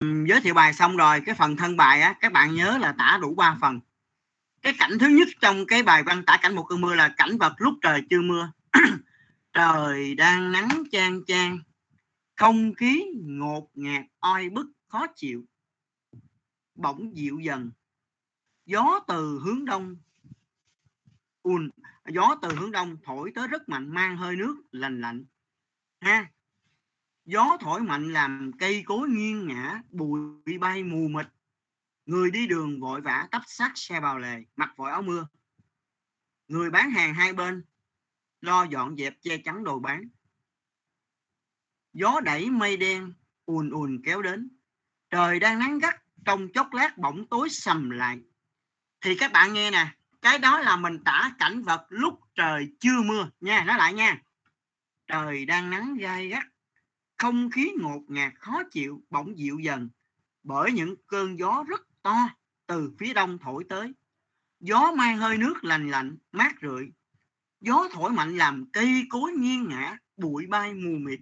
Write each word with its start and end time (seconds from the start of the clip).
giới 0.00 0.40
thiệu 0.40 0.54
bài 0.54 0.72
xong 0.72 0.96
rồi, 0.96 1.20
cái 1.26 1.34
phần 1.34 1.56
thân 1.56 1.76
bài 1.76 2.00
á, 2.02 2.14
các 2.20 2.32
bạn 2.32 2.54
nhớ 2.54 2.78
là 2.78 2.92
tả 2.98 3.18
đủ 3.22 3.34
3 3.34 3.56
phần. 3.60 3.80
Cái 4.62 4.72
cảnh 4.78 4.98
thứ 5.00 5.08
nhất 5.08 5.28
trong 5.40 5.66
cái 5.66 5.82
bài 5.82 6.02
văn 6.02 6.22
tả 6.26 6.38
cảnh 6.42 6.54
một 6.54 6.62
cơn 6.62 6.80
mưa 6.80 6.94
là 6.94 7.14
cảnh 7.16 7.38
vật 7.38 7.54
lúc 7.58 7.74
trời 7.82 8.02
chưa 8.10 8.20
mưa. 8.20 8.52
Trời 9.52 10.14
đang 10.14 10.52
nắng 10.52 10.82
chang 10.92 11.24
chang 11.26 11.58
không 12.36 12.74
khí 12.74 13.04
ngột 13.22 13.70
ngạt, 13.74 14.04
oi 14.18 14.48
bức, 14.48 14.66
khó 14.88 15.06
chịu, 15.06 15.44
bỗng 16.74 17.16
dịu 17.16 17.38
dần. 17.38 17.70
Gió 18.66 19.00
từ 19.08 19.40
hướng 19.44 19.64
đông 19.64 19.96
un 21.42 21.70
gió 22.08 22.36
từ 22.42 22.54
hướng 22.54 22.70
đông 22.70 22.96
thổi 23.04 23.32
tới 23.34 23.48
rất 23.48 23.68
mạnh, 23.68 23.94
mang 23.94 24.16
hơi 24.16 24.36
nước 24.36 24.56
lành 24.72 25.00
lạnh. 25.00 25.24
Ha 26.00 26.30
gió 27.26 27.56
thổi 27.60 27.82
mạnh 27.82 28.12
làm 28.12 28.50
cây 28.58 28.82
cối 28.86 29.08
nghiêng 29.08 29.48
ngã 29.48 29.80
bụi 29.90 30.58
bay 30.60 30.82
mù 30.82 31.08
mịt. 31.08 31.26
Người 32.06 32.30
đi 32.30 32.46
đường 32.46 32.80
vội 32.80 33.00
vã 33.00 33.28
tấp 33.30 33.42
sát 33.46 33.72
xe 33.74 34.00
bào 34.00 34.18
lề, 34.18 34.42
mặc 34.56 34.70
vội 34.76 34.90
áo 34.90 35.02
mưa. 35.02 35.28
Người 36.48 36.70
bán 36.70 36.90
hàng 36.90 37.14
hai 37.14 37.32
bên, 37.32 37.64
lo 38.40 38.64
dọn 38.64 38.96
dẹp 38.96 39.14
che 39.20 39.38
chắn 39.38 39.64
đồ 39.64 39.78
bán. 39.78 40.08
Gió 41.92 42.20
đẩy 42.24 42.50
mây 42.50 42.76
đen, 42.76 43.14
ùn 43.44 43.70
ùn 43.70 44.02
kéo 44.04 44.22
đến. 44.22 44.48
Trời 45.10 45.40
đang 45.40 45.58
nắng 45.58 45.78
gắt, 45.78 46.02
trong 46.24 46.48
chốc 46.54 46.72
lát 46.72 46.98
bỗng 46.98 47.26
tối 47.30 47.48
sầm 47.50 47.90
lại. 47.90 48.20
Thì 49.00 49.16
các 49.18 49.32
bạn 49.32 49.52
nghe 49.52 49.70
nè, 49.70 49.94
cái 50.22 50.38
đó 50.38 50.60
là 50.60 50.76
mình 50.76 51.04
tả 51.04 51.34
cảnh 51.38 51.62
vật 51.62 51.86
lúc 51.88 52.20
trời 52.34 52.72
chưa 52.80 53.02
mưa. 53.04 53.30
Nha, 53.40 53.64
nói 53.64 53.78
lại 53.78 53.94
nha. 53.94 54.22
Trời 55.06 55.44
đang 55.44 55.70
nắng 55.70 55.94
gai 55.94 56.28
gắt 56.28 56.44
không 57.18 57.50
khí 57.50 57.72
ngột 57.78 58.02
ngạt 58.08 58.32
khó 58.38 58.62
chịu 58.70 59.02
bỗng 59.10 59.38
dịu 59.38 59.58
dần 59.58 59.88
bởi 60.46 60.72
những 60.72 60.94
cơn 61.06 61.38
gió 61.38 61.64
rất 61.68 61.80
to 62.02 62.28
từ 62.66 62.92
phía 62.98 63.14
đông 63.14 63.38
thổi 63.38 63.64
tới. 63.68 63.94
Gió 64.60 64.92
mang 64.92 65.16
hơi 65.16 65.38
nước 65.38 65.64
lành 65.64 65.90
lạnh, 65.90 66.16
mát 66.32 66.54
rượi. 66.62 66.92
Gió 67.60 67.88
thổi 67.92 68.12
mạnh 68.12 68.36
làm 68.36 68.70
cây 68.72 69.06
cối 69.08 69.32
nghiêng 69.32 69.68
ngã 69.68 69.98
bụi 70.16 70.46
bay 70.46 70.74
mù 70.74 70.90
mịt. 70.98 71.20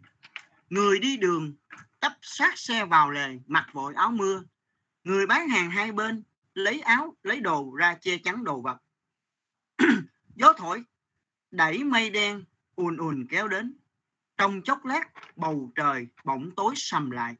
Người 0.68 0.98
đi 0.98 1.16
đường 1.16 1.54
tấp 2.00 2.12
sát 2.22 2.58
xe 2.58 2.84
vào 2.84 3.10
lề, 3.10 3.38
mặc 3.46 3.66
vội 3.72 3.94
áo 3.94 4.10
mưa. 4.10 4.42
Người 5.04 5.26
bán 5.26 5.48
hàng 5.48 5.70
hai 5.70 5.92
bên 5.92 6.22
lấy 6.54 6.80
áo, 6.80 7.16
lấy 7.22 7.40
đồ 7.40 7.74
ra 7.74 7.98
che 8.00 8.18
chắn 8.18 8.44
đồ 8.44 8.60
vật. 8.60 8.78
Gió 10.34 10.52
thổi 10.56 10.84
đẩy 11.50 11.84
mây 11.84 12.10
đen 12.10 12.44
ùn 12.74 12.96
ùn 12.96 13.26
kéo 13.30 13.48
đến 13.48 13.76
trong 14.38 14.62
chốc 14.62 14.84
lát, 14.84 15.10
bầu 15.36 15.72
trời 15.74 16.08
bỗng 16.24 16.50
tối 16.56 16.74
sầm 16.76 17.10
lại. 17.10 17.34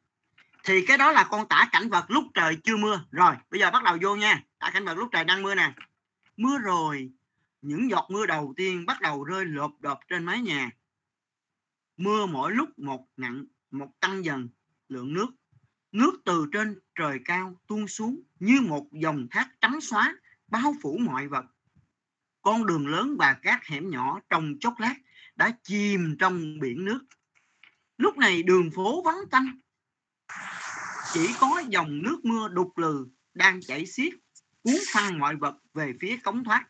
Thì 0.63 0.85
cái 0.85 0.97
đó 0.97 1.11
là 1.11 1.23
con 1.23 1.47
tả 1.47 1.69
cảnh 1.71 1.89
vật 1.89 2.05
lúc 2.11 2.23
trời 2.33 2.57
chưa 2.63 2.77
mưa. 2.77 3.05
Rồi, 3.11 3.35
bây 3.51 3.59
giờ 3.59 3.71
bắt 3.71 3.83
đầu 3.83 3.97
vô 4.01 4.15
nha. 4.15 4.43
Tả 4.59 4.69
cảnh 4.73 4.85
vật 4.85 4.97
lúc 4.97 5.09
trời 5.11 5.23
đang 5.23 5.43
mưa 5.43 5.55
nè. 5.55 5.73
Mưa 6.37 6.57
rồi, 6.57 7.11
những 7.61 7.89
giọt 7.89 8.07
mưa 8.09 8.25
đầu 8.25 8.53
tiên 8.57 8.85
bắt 8.85 9.01
đầu 9.01 9.23
rơi 9.23 9.45
lộp 9.45 9.71
đột 9.79 9.99
trên 10.07 10.23
mái 10.23 10.41
nhà. 10.41 10.71
Mưa 11.97 12.25
mỗi 12.25 12.51
lúc 12.51 12.79
một 12.79 13.07
nặng, 13.17 13.45
một 13.71 13.89
tăng 13.99 14.25
dần 14.25 14.49
lượng 14.89 15.13
nước. 15.13 15.27
Nước 15.91 16.21
từ 16.25 16.47
trên 16.51 16.79
trời 16.95 17.19
cao 17.25 17.55
tuôn 17.67 17.87
xuống 17.87 18.21
như 18.39 18.61
một 18.61 18.87
dòng 18.91 19.27
thác 19.31 19.49
trắng 19.61 19.81
xóa, 19.81 20.15
bao 20.47 20.75
phủ 20.81 20.97
mọi 20.97 21.27
vật. 21.27 21.45
Con 22.41 22.65
đường 22.65 22.87
lớn 22.87 23.15
và 23.19 23.33
các 23.41 23.65
hẻm 23.65 23.89
nhỏ 23.89 24.19
trong 24.29 24.53
chốc 24.59 24.79
lát 24.79 24.95
đã 25.35 25.51
chìm 25.63 26.15
trong 26.19 26.59
biển 26.59 26.85
nước. 26.85 26.99
Lúc 27.97 28.17
này 28.17 28.43
đường 28.43 28.71
phố 28.71 29.01
vắng 29.01 29.29
tanh. 29.31 29.59
Chỉ 31.13 31.29
có 31.39 31.63
dòng 31.69 32.01
nước 32.03 32.25
mưa 32.25 32.47
đục 32.47 32.77
lừ 32.77 33.07
đang 33.33 33.61
chảy 33.61 33.85
xiết, 33.85 34.13
cuốn 34.61 34.75
phăng 34.93 35.19
mọi 35.19 35.35
vật 35.35 35.55
về 35.73 35.93
phía 36.01 36.17
cống 36.17 36.43
thoát. 36.43 36.67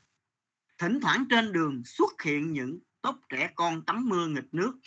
Thỉnh 0.78 1.00
thoảng 1.02 1.26
trên 1.30 1.52
đường 1.52 1.82
xuất 1.86 2.22
hiện 2.22 2.54
những 2.54 2.80
tốp 3.02 3.20
trẻ 3.30 3.52
con 3.56 3.86
tắm 3.86 4.10
mưa 4.10 4.28
nghịch 4.28 4.54
nước. 4.54 4.80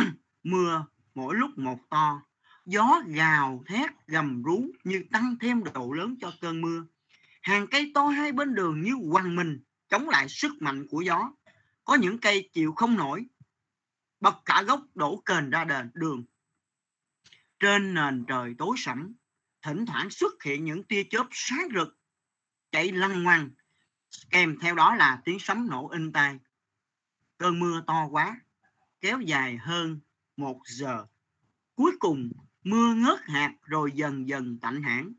Mưa 0.43 0.85
mỗi 1.15 1.35
lúc 1.35 1.57
một 1.57 1.79
to, 1.89 2.21
gió 2.65 3.01
gào 3.07 3.63
thét 3.67 3.91
gầm 4.07 4.43
rú 4.43 4.65
như 4.83 5.03
tăng 5.11 5.35
thêm 5.41 5.63
độ 5.63 5.91
lớn 5.91 6.15
cho 6.21 6.33
cơn 6.41 6.61
mưa. 6.61 6.85
Hàng 7.41 7.67
cây 7.67 7.91
to 7.93 8.07
hai 8.07 8.31
bên 8.31 8.55
đường 8.55 8.81
như 8.81 8.93
quằn 8.93 9.35
mình, 9.35 9.59
chống 9.89 10.09
lại 10.09 10.29
sức 10.29 10.51
mạnh 10.59 10.87
của 10.89 11.01
gió 11.01 11.31
có 11.85 11.95
những 11.95 12.19
cây 12.19 12.49
chịu 12.53 12.73
không 12.73 12.97
nổi, 12.97 13.25
bật 14.19 14.35
cả 14.45 14.63
gốc 14.67 14.81
đổ 14.95 15.21
kền 15.25 15.49
ra 15.49 15.63
đền, 15.63 15.91
đường. 15.93 16.25
Trên 17.59 17.93
nền 17.93 18.25
trời 18.27 18.55
tối 18.57 18.75
sẫm, 18.77 19.13
thỉnh 19.61 19.85
thoảng 19.85 20.09
xuất 20.09 20.43
hiện 20.43 20.65
những 20.65 20.83
tia 20.83 21.03
chớp 21.03 21.27
sáng 21.31 21.67
rực, 21.75 21.97
chạy 22.71 22.91
lăn 22.91 23.23
ngoằn 23.23 23.49
kèm 24.29 24.59
theo 24.59 24.75
đó 24.75 24.95
là 24.95 25.21
tiếng 25.25 25.39
sấm 25.39 25.67
nổ 25.67 25.87
in 25.87 26.11
tai. 26.11 26.39
Cơn 27.37 27.59
mưa 27.59 27.81
to 27.87 28.07
quá, 28.11 28.41
kéo 29.01 29.19
dài 29.19 29.57
hơn 29.57 29.99
một 30.37 30.61
giờ. 30.65 31.05
Cuối 31.75 31.91
cùng, 31.99 32.31
mưa 32.63 32.93
ngớt 32.93 33.19
hạt 33.23 33.53
rồi 33.61 33.91
dần 33.91 34.27
dần 34.27 34.59
tạnh 34.59 34.83
hẳn. 34.83 35.13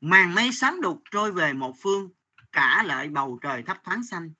màn 0.00 0.34
mây 0.34 0.52
xám 0.52 0.80
đục 0.80 1.02
trôi 1.10 1.32
về 1.32 1.52
một 1.52 1.76
phương, 1.80 2.10
cả 2.52 2.82
lại 2.82 3.08
bầu 3.08 3.38
trời 3.42 3.62
thấp 3.62 3.78
thoáng 3.84 4.04
xanh 4.04 4.32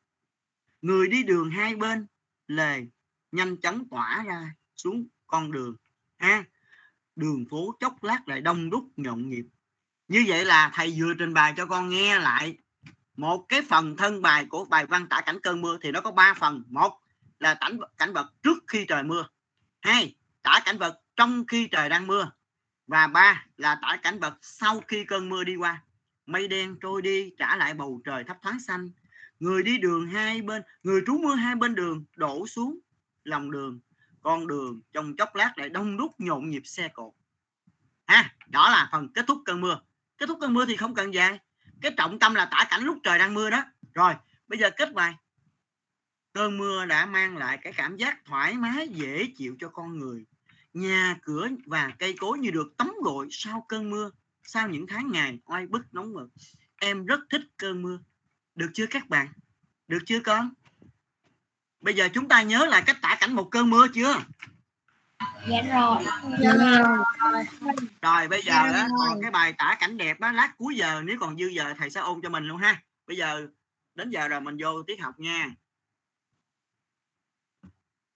người 0.85 1.09
đi 1.09 1.23
đường 1.23 1.51
hai 1.51 1.77
bên, 1.77 2.07
lề, 2.47 2.81
nhanh 3.33 3.57
chóng 3.57 3.89
tỏa 3.91 4.25
ra 4.27 4.55
xuống 4.77 5.07
con 5.27 5.53
đường. 5.53 5.77
Ha, 6.19 6.45
đường 7.17 7.45
phố 7.51 7.77
chốc 7.81 8.03
lát 8.03 8.29
lại 8.29 8.41
đông 8.41 8.71
đúc, 8.71 8.85
nhộn 8.97 9.29
nhịp. 9.29 9.45
Như 10.09 10.25
vậy 10.27 10.45
là 10.45 10.71
thầy 10.75 10.95
vừa 10.99 11.15
trình 11.19 11.35
bày 11.35 11.55
cho 11.57 11.67
con 11.67 11.89
nghe 11.89 12.19
lại. 12.19 12.59
Một 13.17 13.47
cái 13.49 13.63
phần 13.63 13.97
thân 13.97 14.23
bài 14.23 14.47
của 14.49 14.65
bài 14.65 14.87
văn 14.87 15.07
tả 15.09 15.21
cảnh 15.21 15.39
cơn 15.43 15.61
mưa 15.61 15.79
thì 15.83 15.93
nó 15.93 16.01
có 16.01 16.11
ba 16.11 16.35
phần. 16.35 16.63
Một 16.69 17.01
là 17.41 17.55
cảnh 17.55 17.79
cảnh 17.97 18.13
vật 18.13 18.33
trước 18.43 18.59
khi 18.67 18.85
trời 18.89 19.03
mưa. 19.03 19.29
Hai, 19.81 20.17
tả 20.43 20.61
cảnh 20.65 20.79
vật 20.79 21.01
trong 21.17 21.47
khi 21.47 21.69
trời 21.71 21.89
đang 21.89 22.07
mưa. 22.07 22.31
Và 22.87 23.07
ba 23.07 23.47
là 23.57 23.79
tả 23.83 23.99
cảnh 24.03 24.19
vật 24.19 24.39
sau 24.43 24.81
khi 24.89 25.05
cơn 25.05 25.29
mưa 25.29 25.45
đi 25.45 25.57
qua. 25.57 25.83
Mây 26.27 26.49
đen 26.49 26.77
trôi 26.81 27.03
đi, 27.03 27.33
trả 27.39 27.57
lại 27.57 27.75
bầu 27.75 28.01
trời 28.05 28.25
thấp 28.25 28.37
thoáng 28.43 28.61
xanh 28.61 28.91
người 29.45 29.63
đi 29.63 29.79
đường 29.79 30.07
hai 30.07 30.43
bên, 30.43 30.63
người 30.83 31.03
trú 31.07 31.19
mưa 31.19 31.35
hai 31.35 31.55
bên 31.55 31.75
đường, 31.75 32.05
đổ 32.17 32.47
xuống 32.47 32.79
lòng 33.25 33.51
đường. 33.51 33.81
Con 34.23 34.47
đường 34.47 34.81
trong 34.93 35.17
chốc 35.17 35.35
lát 35.35 35.53
lại 35.57 35.69
đông 35.69 35.97
đúc 35.97 36.13
nhộn 36.19 36.51
nhịp 36.51 36.63
xe 36.65 36.89
cộ. 36.89 37.15
Ha, 38.07 38.35
đó 38.49 38.71
là 38.71 38.89
phần 38.93 39.09
kết 39.15 39.25
thúc 39.27 39.39
cơn 39.45 39.61
mưa. 39.61 39.81
Kết 40.19 40.27
thúc 40.27 40.39
cơn 40.41 40.55
mưa 40.55 40.67
thì 40.67 40.77
không 40.77 40.95
cần 40.95 41.15
dài. 41.15 41.39
Cái 41.81 41.93
trọng 41.97 42.19
tâm 42.19 42.35
là 42.35 42.45
tả 42.45 42.67
cảnh 42.71 42.83
lúc 42.83 42.99
trời 43.03 43.19
đang 43.19 43.35
mưa 43.35 43.51
đó. 43.51 43.65
Rồi, 43.95 44.15
bây 44.49 44.59
giờ 44.59 44.71
kết 44.77 44.95
bài. 44.95 45.15
Cơn 46.33 46.59
mưa 46.59 46.87
đã 46.87 47.07
mang 47.07 47.37
lại 47.37 47.59
cái 47.63 47.73
cảm 47.73 47.97
giác 47.97 48.25
thoải 48.25 48.55
mái, 48.55 48.89
dễ 48.89 49.27
chịu 49.37 49.57
cho 49.61 49.69
con 49.69 49.99
người. 49.99 50.25
Nhà 50.75 51.17
cửa 51.23 51.49
và 51.67 51.93
cây 51.99 52.15
cối 52.19 52.39
như 52.39 52.51
được 52.51 52.77
tắm 52.77 52.93
gội 53.03 53.29
sau 53.31 53.67
cơn 53.69 53.91
mưa, 53.91 54.11
sau 54.43 54.69
những 54.69 54.87
tháng 54.87 55.11
ngày 55.13 55.39
oai 55.45 55.67
bức 55.67 55.95
nóng 55.95 56.13
mực 56.13 56.29
em 56.77 57.07
rất 57.07 57.21
thích 57.31 57.43
cơn 57.57 57.83
mưa 57.83 57.99
được 58.55 58.71
chưa 58.75 58.87
các 58.87 59.09
bạn? 59.09 59.29
Được 59.89 59.99
chưa 60.07 60.21
con? 60.21 60.51
Bây 61.81 61.95
giờ 61.95 62.09
chúng 62.15 62.29
ta 62.29 62.43
nhớ 62.43 62.67
lại 62.67 62.83
cách 62.87 62.97
tả 63.03 63.17
cảnh 63.21 63.33
một 63.33 63.49
cơn 63.51 63.71
mưa 63.71 63.87
chưa? 63.95 64.15
Dạ 65.49 65.63
rồi. 65.63 66.05
Dạ 66.41 66.53
rồi. 66.53 67.45
rồi 68.03 68.29
bây 68.29 68.43
giờ 68.43 68.53
Dạ 68.53 68.63
á, 68.63 68.89
rồi. 68.89 69.09
còn 69.09 69.23
cái 69.23 69.31
bài 69.31 69.55
tả 69.59 69.77
cảnh 69.81 69.97
đẹp 69.97 70.21
á 70.21 70.33
lát 70.33 70.53
cuối 70.59 70.77
giờ 70.77 71.03
nếu 71.05 71.17
còn 71.21 71.39
dư 71.39 71.47
giờ 71.47 71.75
thầy 71.79 71.91
sẽ 71.91 72.01
ôn 72.01 72.21
cho 72.23 72.29
mình 72.29 72.45
luôn 72.45 72.59
ha. 72.59 72.83
Bây 73.07 73.17
giờ 73.17 73.47
đến 73.95 74.11
giờ 74.11 74.29
rồi 74.29 74.41
mình 74.41 74.57
vô 74.61 74.83
tiết 74.83 75.01
học 75.01 75.21
nha. 75.21 75.51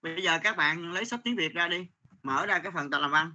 Bây 0.01 0.21
giờ 0.23 0.39
các 0.43 0.57
bạn 0.57 0.91
lấy 0.91 1.05
sách 1.05 1.19
tiếng 1.23 1.35
việt 1.35 1.53
ra 1.53 1.67
đi. 1.67 1.87
Mở 2.23 2.45
ra 2.45 2.59
cái 2.59 2.71
phần 2.71 2.89
tập 2.89 2.99
làm 2.99 3.11
văn 3.11 3.33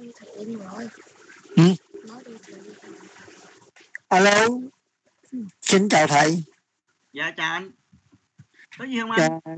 đi 0.00 0.08
em 0.38 0.58
rồi. 0.58 0.88
Ừ. 1.56 1.62
Nói 2.08 2.22
đi. 2.26 2.32
Alo, 4.08 4.48
xin 5.60 5.88
chào 5.88 6.06
thầy. 6.06 6.42
dạ 7.12 7.32
chào 7.36 7.52
anh 7.52 7.70
có 8.78 8.84
gì 8.84 9.00
không 9.00 9.10
anh 9.10 9.20
Chào, 9.20 9.56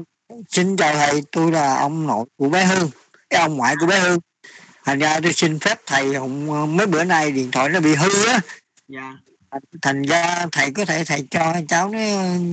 xin 0.49 0.77
chào 0.77 0.95
thầy, 0.95 1.23
tôi 1.33 1.53
là 1.53 1.77
ông 1.79 2.07
nội 2.07 2.27
của 2.37 2.49
bé 2.49 2.65
Hương, 2.65 2.91
cái 3.31 3.41
ông 3.41 3.57
ngoại 3.57 3.75
của 3.81 3.87
bé 3.87 4.01
Hương. 4.01 4.19
Thành 4.85 4.99
ra 4.99 5.21
tôi 5.23 5.33
xin 5.33 5.59
phép 5.59 5.79
thầy 5.87 6.15
hôm 6.15 6.47
mấy 6.77 6.87
bữa 6.87 7.05
nay 7.05 7.33
điện 7.33 7.51
thoại 7.51 7.69
nó 7.69 7.81
bị 7.81 7.95
hư 7.95 8.27
á, 8.27 8.41
dạ 8.89 9.17
thành 9.83 10.03
ra 10.03 10.47
thầy 10.53 10.71
có 10.73 10.85
thể 10.85 11.05
thầy 11.05 11.27
cho 11.31 11.55
cháu 11.69 11.89
nó 11.89 11.99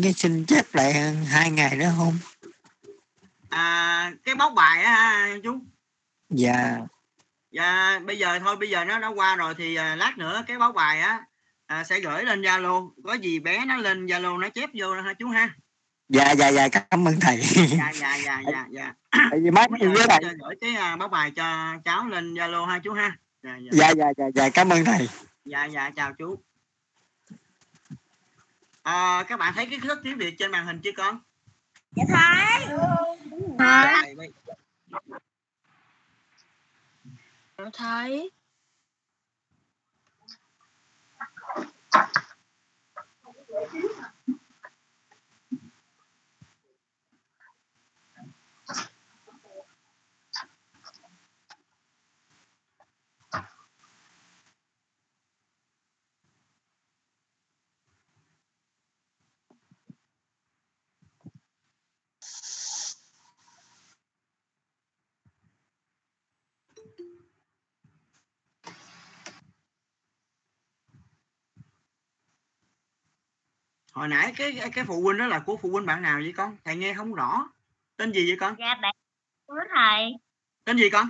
cái 0.03 0.13
xin 0.13 0.45
chép 0.45 0.75
lại 0.75 0.93
hai 1.27 1.51
ngày 1.51 1.75
nữa 1.75 1.91
không? 1.97 2.17
à, 3.49 4.13
cái 4.23 4.35
bóc 4.35 4.53
bài 4.55 4.83
á 4.83 5.27
chú 5.43 5.59
Dạ, 6.29 6.79
dạ 7.51 7.99
bây 8.05 8.17
giờ 8.19 8.39
thôi 8.39 8.55
bây 8.55 8.69
giờ 8.69 8.85
nó 8.85 8.99
đã 8.99 9.07
qua 9.07 9.35
rồi 9.35 9.53
thì 9.57 9.75
à, 9.75 9.95
lát 9.95 10.17
nữa 10.17 10.43
cái 10.47 10.57
báo 10.57 10.71
bài 10.71 11.01
á 11.01 11.25
à, 11.65 11.83
sẽ 11.83 11.99
gửi 11.99 12.25
lên 12.25 12.41
zalo. 12.41 12.91
Có 13.03 13.13
gì 13.13 13.39
bé 13.39 13.65
nó 13.65 13.77
lên 13.77 14.05
zalo 14.05 14.39
nó 14.39 14.49
chép 14.49 14.69
vô 14.73 14.93
ha 15.01 15.13
chú 15.13 15.27
ha. 15.29 15.49
Dạ 16.09 16.31
dạ 16.31 16.47
dạ 16.49 16.67
cảm 16.69 17.07
ơn 17.07 17.19
thầy. 17.21 17.41
Dạ 17.77 17.91
dạ 17.99 18.15
dạ 18.25 18.41
dạ 18.51 18.65
dạ. 18.71 18.93
Tại 19.31 19.39
vì 19.43 19.51
mấy 19.51 19.67
Bây 19.67 19.79
người 19.79 19.89
giờ 19.89 19.93
với 20.07 20.07
thầy. 20.07 20.33
gửi 20.39 20.55
cái 20.61 20.75
à, 20.75 20.95
báo 20.95 21.07
bài 21.07 21.31
cho 21.31 21.75
cháu 21.85 22.07
lên 22.07 22.33
zalo 22.33 22.65
ha 22.65 22.79
chú 22.79 22.93
ha. 22.93 23.17
Dạ 23.43 23.57
dạ. 23.57 23.69
Dạ 23.71 23.89
dạ 23.97 24.11
dạ 24.17 24.25
dạ 24.35 24.49
cảm 24.49 24.69
ơn 24.69 24.85
thầy. 24.85 25.09
Dạ 25.45 25.65
dạ 25.65 25.89
chào 25.89 26.13
chú. 26.13 26.35
À, 28.83 29.23
các 29.27 29.39
bạn 29.39 29.53
thấy 29.55 29.65
cái 29.65 29.79
thức 29.79 29.99
tiếng 30.03 30.17
việt 30.17 30.35
trên 30.39 30.51
màn 30.51 30.65
hình 30.65 30.79
chưa 30.83 30.91
con? 30.97 31.19
Dạ 31.95 32.03
thấy. 32.09 32.65
Dạ, 33.59 34.03
bây- 34.17 34.31
thấy. 37.73 38.31
Hồi 73.91 74.07
nãy 74.07 74.33
cái 74.37 74.69
cái 74.73 74.85
phụ 74.85 75.01
huynh 75.01 75.17
đó 75.17 75.25
là 75.25 75.39
của 75.39 75.57
phụ 75.57 75.69
huynh 75.69 75.85
bạn 75.85 76.01
nào 76.01 76.19
vậy 76.19 76.33
con? 76.37 76.57
Thầy 76.63 76.75
nghe 76.75 76.93
không 76.93 77.13
rõ. 77.13 77.49
Tên 77.97 78.11
gì 78.11 78.27
vậy 78.27 78.37
con? 78.39 78.55
Dạ 78.59 78.75
bạn 78.81 78.95
của 79.45 79.59
thầy. 79.75 80.13
tên 80.65 80.77
gì 80.77 80.89
con? 80.89 81.07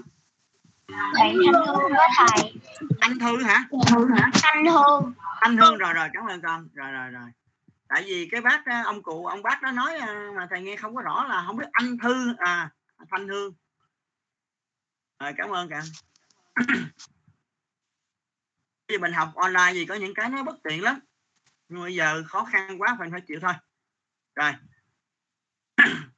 Bạn 0.88 1.14
Thanh 1.18 1.36
Hương 1.36 1.66
của 1.66 1.90
thầy. 2.18 2.54
anh 3.00 3.20
thư 3.20 3.44
hả? 3.44 3.66
Thanh 4.34 4.66
Hương. 4.66 5.14
anh 5.40 5.58
hương 5.58 5.78
rồi 5.78 5.94
rồi 5.94 6.08
cảm 6.14 6.26
ơn 6.26 6.42
con. 6.42 6.68
Rồi 6.74 6.92
rồi 6.92 7.10
rồi. 7.10 7.30
Tại 7.88 8.04
vì 8.06 8.28
cái 8.32 8.42
bác 8.42 8.66
á, 8.66 8.84
ông 8.86 9.04
cụ 9.04 9.26
ông 9.26 9.44
bác 9.44 9.62
đó 9.62 9.72
nói 9.72 9.98
à, 9.98 10.30
mà 10.36 10.48
thầy 10.50 10.62
nghe 10.62 10.76
không 10.76 10.96
có 10.96 11.02
rõ 11.02 11.26
là 11.30 11.44
không 11.48 11.58
biết 11.58 11.66
anh 11.72 11.98
thư 11.98 12.36
à 12.38 12.70
thanh 13.12 13.28
hương. 13.28 13.54
Rồi 15.20 15.34
cảm 15.38 15.50
ơn 15.50 15.70
cả 15.70 15.82
vì 18.88 18.98
mình 18.98 19.14
học 19.14 19.30
online 19.36 19.74
gì 19.74 19.86
có 19.86 19.96
những 19.96 20.14
cái 20.14 20.30
nó 20.30 20.44
bất 20.44 20.56
tiện 20.64 20.84
lắm 20.84 21.00
nhưng 21.72 21.82
bây 21.82 21.96
giờ 21.96 22.24
khó 22.28 22.46
khăn 22.46 22.82
quá 22.82 22.96
phải 23.00 23.10
phải 23.12 23.22
chịu 23.22 23.40
thôi. 23.42 23.54
Rồi. 24.36 24.54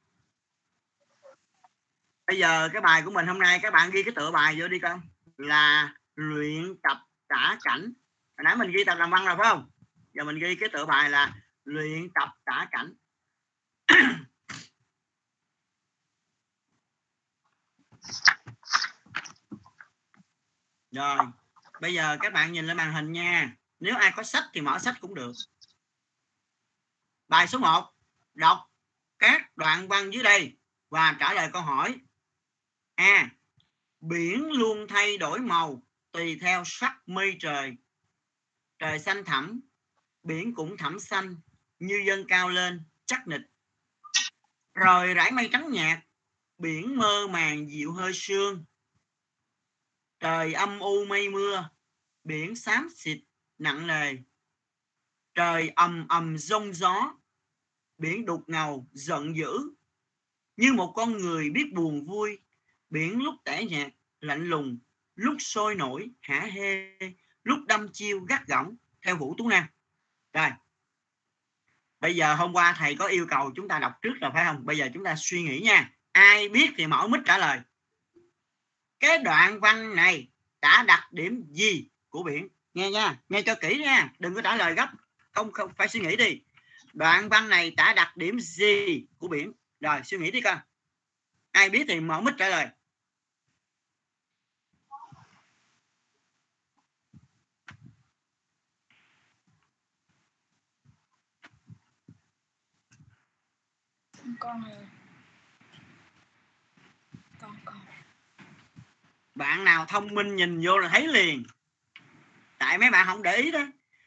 Bây 2.26 2.38
giờ 2.38 2.68
cái 2.72 2.82
bài 2.82 3.02
của 3.04 3.10
mình 3.10 3.26
hôm 3.26 3.38
nay, 3.38 3.58
các 3.62 3.72
bạn 3.72 3.90
ghi 3.90 4.02
cái 4.02 4.12
tựa 4.16 4.30
bài 4.30 4.60
vô 4.60 4.68
đi 4.68 4.78
con. 4.78 5.00
Là 5.36 5.94
luyện 6.14 6.76
tập 6.82 6.98
tả 7.28 7.58
cảnh. 7.64 7.92
Hồi 8.36 8.44
nãy 8.44 8.56
mình 8.56 8.70
ghi 8.70 8.84
tập 8.84 8.94
làm 8.94 9.10
văn 9.10 9.26
rồi, 9.26 9.36
phải 9.38 9.50
không? 9.50 9.70
Giờ 10.12 10.24
mình 10.24 10.38
ghi 10.38 10.54
cái 10.54 10.68
tựa 10.72 10.86
bài 10.86 11.10
là 11.10 11.34
luyện 11.64 12.08
tập 12.14 12.28
tả 12.44 12.66
cảnh. 12.70 12.94
Rồi. 20.90 21.18
Bây 21.80 21.94
giờ 21.94 22.16
các 22.20 22.32
bạn 22.32 22.52
nhìn 22.52 22.66
lên 22.66 22.76
màn 22.76 22.92
hình 22.92 23.12
nha 23.12 23.56
nếu 23.84 23.96
ai 23.96 24.12
có 24.16 24.22
sách 24.22 24.44
thì 24.52 24.60
mở 24.60 24.78
sách 24.78 24.94
cũng 25.00 25.14
được. 25.14 25.32
Bài 27.28 27.48
số 27.48 27.58
1 27.58 27.94
đọc 28.34 28.58
các 29.18 29.56
đoạn 29.56 29.88
văn 29.88 30.10
dưới 30.12 30.22
đây 30.22 30.56
và 30.90 31.16
trả 31.20 31.34
lời 31.34 31.48
câu 31.52 31.62
hỏi. 31.62 31.94
A, 32.94 33.30
biển 34.00 34.52
luôn 34.52 34.86
thay 34.88 35.18
đổi 35.18 35.40
màu 35.40 35.82
tùy 36.12 36.38
theo 36.40 36.62
sắc 36.66 36.96
mây 37.06 37.36
trời. 37.40 37.72
Trời 38.78 38.98
xanh 38.98 39.24
thẳm, 39.24 39.60
biển 40.22 40.54
cũng 40.54 40.76
thẳm 40.76 41.00
xanh, 41.00 41.36
như 41.78 42.02
dân 42.06 42.24
cao 42.28 42.48
lên, 42.48 42.84
chắc 43.06 43.26
nịch. 43.26 43.42
Rồi 44.74 45.14
rải 45.14 45.30
mây 45.32 45.48
trắng 45.52 45.70
nhạt, 45.70 45.98
biển 46.58 46.96
mơ 46.96 47.26
màng 47.30 47.70
dịu 47.70 47.92
hơi 47.92 48.12
sương. 48.14 48.64
Trời 50.20 50.52
âm 50.52 50.78
u 50.78 51.04
mây 51.04 51.28
mưa, 51.28 51.70
biển 52.24 52.56
xám 52.56 52.88
xịt 52.96 53.18
nặng 53.64 53.86
nề. 53.86 54.16
Trời 55.34 55.72
ầm 55.76 56.08
ầm 56.08 56.38
rông 56.38 56.74
gió, 56.74 57.14
biển 57.98 58.24
đục 58.24 58.44
ngầu, 58.46 58.86
giận 58.92 59.36
dữ. 59.36 59.58
Như 60.56 60.72
một 60.72 60.92
con 60.96 61.18
người 61.18 61.50
biết 61.50 61.72
buồn 61.74 62.06
vui, 62.06 62.38
biển 62.90 63.22
lúc 63.22 63.34
tẻ 63.44 63.64
nhạt, 63.64 63.92
lạnh 64.20 64.48
lùng, 64.48 64.78
lúc 65.14 65.36
sôi 65.38 65.74
nổi, 65.74 66.10
hả 66.20 66.40
hê, 66.40 66.98
lúc 67.44 67.58
đâm 67.66 67.88
chiêu 67.92 68.20
gắt 68.20 68.46
gỏng, 68.46 68.76
theo 69.02 69.16
vũ 69.16 69.34
tú 69.38 69.48
nam. 69.48 69.64
Rồi, 70.32 70.50
bây 72.00 72.16
giờ 72.16 72.34
hôm 72.34 72.52
qua 72.52 72.74
thầy 72.78 72.96
có 72.96 73.06
yêu 73.06 73.26
cầu 73.30 73.52
chúng 73.56 73.68
ta 73.68 73.78
đọc 73.78 73.92
trước 74.02 74.14
rồi, 74.20 74.30
phải 74.34 74.44
không? 74.44 74.66
Bây 74.66 74.78
giờ 74.78 74.88
chúng 74.94 75.04
ta 75.04 75.14
suy 75.18 75.42
nghĩ 75.42 75.60
nha. 75.60 75.92
Ai 76.12 76.48
biết 76.48 76.70
thì 76.76 76.86
mở 76.86 77.08
mít 77.08 77.20
trả 77.24 77.38
lời. 77.38 77.60
Cái 79.00 79.18
đoạn 79.18 79.60
văn 79.60 79.96
này 79.96 80.28
đã 80.62 80.84
đặc 80.88 81.12
điểm 81.12 81.44
gì 81.50 81.88
của 82.08 82.22
biển? 82.22 82.48
Nghe 82.74 82.90
nha 82.90 83.16
nghe 83.28 83.42
cho 83.42 83.54
kỹ 83.54 83.78
nha 83.78 84.12
đừng 84.18 84.34
có 84.34 84.42
trả 84.42 84.56
lời 84.56 84.74
gấp. 84.74 84.90
Không 85.32 85.52
không 85.52 85.70
phải 85.76 85.88
suy 85.88 86.00
nghĩ 86.00 86.16
đi. 86.16 86.40
Đoạn 86.92 87.28
văn 87.28 87.48
này 87.48 87.70
đã 87.70 87.92
đặc 87.92 88.16
điểm 88.16 88.40
gì 88.40 89.06
của 89.18 89.28
biển? 89.28 89.52
Rồi 89.80 90.00
suy 90.04 90.18
nghĩ 90.18 90.30
đi 90.30 90.40
con 90.40 90.58
ai 91.54 91.70
biết 91.70 91.84
thì 91.88 92.00
mở 92.00 92.20
mic 92.20 92.34
trả 92.38 92.48
lời. 92.48 92.68
Con 104.40 104.64
con 107.40 107.56
con. 107.64 107.76
Bạn 109.34 109.64
nào 109.64 109.86
thông 109.88 110.14
minh 110.14 110.36
nhìn 110.36 110.60
vô 110.64 110.78
là 110.78 110.88
thấy 110.88 111.06
liền 111.08 111.42
tại 112.64 112.78
mấy 112.78 112.90
bạn 112.90 113.06
không 113.06 113.22
để 113.22 113.36
ý 113.36 113.50
đó. 113.50 113.60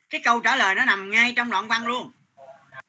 Cái 0.10 0.22
câu 0.24 0.40
trả 0.40 0.56
lời 0.56 0.76
nó 0.76 0.86
nằm 0.86 1.12
ngay 1.12 1.34
trong 1.36 1.50
đoạn 1.50 1.68
văn 1.68 1.88
luôn. 1.88 2.12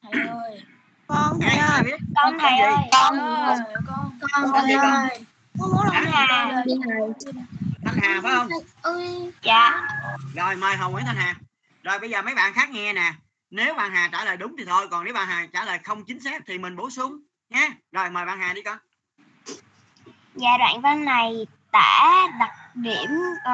Thầy 0.03 0.27
ơi. 0.27 0.61
Con 1.07 1.39
ai 1.39 1.83
biết? 1.83 1.97
Con 2.15 2.39
thầy 2.39 2.59
ơi. 2.59 2.73
con. 2.91 3.19
Ơi 3.19 3.57
con. 3.87 4.19
Con. 4.31 4.51
Con? 4.51 4.65
ơi. 4.65 4.77
Con? 5.59 5.71
muốn? 5.71 5.85
Thanh 5.91 6.05
Hà. 6.11 6.63
thanh 7.85 7.97
hà 8.01 8.21
phải 8.23 8.31
không? 8.35 8.47
Ơi. 8.81 9.31
Dạ. 9.41 9.81
rồi 10.35 10.55
mời 10.55 10.75
hồng 10.75 10.91
nguyễn 10.91 11.05
thanh 11.05 11.15
hà. 11.15 11.35
Rồi 11.83 11.99
bây 11.99 12.09
giờ 12.09 12.21
mấy 12.21 12.35
bạn 12.35 12.53
khác 12.53 12.69
nghe 12.69 12.93
nè. 12.93 13.13
Nếu 13.49 13.73
bạn 13.73 13.91
hà 13.91 14.09
trả 14.11 14.25
lời 14.25 14.37
đúng 14.37 14.55
thì 14.57 14.65
thôi 14.65 14.87
còn 14.91 15.05
nếu 15.05 15.13
bạn 15.13 15.27
hà 15.27 15.47
trả 15.53 15.65
lời 15.65 15.79
không 15.83 16.05
chính 16.05 16.19
xác 16.19 16.43
thì 16.47 16.57
mình 16.57 16.75
bổ 16.75 16.89
sung 16.89 17.19
nha 17.49 17.69
rồi 17.91 18.09
mời 18.09 18.25
bạn 18.25 18.39
hà 18.39 18.53
đi 18.53 18.61
con. 18.61 18.77
Dạ 20.35 20.57
đoạn 20.59 20.81
văn 20.81 21.05
này 21.05 21.47
tả 21.71 22.27
đặc 22.39 22.51
điểm 22.75 23.09
ờ, 23.43 23.53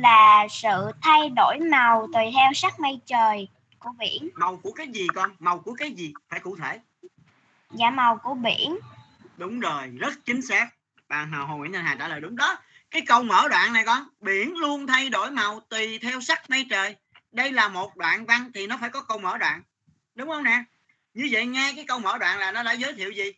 là 0.00 0.46
sự 0.50 0.90
thay 1.02 1.30
đổi 1.36 1.58
màu 1.70 2.08
tùy 2.12 2.24
theo 2.34 2.52
sắc 2.54 2.80
mây 2.80 3.00
trời 3.06 3.48
của 3.78 3.90
biển. 3.98 4.30
màu 4.34 4.56
của 4.56 4.72
cái 4.72 4.88
gì 4.88 5.06
con? 5.14 5.30
Màu 5.38 5.58
của 5.58 5.74
cái 5.74 5.90
gì? 5.90 6.12
Phải 6.28 6.40
cụ 6.40 6.56
thể. 6.56 6.80
Dạ 7.70 7.90
màu 7.90 8.16
của 8.16 8.34
biển. 8.34 8.76
đúng 9.36 9.60
rồi 9.60 9.88
rất 9.98 10.14
chính 10.24 10.42
xác. 10.42 10.68
Bạn 11.08 11.32
hà 11.32 11.38
hồ 11.38 11.56
nguyễn 11.56 11.72
thanh 11.72 11.84
hà 11.84 11.96
trả 11.98 12.08
lời 12.08 12.20
đúng 12.20 12.36
đó. 12.36 12.56
Cái 12.90 13.02
câu 13.06 13.22
mở 13.22 13.48
đoạn 13.48 13.72
này 13.72 13.84
con 13.86 14.08
biển 14.20 14.56
luôn 14.56 14.86
thay 14.86 15.08
đổi 15.08 15.30
màu 15.30 15.60
tùy 15.60 15.98
theo 16.02 16.20
sắc 16.20 16.50
mây 16.50 16.66
trời. 16.70 16.96
Đây 17.32 17.52
là 17.52 17.68
một 17.68 17.96
đoạn 17.96 18.26
văn 18.26 18.50
thì 18.54 18.66
nó 18.66 18.78
phải 18.80 18.90
có 18.90 19.00
câu 19.02 19.18
mở 19.18 19.38
đoạn. 19.38 19.62
Đúng 20.14 20.28
không 20.28 20.44
nè? 20.44 20.64
Như 21.14 21.28
vậy 21.30 21.46
nghe 21.46 21.72
cái 21.76 21.84
câu 21.88 21.98
mở 21.98 22.18
đoạn 22.18 22.38
là 22.38 22.52
nó 22.52 22.62
đã 22.62 22.72
giới 22.72 22.92
thiệu 22.92 23.10
gì 23.10 23.32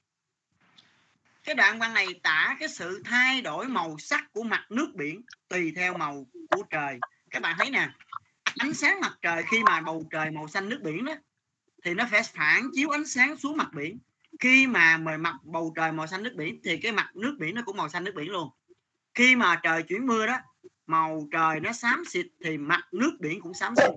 cái 1.47 1.55
đoạn 1.55 1.79
văn 1.79 1.95
này 1.95 2.07
tả 2.23 2.57
cái 2.61 2.69
sự 2.69 3.03
thay 3.05 3.41
đổi 3.41 3.67
màu 3.67 3.99
sắc 3.99 4.33
của 4.33 4.43
mặt 4.43 4.65
nước 4.71 4.91
biển 4.95 5.23
tùy 5.49 5.73
theo 5.77 5.95
màu 5.99 6.27
của 6.51 6.63
trời. 6.71 6.99
Các 7.31 7.43
bạn 7.43 7.57
thấy 7.59 7.71
nè, 7.71 7.89
ánh 8.59 8.75
sáng 8.75 9.01
mặt 9.01 9.13
trời 9.23 9.43
khi 9.51 9.63
mà 9.63 9.81
bầu 9.81 10.07
trời 10.11 10.31
màu 10.31 10.49
xanh 10.49 10.69
nước 10.69 10.81
biển 10.83 11.05
đó, 11.05 11.13
thì 11.85 11.95
nó 11.95 12.05
phải 12.11 12.23
phản 12.23 12.71
chiếu 12.75 12.91
ánh 12.91 13.07
sáng 13.07 13.37
xuống 13.37 13.57
mặt 13.57 13.69
biển. 13.73 13.99
Khi 14.41 14.67
mà 14.67 14.97
mời 14.97 15.19
mặt 15.19 15.35
bầu 15.43 15.73
trời 15.77 15.93
màu 15.93 16.07
xanh 16.07 16.23
nước 16.23 16.33
biển, 16.37 16.61
thì 16.65 16.77
cái 16.77 16.93
mặt 16.93 17.11
nước 17.15 17.37
biển 17.39 17.55
nó 17.55 17.63
cũng 17.63 17.77
màu 17.77 17.89
xanh 17.89 18.05
nước 18.05 18.13
biển 18.15 18.31
luôn. 18.31 18.51
Khi 19.15 19.37
mà 19.37 19.61
trời 19.63 19.83
chuyển 19.83 20.07
mưa 20.07 20.27
đó, 20.27 20.39
màu 20.87 21.29
trời 21.33 21.61
nó 21.61 21.73
xám 21.73 22.05
xịt 22.05 22.27
thì 22.45 22.59
mặt 22.59 22.81
nước 22.93 23.13
biển 23.21 23.41
cũng 23.41 23.55
xám 23.55 23.75
xịt. 23.77 23.91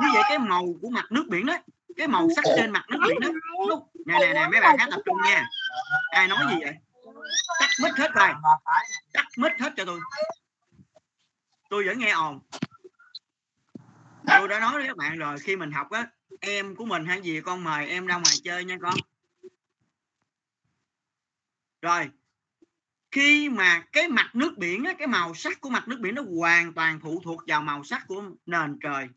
Như 0.00 0.08
vậy 0.14 0.22
cái 0.28 0.38
màu 0.38 0.66
của 0.82 0.90
mặt 0.90 1.12
nước 1.12 1.24
biển 1.28 1.46
đó, 1.46 1.58
cái 1.96 2.08
màu 2.08 2.28
sắc 2.36 2.44
trên 2.56 2.70
mặt 2.70 2.84
nước 2.88 2.98
biển 3.08 3.20
đó 3.20 3.28
nè 4.06 4.18
nè 4.20 4.32
nè, 4.34 4.48
mấy 4.52 4.60
bạn 4.60 4.78
khác 4.78 4.88
tập 4.90 5.00
trung 5.06 5.16
nha 5.26 5.48
ai 6.10 6.28
nói 6.28 6.38
gì 6.48 6.54
vậy? 6.64 6.74
Tắt 7.60 7.68
mít 7.82 7.92
hết 7.98 8.14
rồi. 8.14 8.28
Tắt 9.12 9.26
mít 9.36 9.52
hết 9.60 9.72
cho 9.76 9.84
tôi. 9.84 10.00
Tôi 11.70 11.86
vẫn 11.86 11.98
nghe 11.98 12.10
ồn. 12.10 12.40
Tôi 14.26 14.48
đã 14.48 14.60
nói 14.60 14.72
với 14.72 14.86
các 14.86 14.96
bạn 14.96 15.18
rồi 15.18 15.38
khi 15.38 15.56
mình 15.56 15.72
học 15.72 15.90
á 15.90 16.06
em 16.40 16.76
của 16.76 16.84
mình 16.84 17.06
hay 17.06 17.22
gì 17.22 17.40
con 17.40 17.64
mời 17.64 17.88
em 17.88 18.06
ra 18.06 18.14
ngoài 18.14 18.34
chơi 18.44 18.64
nha 18.64 18.76
con. 18.82 18.94
Rồi 21.82 22.10
khi 23.10 23.48
mà 23.48 23.82
cái 23.92 24.08
mặt 24.08 24.30
nước 24.34 24.58
biển 24.58 24.84
á, 24.84 24.92
cái 24.98 25.06
màu 25.06 25.34
sắc 25.34 25.60
của 25.60 25.70
mặt 25.70 25.88
nước 25.88 25.98
biển 26.00 26.14
nó 26.14 26.22
hoàn 26.38 26.72
toàn 26.72 27.00
phụ 27.02 27.20
thuộc 27.24 27.42
vào 27.46 27.62
màu 27.62 27.84
sắc 27.84 28.04
của 28.06 28.22
nền 28.46 28.78
trời. 28.82 29.08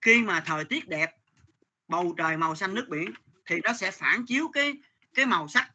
Khi 0.00 0.22
mà 0.22 0.42
thời 0.46 0.64
tiết 0.64 0.88
đẹp 0.88 1.16
bầu 1.88 2.14
trời 2.18 2.36
màu 2.36 2.54
xanh 2.54 2.74
nước 2.74 2.86
biển 2.88 3.12
thì 3.46 3.60
nó 3.64 3.72
sẽ 3.72 3.90
phản 3.90 4.26
chiếu 4.26 4.48
cái 4.48 4.72
cái 5.14 5.26
màu 5.26 5.48
sắc 5.48 5.70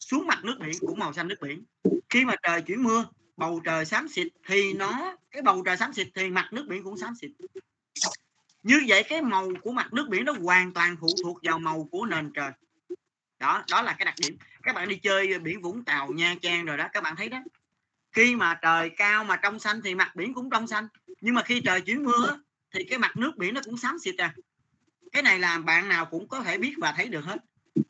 xuống 0.00 0.26
mặt 0.26 0.44
nước 0.44 0.56
biển 0.60 0.72
cũng 0.80 0.98
màu 0.98 1.12
xanh 1.12 1.28
nước 1.28 1.40
biển. 1.40 1.64
Khi 2.08 2.24
mà 2.24 2.34
trời 2.42 2.62
chuyển 2.62 2.82
mưa, 2.82 3.04
bầu 3.36 3.60
trời 3.64 3.84
xám 3.84 4.08
xịt 4.08 4.26
thì 4.46 4.72
nó, 4.72 5.16
cái 5.30 5.42
bầu 5.42 5.62
trời 5.66 5.76
xám 5.76 5.92
xịt 5.92 6.08
thì 6.14 6.30
mặt 6.30 6.48
nước 6.52 6.66
biển 6.68 6.84
cũng 6.84 6.98
xám 6.98 7.14
xịt. 7.14 7.30
Như 8.62 8.84
vậy 8.88 9.02
cái 9.08 9.22
màu 9.22 9.48
của 9.62 9.72
mặt 9.72 9.92
nước 9.92 10.08
biển 10.08 10.24
nó 10.24 10.32
hoàn 10.32 10.72
toàn 10.72 10.96
phụ 11.00 11.08
thuộc 11.22 11.38
vào 11.42 11.58
màu 11.58 11.88
của 11.90 12.06
nền 12.06 12.32
trời. 12.32 12.50
Đó 13.38 13.64
đó 13.70 13.82
là 13.82 13.92
cái 13.92 14.04
đặc 14.04 14.14
điểm. 14.22 14.36
Các 14.62 14.74
bạn 14.74 14.88
đi 14.88 14.96
chơi 14.96 15.38
biển 15.38 15.62
vũng 15.62 15.84
tàu, 15.84 16.08
nha 16.08 16.34
trang 16.42 16.64
rồi 16.64 16.76
đó, 16.76 16.88
các 16.92 17.02
bạn 17.02 17.16
thấy 17.16 17.28
đó. 17.28 17.38
Khi 18.12 18.36
mà 18.36 18.58
trời 18.62 18.90
cao 18.96 19.24
mà 19.24 19.36
trong 19.36 19.58
xanh 19.58 19.80
thì 19.84 19.94
mặt 19.94 20.16
biển 20.16 20.34
cũng 20.34 20.50
trong 20.50 20.66
xanh. 20.66 20.88
Nhưng 21.20 21.34
mà 21.34 21.42
khi 21.42 21.60
trời 21.60 21.80
chuyển 21.80 22.04
mưa 22.04 22.38
thì 22.74 22.84
cái 22.84 22.98
mặt 22.98 23.16
nước 23.16 23.36
biển 23.36 23.54
nó 23.54 23.60
cũng 23.64 23.76
xám 23.76 23.98
xịt 23.98 24.14
à. 24.18 24.34
Cái 25.12 25.22
này 25.22 25.38
là 25.38 25.58
bạn 25.58 25.88
nào 25.88 26.06
cũng 26.06 26.28
có 26.28 26.42
thể 26.42 26.58
biết 26.58 26.74
và 26.78 26.92
thấy 26.96 27.08
được 27.08 27.24
hết. 27.24 27.38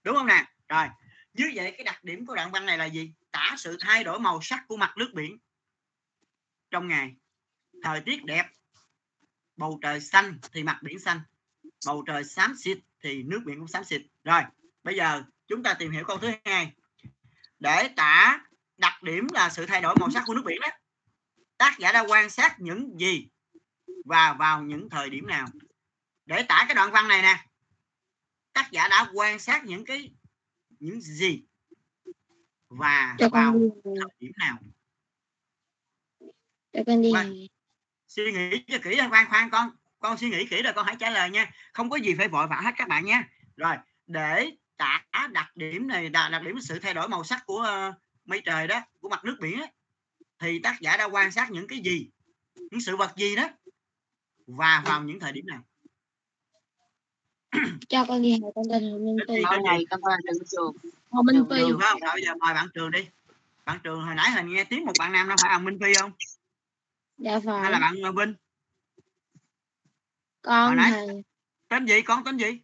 Đúng 0.02 0.16
không 0.16 0.26
nè? 0.26 0.46
Rồi 0.68 0.86
như 1.34 1.52
vậy 1.54 1.74
cái 1.76 1.84
đặc 1.84 2.04
điểm 2.04 2.26
của 2.26 2.34
đoạn 2.34 2.50
văn 2.50 2.66
này 2.66 2.78
là 2.78 2.84
gì? 2.84 3.12
Tả 3.30 3.54
sự 3.58 3.76
thay 3.80 4.04
đổi 4.04 4.20
màu 4.20 4.40
sắc 4.42 4.64
của 4.68 4.76
mặt 4.76 4.94
nước 4.96 5.10
biển. 5.14 5.38
Trong 6.70 6.88
ngày, 6.88 7.14
thời 7.82 8.00
tiết 8.00 8.24
đẹp, 8.24 8.46
bầu 9.56 9.78
trời 9.82 10.00
xanh 10.00 10.38
thì 10.52 10.62
mặt 10.62 10.78
biển 10.82 10.98
xanh, 10.98 11.20
bầu 11.86 12.04
trời 12.06 12.24
xám 12.24 12.54
xịt 12.56 12.78
thì 13.02 13.22
nước 13.22 13.40
biển 13.46 13.58
cũng 13.58 13.68
xám 13.68 13.84
xịt. 13.84 14.02
Rồi, 14.24 14.42
bây 14.82 14.96
giờ 14.96 15.22
chúng 15.46 15.62
ta 15.62 15.74
tìm 15.74 15.92
hiểu 15.92 16.04
câu 16.04 16.18
thứ 16.18 16.30
hai. 16.44 16.72
Để 17.58 17.88
tả 17.96 18.38
đặc 18.76 19.02
điểm 19.02 19.26
là 19.32 19.50
sự 19.50 19.66
thay 19.66 19.80
đổi 19.80 19.94
màu 20.00 20.10
sắc 20.10 20.22
của 20.26 20.34
nước 20.34 20.42
biển 20.46 20.60
đó, 20.60 20.68
tác 21.56 21.78
giả 21.78 21.92
đã 21.92 22.00
quan 22.08 22.30
sát 22.30 22.60
những 22.60 23.00
gì 23.00 23.28
và 24.04 24.32
vào 24.32 24.62
những 24.62 24.90
thời 24.90 25.10
điểm 25.10 25.26
nào? 25.26 25.46
Để 26.26 26.42
tả 26.42 26.64
cái 26.68 26.74
đoạn 26.74 26.90
văn 26.92 27.08
này 27.08 27.22
nè. 27.22 27.44
Tác 28.52 28.68
giả 28.70 28.88
đã 28.88 29.10
quan 29.14 29.38
sát 29.38 29.64
những 29.64 29.84
cái 29.84 30.10
những 30.80 31.00
gì 31.00 31.42
và 32.68 33.16
cho 33.18 33.28
vào 33.28 33.52
thời 33.84 34.16
điểm 34.18 34.32
nào? 34.38 34.58
Cho 36.72 36.80
con 36.86 37.02
đi. 37.02 37.12
Vâng. 37.12 37.34
suy 38.08 38.32
nghĩ 38.32 38.64
cho 38.68 38.78
kỹ 38.82 39.00
khoan 39.10 39.28
khoan 39.28 39.50
con 39.50 39.70
con 39.98 40.18
suy 40.18 40.30
nghĩ 40.30 40.46
kỹ 40.46 40.62
rồi 40.62 40.72
con 40.76 40.86
hãy 40.86 40.96
trả 41.00 41.10
lời 41.10 41.30
nha. 41.30 41.50
Không 41.72 41.90
có 41.90 41.96
gì 41.96 42.14
phải 42.14 42.28
vội 42.28 42.46
vã 42.46 42.60
hết 42.64 42.74
các 42.76 42.88
bạn 42.88 43.04
nha. 43.04 43.28
Rồi 43.56 43.76
để 44.06 44.50
tả 44.76 45.04
đặc 45.32 45.56
điểm 45.56 45.88
này 45.88 46.08
đặc, 46.08 46.42
điểm 46.42 46.60
sự 46.60 46.78
thay 46.78 46.94
đổi 46.94 47.08
màu 47.08 47.24
sắc 47.24 47.42
của 47.46 47.58
ờ, 47.58 47.92
mây 48.24 48.42
trời 48.44 48.66
đó 48.66 48.80
của 49.00 49.08
mặt 49.08 49.24
nước 49.24 49.36
biển 49.40 49.60
ấy, 49.60 49.68
thì 50.38 50.58
tác 50.58 50.80
giả 50.80 50.96
đã 50.96 51.04
quan 51.04 51.32
sát 51.32 51.50
những 51.50 51.66
cái 51.66 51.78
gì 51.78 52.10
những 52.54 52.80
sự 52.80 52.96
vật 52.96 53.12
gì 53.16 53.36
đó 53.36 53.48
và 54.46 54.82
vào 54.86 55.02
những 55.04 55.20
thời 55.20 55.32
điểm 55.32 55.46
nào 55.46 55.62
cho 57.88 58.04
con 58.08 58.22
đi 58.22 58.32
học 58.42 58.52
con 58.54 58.64
tên 58.70 58.90
Hồ 58.90 58.98
Minh 58.98 59.16
Phi 59.28 59.42
Cái 59.50 59.58
này 59.64 59.84
con 59.90 60.00
là 60.04 60.16
đừng 60.24 60.42
trường. 60.50 60.72
Hồ 61.10 61.22
Minh 61.22 61.44
Phi 61.50 61.56
trường 61.58 61.80
phải 61.80 61.88
không? 61.92 62.00
Rồi 62.00 62.10
bây 62.12 62.22
giờ 62.22 62.34
mời 62.40 62.54
bạn 62.54 62.68
trường 62.74 62.90
đi. 62.90 63.08
Bạn 63.64 63.78
trường 63.84 64.02
hồi 64.02 64.14
nãy 64.14 64.30
hình 64.30 64.54
nghe 64.54 64.64
tiếng 64.64 64.84
một 64.84 64.92
bạn 64.98 65.12
nam 65.12 65.28
đâu 65.28 65.36
phải 65.42 65.52
ông 65.52 65.64
minh 65.64 65.78
phi 65.80 65.94
không? 65.94 66.12
Dạ 67.18 67.32
hay 67.32 67.40
phải 67.62 67.72
là 67.72 67.78
bạn 67.78 67.94
ờ, 68.02 68.12
vinh? 68.12 68.34
Con 70.42 70.66
Hồi 70.66 70.76
nãy- 70.76 70.90
thầy 70.90 71.22
tên 71.68 71.86
gì? 71.86 72.02
Con 72.02 72.24
tên 72.24 72.36
gì? 72.36 72.60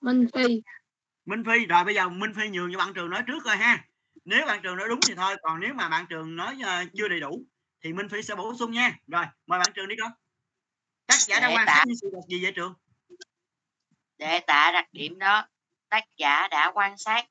Minh 0.00 0.26
Phi. 0.34 0.62
Minh 1.26 1.44
Phi. 1.44 1.66
Rồi 1.66 1.84
bây 1.84 1.94
giờ 1.94 2.08
Minh 2.08 2.34
Phi 2.34 2.48
nhường 2.48 2.72
cho 2.72 2.78
bạn 2.78 2.94
trường 2.94 3.10
nói 3.10 3.22
trước 3.26 3.44
coi 3.44 3.56
ha. 3.56 3.84
Nếu 4.24 4.46
bạn 4.46 4.60
trường 4.62 4.76
nói 4.76 4.88
đúng 4.88 5.00
thì 5.06 5.14
thôi 5.14 5.36
còn 5.42 5.60
nếu 5.60 5.74
mà 5.74 5.88
bạn 5.88 6.06
trường 6.08 6.36
nói 6.36 6.58
ờ, 6.64 6.84
chưa 6.94 7.08
đầy 7.08 7.20
đủ 7.20 7.44
thì 7.84 7.92
Minh 7.92 8.08
Phi 8.08 8.22
sẽ 8.22 8.34
bổ 8.34 8.54
sung 8.58 8.72
nha. 8.72 8.98
Rồi 9.06 9.24
mời 9.46 9.58
bạn 9.58 9.72
trường 9.74 9.88
đi 9.88 9.96
con. 10.00 10.12
Tác 11.06 11.18
giả 11.18 11.40
đã 11.40 11.48
Để 11.48 11.54
quan 11.54 11.66
sát 11.66 11.84
những 11.86 11.96
sự 11.96 12.10
vật 12.12 12.22
gì 12.28 12.42
vậy 12.42 12.52
trường 12.56 12.74
để 14.22 14.40
tả 14.40 14.70
đặc 14.72 14.88
điểm 14.92 15.18
đó. 15.18 15.46
Tác 15.88 16.04
giả 16.16 16.48
đã 16.48 16.70
quan 16.74 16.98
sát 16.98 17.26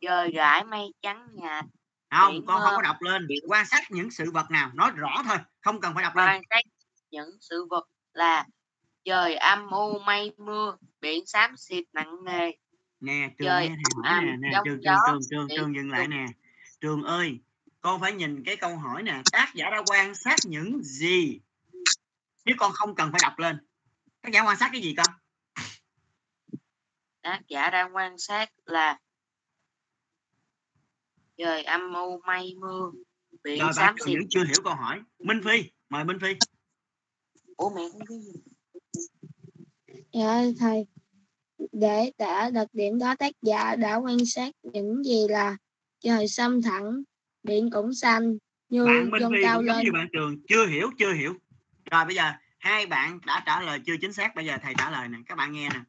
trời 0.00 0.30
rải 0.30 0.64
mây 0.64 0.92
trắng 1.02 1.28
nhạt 1.32 1.64
không 2.10 2.32
Biển 2.32 2.46
con 2.46 2.60
không 2.60 2.72
có 2.76 2.82
đọc 2.82 2.96
lên. 3.02 3.26
Biển- 3.26 3.44
quan 3.48 3.66
sát 3.66 3.90
những 3.90 4.10
sự 4.10 4.30
vật 4.30 4.50
nào 4.50 4.70
nói 4.74 4.90
rõ 4.94 5.22
thôi 5.24 5.36
không 5.60 5.80
cần 5.80 5.94
phải 5.94 6.02
đọc 6.02 6.16
lên. 6.16 6.26
Quan 6.26 6.42
sát 6.50 6.60
những 7.10 7.30
sự 7.40 7.66
vật 7.70 7.88
là 8.12 8.46
trời 9.04 9.36
âm 9.36 9.70
u 9.70 9.98
mây 9.98 10.32
mưa 10.38 10.76
biển 11.00 11.26
xám 11.26 11.56
xịt 11.56 11.84
nặng 11.92 12.24
nề. 12.24 12.50
Nè 13.00 13.28
trường 13.38 13.46
Trời 13.46 13.70
ẩm, 14.04 14.26
nè 14.26 14.32
nè 14.38 14.60
trường 14.64 14.80
trường 14.84 14.96
trường 15.06 15.20
trường 15.30 15.48
trường 15.56 15.74
dừng 15.74 15.90
lại 15.90 16.08
nè. 16.08 16.26
Trường 16.80 17.02
ơi 17.02 17.38
con 17.80 18.00
phải 18.00 18.12
nhìn 18.12 18.44
cái 18.44 18.56
câu 18.56 18.76
hỏi 18.76 19.02
nè. 19.02 19.22
Tác 19.32 19.52
giả 19.54 19.70
đã 19.70 19.82
quan 19.86 20.14
sát 20.14 20.36
những 20.44 20.82
gì? 20.82 21.40
Chứ 22.44 22.52
con 22.58 22.72
không 22.72 22.94
cần 22.94 23.12
phải 23.12 23.20
đọc 23.22 23.38
lên. 23.38 23.66
Tác 24.22 24.32
giả 24.32 24.42
quan 24.42 24.56
sát 24.56 24.68
cái 24.72 24.80
gì 24.82 24.94
con 24.96 25.06
tác 27.22 27.40
giả 27.48 27.70
đang 27.70 27.96
quan 27.96 28.18
sát 28.18 28.50
là 28.66 28.98
trời 31.36 31.62
âm 31.62 31.94
u 31.94 32.20
mây 32.26 32.54
mưa 32.60 32.90
biển 33.42 33.58
rồi 33.58 33.66
bạn 33.66 33.74
xám 33.74 33.94
xịt. 34.04 34.18
vẫn 34.18 34.28
chưa 34.30 34.44
hiểu 34.44 34.56
câu 34.64 34.74
hỏi. 34.74 35.00
Minh 35.18 35.40
phi 35.44 35.70
mời 35.88 36.04
minh 36.04 36.18
phi. 36.22 36.28
Ủa 37.56 37.70
mẹ 37.70 37.82
không 37.92 38.00
biết 38.08 38.18
gì? 38.20 38.32
Dạ 40.12 40.42
thầy. 40.58 40.86
Để 41.72 42.12
tả 42.16 42.50
đặc 42.50 42.68
điểm 42.72 42.98
đó 42.98 43.14
tác 43.18 43.32
giả 43.42 43.76
đã 43.76 43.96
quan 43.96 44.26
sát 44.26 44.54
những 44.62 45.04
gì 45.04 45.26
là 45.28 45.56
trời 46.00 46.28
xanh 46.28 46.62
thẳng 46.62 47.02
biển 47.42 47.70
cũng 47.70 47.94
xanh 47.94 48.38
như 48.68 48.84
bạn 48.84 49.10
minh 49.10 49.22
phi 49.32 49.42
cao 49.42 49.62
lên. 49.62 49.84
như 49.84 49.92
bạn 49.92 50.08
trường 50.12 50.36
chưa 50.48 50.66
hiểu 50.66 50.90
chưa 50.98 51.12
hiểu. 51.12 51.34
Rồi 51.90 52.04
bây 52.04 52.14
giờ 52.14 52.32
hai 52.58 52.86
bạn 52.86 53.20
đã 53.26 53.42
trả 53.46 53.60
lời 53.60 53.80
chưa 53.86 53.96
chính 54.00 54.12
xác 54.12 54.34
bây 54.34 54.46
giờ 54.46 54.58
thầy 54.62 54.74
trả 54.78 54.90
lời 54.90 55.08
nè. 55.08 55.18
Các 55.26 55.34
bạn 55.34 55.52
nghe 55.52 55.68
nè 55.68 55.80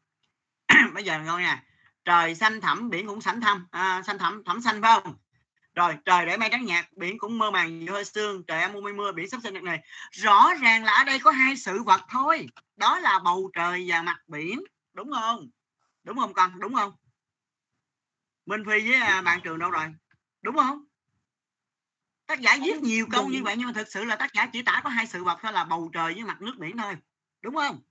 bây 0.94 1.04
giờ 1.04 1.20
ngon 1.20 1.42
nè 1.42 1.64
trời 2.06 2.36
xanh 2.36 2.62
thẳm 2.62 2.90
biển 2.90 3.08
cũng 3.08 3.22
xanh 3.22 3.42
thăm. 3.42 3.68
À, 3.72 4.02
xanh 4.06 4.18
thẳm 4.18 4.44
thẳm 4.46 4.62
xanh 4.62 4.82
phải 4.82 5.02
không? 5.04 5.16
Rồi 5.76 5.98
trời 6.06 6.26
để 6.26 6.38
mây 6.38 6.50
trắng 6.52 6.66
nhạt 6.66 6.86
biển 6.96 7.18
cũng 7.18 7.38
mơ 7.38 7.52
màng 7.52 7.80
nhiều 7.80 7.94
hơi 7.94 8.06
sương. 8.06 8.44
Trời 8.46 8.60
em 8.60 8.74
mua 8.74 8.82
mây 8.82 8.94
mưa 8.94 9.12
biển 9.12 9.30
sắp 9.30 9.42
xanh 9.44 9.64
này. 9.64 9.80
Rõ 10.12 10.54
ràng 10.62 10.84
là 10.84 10.92
ở 10.94 11.04
đây 11.04 11.20
có 11.20 11.32
hai 11.32 11.58
sự 11.58 11.84
vật 11.84 12.02
thôi. 12.10 12.48
Đó 12.76 13.00
là 13.00 13.20
bầu 13.20 13.50
trời 13.54 13.86
và 13.88 14.02
mặt 14.02 14.20
biển. 14.28 14.60
Đúng 14.94 15.12
không? 15.12 15.50
Đúng 16.04 16.18
không 16.18 16.34
con? 16.34 16.60
Đúng 16.60 16.74
không? 16.74 16.94
Minh 18.46 18.64
phi 18.66 18.90
với 18.90 18.96
à, 18.96 19.22
bạn 19.22 19.40
trường 19.44 19.60
đâu 19.60 19.72
rồi? 19.72 19.86
Đúng 20.42 20.56
không? 20.56 20.86
Tác 22.26 22.40
giả 22.40 22.58
viết 22.64 22.82
nhiều 22.82 23.08
câu 23.12 23.28
như 23.28 23.44
vậy 23.44 23.56
nhưng 23.58 23.68
mà 23.68 23.74
thực 23.74 23.88
sự 23.88 24.04
là 24.04 24.16
tác 24.16 24.34
giả 24.34 24.46
chỉ 24.54 24.62
tả 24.62 24.82
có 24.84 24.90
hai 24.90 25.08
sự 25.08 25.24
vật 25.24 25.38
thôi 25.42 25.54
là 25.54 25.64
bầu 25.64 25.90
trời 25.94 26.14
với 26.14 26.24
mặt 26.24 26.42
nước 26.42 26.54
biển 26.58 26.78
thôi. 26.78 26.96
Đúng 27.42 27.56
không? 27.56 27.82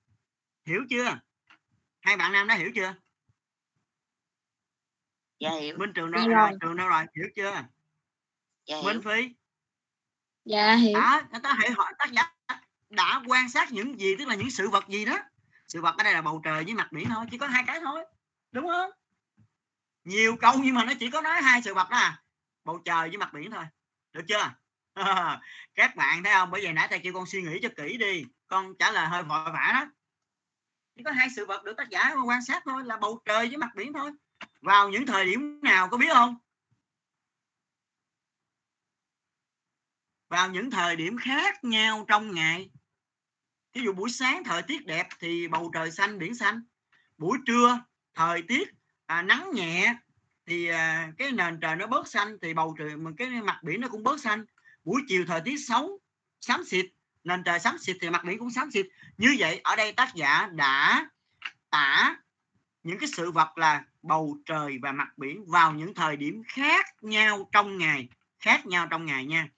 Hiểu 0.67 0.81
chưa? 0.91 1.19
Hai 2.09 2.17
bạn 2.17 2.33
nam 2.33 2.47
đã 2.47 2.55
hiểu 2.55 2.71
chưa? 2.75 2.95
Dạ 5.39 5.51
hiểu. 5.51 5.79
Minh 5.79 5.93
trường 5.95 6.11
đâu 6.11 6.29
rồi? 6.29 6.51
trường 6.61 6.77
đâu 6.77 6.89
rồi? 6.89 7.05
Hiểu 7.17 7.27
chưa? 7.37 7.65
Dạ 8.67 8.77
hiểu. 8.77 8.85
Minh 8.85 9.03
phi? 9.03 9.35
Dạ 10.45 10.75
hiểu. 10.75 10.95
Đã 10.95 11.27
người 11.31 11.41
ta 11.43 11.53
hãy 11.53 11.71
hỏi 11.71 11.93
tác 11.99 12.13
giả 12.13 12.35
đã 12.91 13.23
quan 13.27 13.49
sát 13.49 13.73
những 13.73 14.01
gì 14.01 14.17
tức 14.19 14.29
là 14.29 14.35
những 14.35 14.51
sự 14.51 14.69
vật 14.69 14.89
gì 14.89 15.05
đó. 15.05 15.19
Sự 15.67 15.81
vật 15.81 15.95
ở 15.99 16.05
đây 16.05 16.13
là 16.13 16.23
bầu 16.23 16.41
trời 16.45 16.65
với 16.65 16.75
mặt 16.75 16.93
biển 16.93 17.09
thôi 17.09 17.27
chỉ 17.31 17.39
có 17.39 17.47
hai 17.47 17.65
cái 17.67 17.81
thôi. 17.81 18.05
Đúng 18.53 18.69
không? 18.69 18.91
Nhiều 20.05 20.37
câu 20.37 20.55
nhưng 20.59 20.75
mà 20.75 20.85
nó 20.85 20.93
chỉ 21.01 21.11
có 21.11 21.21
nói 21.21 21.43
hai 21.43 21.63
sự 21.63 21.75
vật 21.75 21.91
đó 21.91 21.97
à. 21.97 22.23
Bầu 22.65 22.79
trời 22.85 23.09
với 23.09 23.19
mặt 23.19 23.33
biển 23.33 23.51
thôi. 23.51 23.65
Được 24.13 24.25
chưa? 24.29 24.55
Các 25.75 25.97
bạn 25.97 26.25
thấy 26.25 26.33
không? 26.33 26.51
Bởi 26.51 26.61
vì 26.61 26.73
nãy 26.73 26.89
thầy 26.91 26.99
kêu 26.99 27.13
con 27.13 27.27
suy 27.27 27.43
nghĩ 27.43 27.59
cho 27.63 27.69
kỹ 27.77 27.97
đi. 27.97 28.25
Con 28.47 28.75
trả 28.79 28.91
lời 28.91 29.07
hơi 29.07 29.23
vội 29.23 29.53
vã 29.53 29.71
đó 29.73 29.98
chỉ 30.99 31.05
có 31.05 31.11
hai 31.11 31.29
sự 31.31 31.47
vật 31.47 31.65
được 31.65 31.77
tác 31.77 31.89
giả 31.91 32.15
quan 32.27 32.45
sát 32.45 32.63
thôi 32.65 32.85
là 32.85 32.97
bầu 32.97 33.23
trời 33.25 33.49
với 33.49 33.57
mặt 33.57 33.71
biển 33.77 33.93
thôi. 33.93 34.11
Vào 34.61 34.89
những 34.89 35.07
thời 35.07 35.25
điểm 35.25 35.61
nào 35.63 35.89
có 35.89 35.97
biết 35.97 36.09
không? 36.13 36.37
Vào 40.29 40.51
những 40.51 40.71
thời 40.71 40.97
điểm 40.97 41.17
khác 41.19 41.65
nhau 41.65 42.05
trong 42.09 42.35
ngày. 42.35 42.71
Ví 43.73 43.83
dụ 43.83 43.93
buổi 43.93 44.11
sáng 44.11 44.45
thời 44.45 44.63
tiết 44.63 44.87
đẹp 44.87 45.09
thì 45.19 45.49
bầu 45.49 45.71
trời 45.75 45.91
xanh 45.91 46.19
biển 46.19 46.35
xanh. 46.35 46.63
Buổi 47.19 47.39
trưa 47.47 47.81
thời 48.15 48.43
tiết 48.43 48.69
à, 49.07 49.23
nắng 49.23 49.51
nhẹ 49.55 49.95
thì 50.47 50.67
à, 50.67 51.13
cái 51.19 51.33
nền 51.33 51.61
trời 51.61 51.77
nó 51.77 51.87
bớt 51.87 52.09
xanh 52.09 52.39
thì 52.43 52.55
bầu 52.55 52.75
trời 52.79 52.97
mà 52.97 53.11
cái 53.17 53.29
mặt 53.29 53.61
biển 53.63 53.81
nó 53.81 53.89
cũng 53.89 54.03
bớt 54.03 54.21
xanh. 54.21 54.45
Buổi 54.85 55.03
chiều 55.09 55.25
thời 55.27 55.41
tiết 55.41 55.57
xấu 55.57 56.01
xám 56.41 56.65
xịt 56.65 56.87
nền 57.25 57.43
trời 57.45 57.61
xám 57.61 57.79
xịt 57.79 57.97
thì 58.01 58.11
mặt 58.11 58.25
biển 58.25 58.39
cũng 58.39 58.51
xám 58.51 58.71
xịt. 58.71 58.87
Như 59.19 59.37
vậy 59.39 59.61
ở 59.65 59.77
đây 59.77 59.93
tác 59.93 60.15
giả 60.15 60.49
đã 60.53 61.07
tả 61.71 62.17
những 62.83 62.99
cái 62.99 63.09
sự 63.09 63.31
vật 63.31 63.59
là 63.59 63.85
bầu 64.03 64.39
trời 64.47 64.79
và 64.83 64.93
mặt 64.93 65.19
biển 65.19 65.45
vào 65.47 65.73
những 65.73 65.95
thời 65.95 66.17
điểm 66.17 66.43
khác 66.49 66.87
nhau 67.01 67.49
trong 67.53 67.79
ngày 67.79 68.09
khác 68.39 68.67
nhau 68.67 68.87
trong 68.91 69.07
ngày 69.07 69.27
nha. 69.27 69.49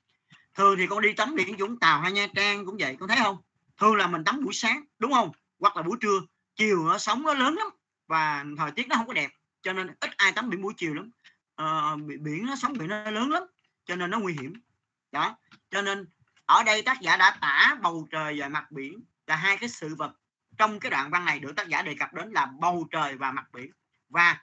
Thường 0.55 0.77
thì 0.79 0.87
con 0.87 1.03
đi 1.03 1.13
tắm 1.13 1.35
biển 1.35 1.57
Vũng 1.57 1.79
Tàu 1.79 2.01
hay 2.01 2.13
Nha 2.13 2.27
Trang 2.35 2.67
cũng 2.67 2.77
vậy 2.79 2.97
con 3.01 3.09
thấy 3.09 3.19
không? 3.23 3.37
Thường 3.79 3.97
là 3.97 4.07
mình 4.07 4.25
tắm 4.25 4.45
buổi 4.45 4.55
sáng 4.55 4.85
đúng 4.99 5.13
không? 5.13 5.33
Hoặc 5.59 5.77
là 5.77 5.83
buổi 5.83 5.97
trưa 6.01 6.21
chiều 6.57 6.89
nó 6.89 6.99
sóng 6.99 7.23
nó 7.23 7.35
lớn 7.35 7.55
lắm 7.55 7.67
và 8.07 8.45
thời 8.59 8.71
tiết 8.71 8.89
nó 8.89 8.97
không 8.97 9.07
có 9.07 9.13
đẹp 9.13 9.31
cho 9.63 9.73
nên 9.73 9.87
ít 10.01 10.11
ai 10.17 10.33
tắm 10.33 10.51
biển 10.51 10.63
buổi 10.63 10.75
chiều 10.77 10.95
lắm. 10.95 11.11
Ờ, 11.55 11.97
biển 12.21 12.47
nó 12.47 12.57
sóng 12.57 12.73
biển 12.73 12.89
nó 12.89 13.11
lớn 13.11 13.31
lắm 13.31 13.43
cho 13.85 13.97
nên 13.97 14.11
nó 14.11 14.19
nguy 14.19 14.33
hiểm. 14.41 14.53
Đó 15.13 15.39
cho 15.71 15.83
nên 15.83 16.07
ở 16.51 16.63
đây 16.63 16.83
tác 16.83 17.01
giả 17.01 17.17
đã 17.17 17.37
tả 17.41 17.77
bầu 17.83 18.09
trời 18.11 18.41
và 18.41 18.49
mặt 18.49 18.71
biển 18.71 19.01
là 19.27 19.37
hai 19.37 19.57
cái 19.57 19.69
sự 19.69 19.95
vật. 19.95 20.13
Trong 20.59 20.81
cái 20.81 20.91
đoạn 20.91 21.11
văn 21.11 21.25
này 21.25 21.41
được 21.41 21.57
tác 21.57 21.69
giả 21.69 21.83
đề 21.83 21.95
cập 21.95 22.15
đến 22.15 22.31
là 22.31 22.47
bầu 22.47 22.89
trời 22.91 23.17
và 23.17 23.33
mặt 23.33 23.53
biển. 23.53 23.71
Và 24.09 24.41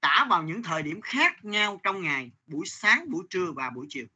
tả 0.00 0.26
vào 0.30 0.42
những 0.42 0.62
thời 0.62 0.82
điểm 0.82 1.00
khác 1.00 1.44
nhau 1.44 1.80
trong 1.82 2.02
ngày, 2.02 2.30
buổi 2.46 2.66
sáng, 2.66 3.10
buổi 3.10 3.24
trưa 3.30 3.52
và 3.52 3.70
buổi 3.70 3.86
chiều. 3.90 4.06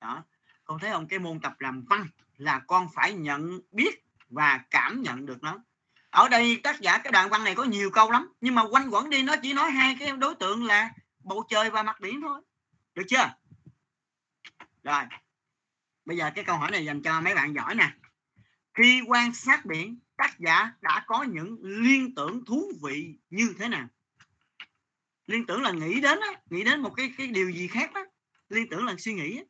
Đó. 0.00 0.24
Con 0.64 0.78
thấy 0.78 0.90
không? 0.90 1.08
Cái 1.08 1.18
môn 1.18 1.40
tập 1.40 1.54
làm 1.58 1.84
văn 1.84 2.06
là 2.36 2.58
con 2.58 2.88
phải 2.94 3.12
nhận 3.12 3.60
biết 3.72 4.04
và 4.28 4.60
cảm 4.70 5.02
nhận 5.02 5.26
được 5.26 5.42
nó. 5.42 5.58
Ở 6.10 6.28
đây 6.28 6.60
tác 6.62 6.80
giả 6.80 6.98
cái 6.98 7.12
đoạn 7.12 7.28
văn 7.28 7.44
này 7.44 7.54
có 7.54 7.64
nhiều 7.64 7.90
câu 7.90 8.10
lắm, 8.10 8.32
nhưng 8.40 8.54
mà 8.54 8.62
quanh 8.70 8.88
quẩn 8.90 9.10
đi 9.10 9.22
nó 9.22 9.34
chỉ 9.42 9.52
nói 9.52 9.70
hai 9.70 9.96
cái 10.00 10.12
đối 10.16 10.34
tượng 10.34 10.66
là 10.66 10.90
bầu 11.18 11.44
trời 11.48 11.70
và 11.70 11.82
mặt 11.82 12.00
biển 12.00 12.20
thôi. 12.20 12.40
Được 12.94 13.04
chưa? 13.08 13.34
Rồi 14.82 15.02
bây 16.10 16.16
giờ 16.16 16.30
cái 16.34 16.44
câu 16.44 16.56
hỏi 16.56 16.70
này 16.70 16.84
dành 16.84 17.02
cho 17.02 17.20
mấy 17.20 17.34
bạn 17.34 17.54
giỏi 17.54 17.74
nè. 17.74 17.90
Khi 18.74 19.02
quan 19.06 19.34
sát 19.34 19.66
biển 19.66 19.98
tác 20.16 20.38
giả 20.38 20.70
đã 20.80 21.04
có 21.06 21.22
những 21.22 21.58
liên 21.62 22.14
tưởng 22.14 22.44
thú 22.44 22.72
vị 22.82 23.14
như 23.30 23.54
thế 23.58 23.68
nào? 23.68 23.88
Liên 25.26 25.46
tưởng 25.46 25.62
là 25.62 25.70
nghĩ 25.70 26.00
đến 26.00 26.20
á, 26.20 26.40
nghĩ 26.50 26.64
đến 26.64 26.80
một 26.80 26.90
cái 26.96 27.12
cái 27.18 27.26
điều 27.26 27.50
gì 27.50 27.68
khác 27.68 27.92
đó 27.92 28.04
liên 28.48 28.68
tưởng 28.68 28.86
là 28.86 28.94
suy 28.98 29.14
nghĩ 29.14 29.38
á. 29.38 29.44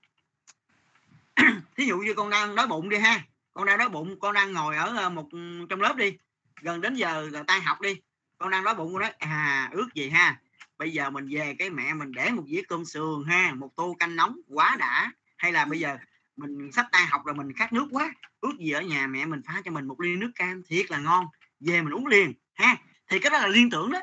thí 1.76 1.84
dụ 1.84 1.98
như 1.98 2.14
con 2.14 2.30
đang 2.30 2.54
đói 2.54 2.66
bụng 2.66 2.88
đi 2.88 2.96
ha. 2.96 3.24
Con 3.54 3.66
đang 3.66 3.78
đói 3.78 3.88
bụng 3.88 4.20
con 4.20 4.34
đang 4.34 4.52
ngồi 4.52 4.76
ở 4.76 4.96
ờ, 4.96 5.10
một 5.10 5.28
trong 5.68 5.80
lớp 5.80 5.96
đi. 5.96 6.16
Gần 6.62 6.80
đến 6.80 6.94
giờ 6.94 7.28
là 7.32 7.42
tan 7.42 7.62
học 7.62 7.80
đi. 7.80 8.00
Con 8.38 8.50
đang 8.50 8.64
đói 8.64 8.74
bụng 8.74 8.92
con 8.92 9.02
nói 9.02 9.12
à 9.18 9.68
ước 9.72 9.94
gì 9.94 10.10
ha. 10.10 10.40
Bây 10.78 10.90
giờ 10.90 11.10
mình 11.10 11.28
về 11.30 11.54
cái 11.58 11.70
mẹ 11.70 11.94
mình 11.94 12.12
để 12.12 12.30
một 12.30 12.44
dĩa 12.46 12.62
cơm 12.68 12.84
sườn 12.84 13.24
ha 13.26 13.54
một 13.54 13.76
tô 13.76 13.96
canh 13.98 14.16
nóng 14.16 14.40
quá 14.48 14.76
đã. 14.78 15.12
Hay 15.36 15.52
là 15.52 15.64
bây 15.64 15.78
giờ 15.78 15.98
mình 16.36 16.72
sắp 16.72 16.86
tan 16.92 17.06
học 17.10 17.24
rồi 17.24 17.34
mình 17.34 17.52
khát 17.52 17.72
nước 17.72 17.86
quá. 17.90 18.12
Ước 18.40 18.58
gì 18.58 18.70
ở 18.70 18.80
nhà 18.80 19.06
mẹ 19.06 19.26
mình 19.26 19.42
pha 19.46 19.62
cho 19.64 19.70
mình 19.70 19.86
một 19.86 20.00
ly 20.00 20.16
nước 20.16 20.30
cam 20.34 20.62
thiệt 20.68 20.90
là 20.90 20.98
ngon. 20.98 21.26
Về 21.60 21.82
mình 21.82 21.94
uống 21.94 22.06
liền 22.06 22.32
ha. 22.54 22.76
Thì 23.06 23.18
cái 23.18 23.30
đó 23.30 23.38
là 23.38 23.46
liên 23.46 23.70
tưởng 23.70 23.92
đó. 23.92 24.00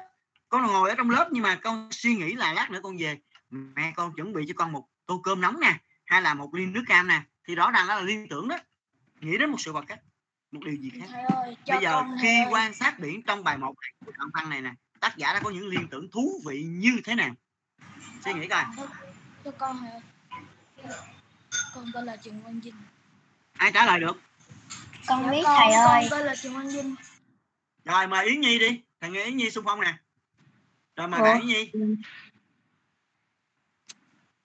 Con 0.50 0.68
ngồi 0.68 0.90
ở 0.90 0.96
trong 0.96 1.10
lớp 1.10 1.30
nhưng 1.32 1.44
mà 1.44 1.56
con 1.56 1.90
suy 1.92 2.16
nghĩ 2.16 2.34
là 2.34 2.54
lát 2.54 2.72
nữa 2.72 2.80
con 2.84 2.98
về. 2.98 3.20
Mẹ 3.50 3.94
con 3.96 4.16
chuẩn 4.16 4.34
bị 4.34 4.46
cho 4.48 4.54
con 4.58 4.72
một 4.72 4.88
tô 5.06 5.22
cơm 5.24 5.42
nóng 5.42 5.60
nè 5.60 5.80
hay 6.06 6.22
là 6.22 6.34
một 6.34 6.54
ly 6.54 6.66
nước 6.66 6.84
cam 6.88 7.08
nè. 7.08 7.22
Thì 7.48 7.56
rõ 7.56 7.72
ràng 7.72 7.88
đó 7.88 7.96
là 7.96 8.02
liên 8.02 8.28
tưởng 8.30 8.48
đó. 8.48 8.58
Nghĩ 9.22 9.38
đến 9.38 9.50
một 9.50 9.62
sự 9.62 9.74
vật 9.74 9.86
khác 9.88 10.00
một 10.52 10.60
điều 10.66 10.76
gì 10.76 10.92
khác. 11.00 11.10
Ơi 11.30 11.58
bây 11.68 11.82
giờ 11.82 12.04
khi 12.22 12.42
ơi. 12.44 12.48
quan 12.52 12.74
sát 12.74 13.00
biển 13.00 13.22
trong 13.22 13.44
bài 13.44 13.58
một 13.58 13.76
của 14.06 14.12
đoạn 14.18 14.30
văn 14.34 14.50
này 14.50 14.62
nè 14.62 14.74
tác 15.00 15.18
giả 15.18 15.34
đã 15.34 15.40
có 15.40 15.50
những 15.50 15.68
liên 15.68 15.88
tưởng 15.88 16.12
thú 16.12 16.42
vị 16.46 16.64
như 16.64 16.92
thế 17.04 17.16
nào? 17.16 17.36
Suy 18.26 18.34
nghĩ 18.34 18.48
coi. 18.48 18.64
Cho 19.44 19.52
con 19.52 19.78
ơi 19.86 20.02
con 21.78 21.92
tên 21.94 22.06
là 22.06 22.18
Trần 22.18 22.42
Văn 22.44 22.60
Vinh. 22.60 22.76
Ai 23.54 23.72
trả 23.74 23.86
lời 23.86 24.00
được? 24.00 24.22
Con 25.08 25.24
Dạ 25.24 25.32
biết 25.32 25.42
con, 25.44 25.58
thầy 25.60 25.74
ơi. 25.74 26.08
con 26.10 26.20
tên 26.20 26.26
là 26.26 26.36
Trần 26.36 26.54
Văn 26.54 26.68
Vinh. 26.68 26.96
Rồi 27.86 28.08
mời 28.08 28.26
yến 28.26 28.42
nhi 28.42 28.60
đi. 28.60 28.82
Thằng 29.02 29.14
nghe 29.14 29.24
yến 29.24 29.38
nhi 29.38 29.52
xung 29.52 29.66
phong 29.66 29.82
nè. 29.82 29.94
Rồi 30.96 31.08
mời 31.08 31.22
bạn 31.22 31.40
yến 31.42 31.48
nhi. 31.48 31.72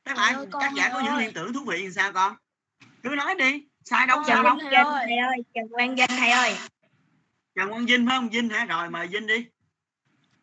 Các 0.05 0.15
Thầy 0.17 0.17
bạn 0.17 0.35
ơi, 0.35 0.47
tác 0.61 0.73
giả 0.77 0.91
có 0.93 1.01
những 1.01 1.13
ơi. 1.13 1.25
liên 1.25 1.35
tưởng 1.35 1.53
thú 1.53 1.65
vị 1.67 1.77
thì 1.79 1.93
sao 1.93 2.13
con? 2.13 2.37
Cứ 3.03 3.09
nói 3.09 3.35
đi. 3.35 3.67
Sai 3.85 4.07
đâu 4.07 4.23
Trần 4.27 4.43
đâu 4.43 4.45
Văn 4.45 4.59
Thầy 4.61 4.75
ơi. 4.75 5.05
thầy 5.07 5.17
ơi. 5.17 5.39
Trần 5.55 5.65
Văn 5.71 5.95
Vinh 5.97 6.07
thầy 6.09 6.31
ơi. 6.31 6.57
Trần 7.55 7.69
quang 7.69 7.87
vinh 7.87 8.07
phải 8.09 8.17
không? 8.17 8.29
Vinh 8.29 8.49
hả? 8.51 8.65
Rồi 8.65 8.91
mời 8.91 9.07
vinh 9.07 9.27
đi. 9.27 9.47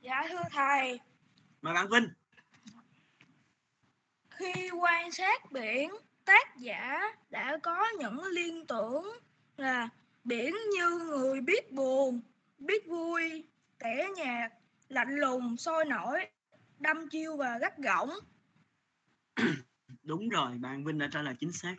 Dạ 0.02 0.24
thưa 0.30 0.44
thầy. 0.52 1.00
Mời 1.62 1.74
bạn 1.74 1.90
vinh. 1.90 2.10
Khi 4.30 4.70
quan 4.70 5.12
sát 5.12 5.52
biển 5.52 5.92
tác 6.30 6.58
giả 6.58 7.02
đã 7.30 7.58
có 7.64 7.88
những 8.00 8.24
liên 8.24 8.68
tưởng 8.68 9.20
là 9.58 9.90
biển 10.24 10.56
như 10.76 11.00
người 11.00 11.42
biết 11.42 11.72
buồn, 11.72 12.22
biết 12.60 12.88
vui, 12.88 13.44
tẻ 13.80 14.08
nhạt, 14.16 14.52
lạnh 14.90 15.16
lùng, 15.16 15.58
sôi 15.58 15.86
nổi, 15.86 16.26
đâm 16.80 17.10
chiêu 17.10 17.38
và 17.38 17.58
gắt 17.58 17.78
gỏng. 17.78 18.10
Đúng 20.04 20.30
rồi, 20.30 20.52
bạn 20.58 20.84
vinh 20.84 20.98
đã 20.98 21.10
trả 21.12 21.22
lời 21.22 21.36
chính 21.40 21.52
xác. 21.52 21.76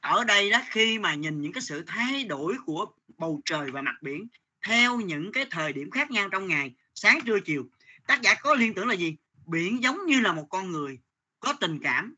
Ở 0.00 0.24
đây 0.24 0.50
đó, 0.50 0.60
khi 0.70 0.98
mà 0.98 1.14
nhìn 1.14 1.40
những 1.40 1.52
cái 1.52 1.62
sự 1.62 1.84
thay 1.86 2.24
đổi 2.24 2.54
của 2.66 2.86
bầu 3.18 3.40
trời 3.44 3.70
và 3.70 3.82
mặt 3.82 3.96
biển 4.02 4.28
theo 4.66 5.00
những 5.00 5.32
cái 5.32 5.46
thời 5.50 5.72
điểm 5.72 5.90
khác 5.90 6.10
nhau 6.10 6.28
trong 6.28 6.46
ngày, 6.48 6.74
sáng 6.94 7.18
trưa 7.26 7.40
chiều, 7.40 7.64
tác 8.06 8.22
giả 8.22 8.34
có 8.34 8.54
liên 8.54 8.74
tưởng 8.74 8.88
là 8.88 8.94
gì? 8.94 9.16
Biển 9.46 9.82
giống 9.82 10.06
như 10.06 10.20
là 10.20 10.32
một 10.32 10.46
con 10.50 10.72
người, 10.72 10.98
có 11.40 11.54
tình 11.60 11.78
cảm 11.82 12.14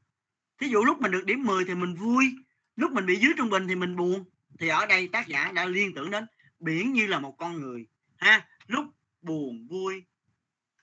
thí 0.59 0.69
dụ 0.69 0.85
lúc 0.85 1.01
mình 1.01 1.11
được 1.11 1.25
điểm 1.25 1.45
10 1.45 1.65
thì 1.65 1.75
mình 1.75 1.95
vui, 1.95 2.37
lúc 2.77 2.93
mình 2.93 3.07
bị 3.07 3.17
dưới 3.17 3.33
trung 3.37 3.51
bình 3.51 3.69
thì 3.69 3.75
mình 3.75 3.97
buồn. 3.97 4.25
Thì 4.59 4.69
ở 4.69 4.87
đây 4.87 5.09
tác 5.09 5.27
giả 5.27 5.53
đã 5.53 5.67
liên 5.67 5.95
tưởng 5.95 6.11
đến 6.11 6.27
biển 6.61 6.93
như 6.93 7.07
là 7.07 7.19
một 7.19 7.37
con 7.39 7.61
người, 7.61 7.87
ha? 8.17 8.47
Lúc 8.67 8.85
buồn 9.21 9.67
vui, 9.71 10.05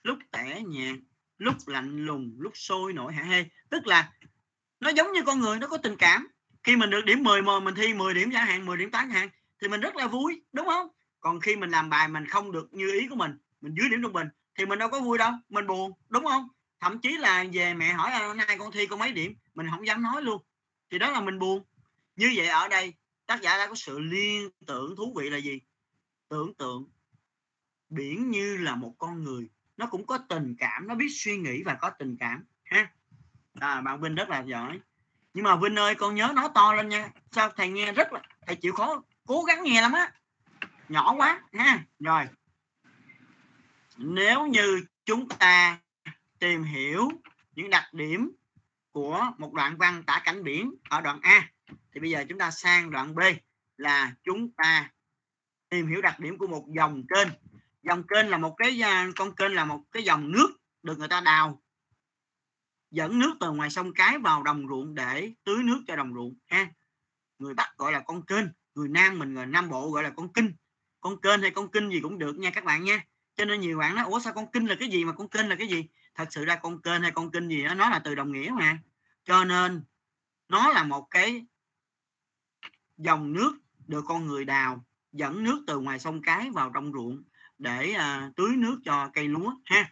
lúc 0.04 0.18
tẻ 0.32 0.62
nhạt, 0.68 0.96
lúc 1.38 1.56
lạnh 1.66 2.06
lùng, 2.06 2.36
lúc 2.38 2.54
sôi 2.56 2.94
nổi, 2.94 3.14
hả? 3.14 3.24
Hê 3.24 3.46
tức 3.70 3.88
là 3.88 4.12
nó 4.80 4.90
giống 4.90 5.12
như 5.12 5.24
con 5.26 5.40
người, 5.40 5.60
nó 5.60 5.68
có 5.68 5.78
tình 5.78 5.96
cảm. 5.98 6.28
Khi 6.64 6.76
mình 6.76 6.90
được 6.90 7.06
điểm 7.06 7.24
10 7.24 7.42
mà 7.42 7.60
mình 7.60 7.76
thi 7.76 7.94
10 7.94 8.14
điểm 8.14 8.32
chẳng 8.34 8.48
hạn 8.48 8.66
10 8.66 8.78
điểm 8.78 8.92
tán 8.92 9.10
hạn, 9.10 9.30
thì 9.62 9.68
mình 9.68 9.82
rất 9.82 9.96
là 9.96 10.08
vui, 10.08 10.44
đúng 10.54 10.66
không? 10.66 10.88
Còn 11.20 11.40
khi 11.40 11.56
mình 11.56 11.70
làm 11.70 11.90
bài 11.90 12.08
mình 12.08 12.26
không 12.28 12.52
được 12.52 12.74
như 12.74 12.92
ý 12.92 13.08
của 13.08 13.16
mình 13.16 13.38
mình 13.64 13.76
dưới 13.80 13.90
điểm 13.90 14.02
trung 14.02 14.14
bình, 14.14 14.28
thì 14.56 14.66
mình 14.66 14.80
đâu 14.80 14.90
có 14.90 15.00
vui 15.00 15.18
đâu, 15.18 15.32
mình 15.50 15.68
buồn, 15.68 15.92
đúng 16.10 16.26
không? 16.26 16.48
Thậm 16.84 17.00
chí 17.00 17.18
là 17.18 17.46
về 17.54 17.74
mẹ 17.74 17.94
hỏi 17.94 18.12
hôm 18.12 18.38
nay 18.38 18.56
con 18.60 18.72
thi 18.72 18.88
con 18.88 19.00
mấy 19.00 19.12
điểm? 19.12 19.36
Mình 19.54 19.68
không 19.72 19.88
dám 19.88 20.02
nói 20.02 20.22
luôn. 20.22 20.44
Thì 20.92 21.00
đó 21.00 21.12
là 21.12 21.22
mình 21.22 21.40
buồn. 21.40 21.64
Như 22.16 22.34
vậy 22.36 22.48
ở 22.48 22.68
đây 22.68 22.94
tác 23.26 23.42
giả 23.42 23.58
đã 23.58 23.68
có 23.68 23.76
sự 23.76 24.00
liên 24.00 24.50
tưởng 24.68 24.96
thú 24.96 25.14
vị 25.18 25.30
là 25.30 25.38
gì? 25.38 25.62
Tưởng 26.30 26.54
tượng 26.54 26.90
biển 27.90 28.32
như 28.32 28.58
là 28.58 28.76
một 28.76 28.96
con 28.98 29.24
người. 29.24 29.50
Nó 29.78 29.86
cũng 29.86 30.06
có 30.06 30.18
tình 30.18 30.56
cảm 30.60 30.88
nó 30.88 30.96
biết 30.96 31.08
suy 31.10 31.38
nghĩ 31.38 31.64
và 31.64 31.74
có 31.74 31.90
tình 31.90 32.18
cảm 32.20 32.44
ha? 32.64 32.92
À, 33.60 33.82
bạn 33.82 34.02
Vinh 34.02 34.16
rất 34.16 34.30
là 34.30 34.42
giỏi. 34.42 34.80
Nhưng 35.34 35.44
mà 35.44 35.56
Vinh 35.56 35.76
ơi 35.76 35.96
con 35.96 36.16
nhớ 36.16 36.32
nói 36.36 36.50
to 36.54 36.74
lên 36.74 36.90
nha. 36.90 37.10
Sao 37.32 37.50
thầy 37.50 37.70
nghe 37.70 37.92
rất 37.92 38.14
là 38.14 38.22
thầy 38.48 38.56
chịu 38.56 38.74
khó 38.74 39.04
cố 39.28 39.44
gắng 39.44 39.64
nghe 39.64 39.82
lắm 39.82 39.92
á. 39.92 40.12
Nhỏ 40.90 41.16
quá 41.18 41.42
ha? 41.54 41.84
Rồi. 42.00 42.24
Nếu 43.98 44.46
như 44.46 44.86
chúng 45.06 45.30
ta 45.30 45.80
tìm 46.44 46.64
hiểu 46.64 47.10
những 47.56 47.70
đặc 47.70 47.94
điểm 47.94 48.32
của 48.92 49.32
một 49.38 49.54
đoạn 49.54 49.78
văn 49.78 50.04
tả 50.04 50.22
cảnh 50.26 50.44
biển 50.44 50.74
ở 50.90 51.02
đoạn 51.02 51.20
A. 51.22 51.50
Thì 51.94 52.00
bây 52.00 52.10
giờ 52.10 52.26
chúng 52.30 52.38
ta 52.38 52.52
sang 52.52 52.92
đoạn 52.92 53.16
B 53.16 53.20
là 53.78 54.14
chúng 54.24 54.52
ta 54.52 54.92
tìm 55.70 55.88
hiểu 55.88 56.02
đặc 56.02 56.20
điểm 56.20 56.38
của 56.38 56.48
một 56.48 56.66
dòng 56.76 57.04
kênh. 57.08 57.28
Dòng 57.84 58.04
kênh 58.08 58.30
là 58.30 58.38
một 58.38 58.56
cái 58.58 58.84
à, 58.84 59.08
con 59.16 59.36
kênh 59.36 59.56
là 59.56 59.66
một 59.66 59.84
cái 59.92 60.04
dòng 60.04 60.32
nước 60.32 60.48
được 60.84 61.00
người 61.00 61.08
ta 61.08 61.22
đào, 61.22 61.62
dẫn 62.92 63.20
nước 63.20 63.34
từ 63.40 63.52
ngoài 63.52 63.70
sông 63.70 63.94
cái 63.94 64.18
vào 64.18 64.44
đồng 64.44 64.68
ruộng 64.68 64.96
để 64.96 65.32
tưới 65.44 65.64
nước 65.64 65.84
cho 65.88 65.96
đồng 65.96 66.14
ruộng, 66.14 66.36
ha. 66.46 66.68
Người 67.40 67.54
bắc 67.54 67.78
gọi 67.78 67.92
là 67.92 68.00
con 68.00 68.26
kênh, 68.26 68.46
người 68.76 68.90
nam 68.90 69.20
mình 69.20 69.34
người 69.34 69.46
nam 69.46 69.70
bộ 69.70 69.92
gọi 69.92 70.04
là 70.04 70.10
con 70.10 70.34
kinh. 70.34 70.54
Con 71.00 71.22
kênh 71.22 71.42
hay 71.42 71.52
con 71.52 71.72
kinh 71.72 71.90
gì 71.90 72.00
cũng 72.00 72.20
được 72.20 72.36
nha 72.36 72.52
các 72.52 72.64
bạn 72.64 72.84
nha. 72.84 73.06
Cho 73.36 73.46
nên 73.46 73.60
nhiều 73.60 73.78
bạn 73.78 73.96
nói, 73.96 74.06
ủa, 74.06 74.20
sao 74.20 74.34
con 74.34 74.52
kinh 74.52 74.66
là 74.66 74.76
cái 74.80 74.90
gì 74.90 75.06
mà 75.06 75.14
con 75.14 75.30
kênh 75.30 75.50
là 75.50 75.56
cái 75.56 75.68
gì? 75.68 75.90
Thật 76.16 76.28
sự 76.30 76.46
ra 76.46 76.56
con 76.56 76.82
kênh 76.82 77.02
hay 77.02 77.12
con 77.12 77.32
kinh 77.32 77.48
gì 77.48 77.64
đó 77.64 77.74
nó 77.74 77.90
là 77.90 78.00
từ 78.00 78.16
đồng 78.16 78.32
nghĩa 78.32 78.52
mà. 78.56 78.80
Cho 79.26 79.44
nên 79.46 79.84
nó 80.50 80.70
là 80.70 80.84
một 80.84 81.08
cái 81.10 81.46
dòng 82.98 83.34
nước 83.34 83.54
được 83.88 84.06
con 84.08 84.28
người 84.28 84.46
đào 84.46 84.86
dẫn 85.12 85.44
nước 85.44 85.64
từ 85.68 85.80
ngoài 85.80 86.00
sông 86.00 86.22
cái 86.22 86.50
vào 86.52 86.72
trong 86.74 86.94
ruộng 86.94 87.24
để 87.58 87.92
à, 87.92 88.32
tưới 88.36 88.56
nước 88.56 88.80
cho 88.86 89.10
cây 89.14 89.28
lúa 89.28 89.54
ha. 89.66 89.92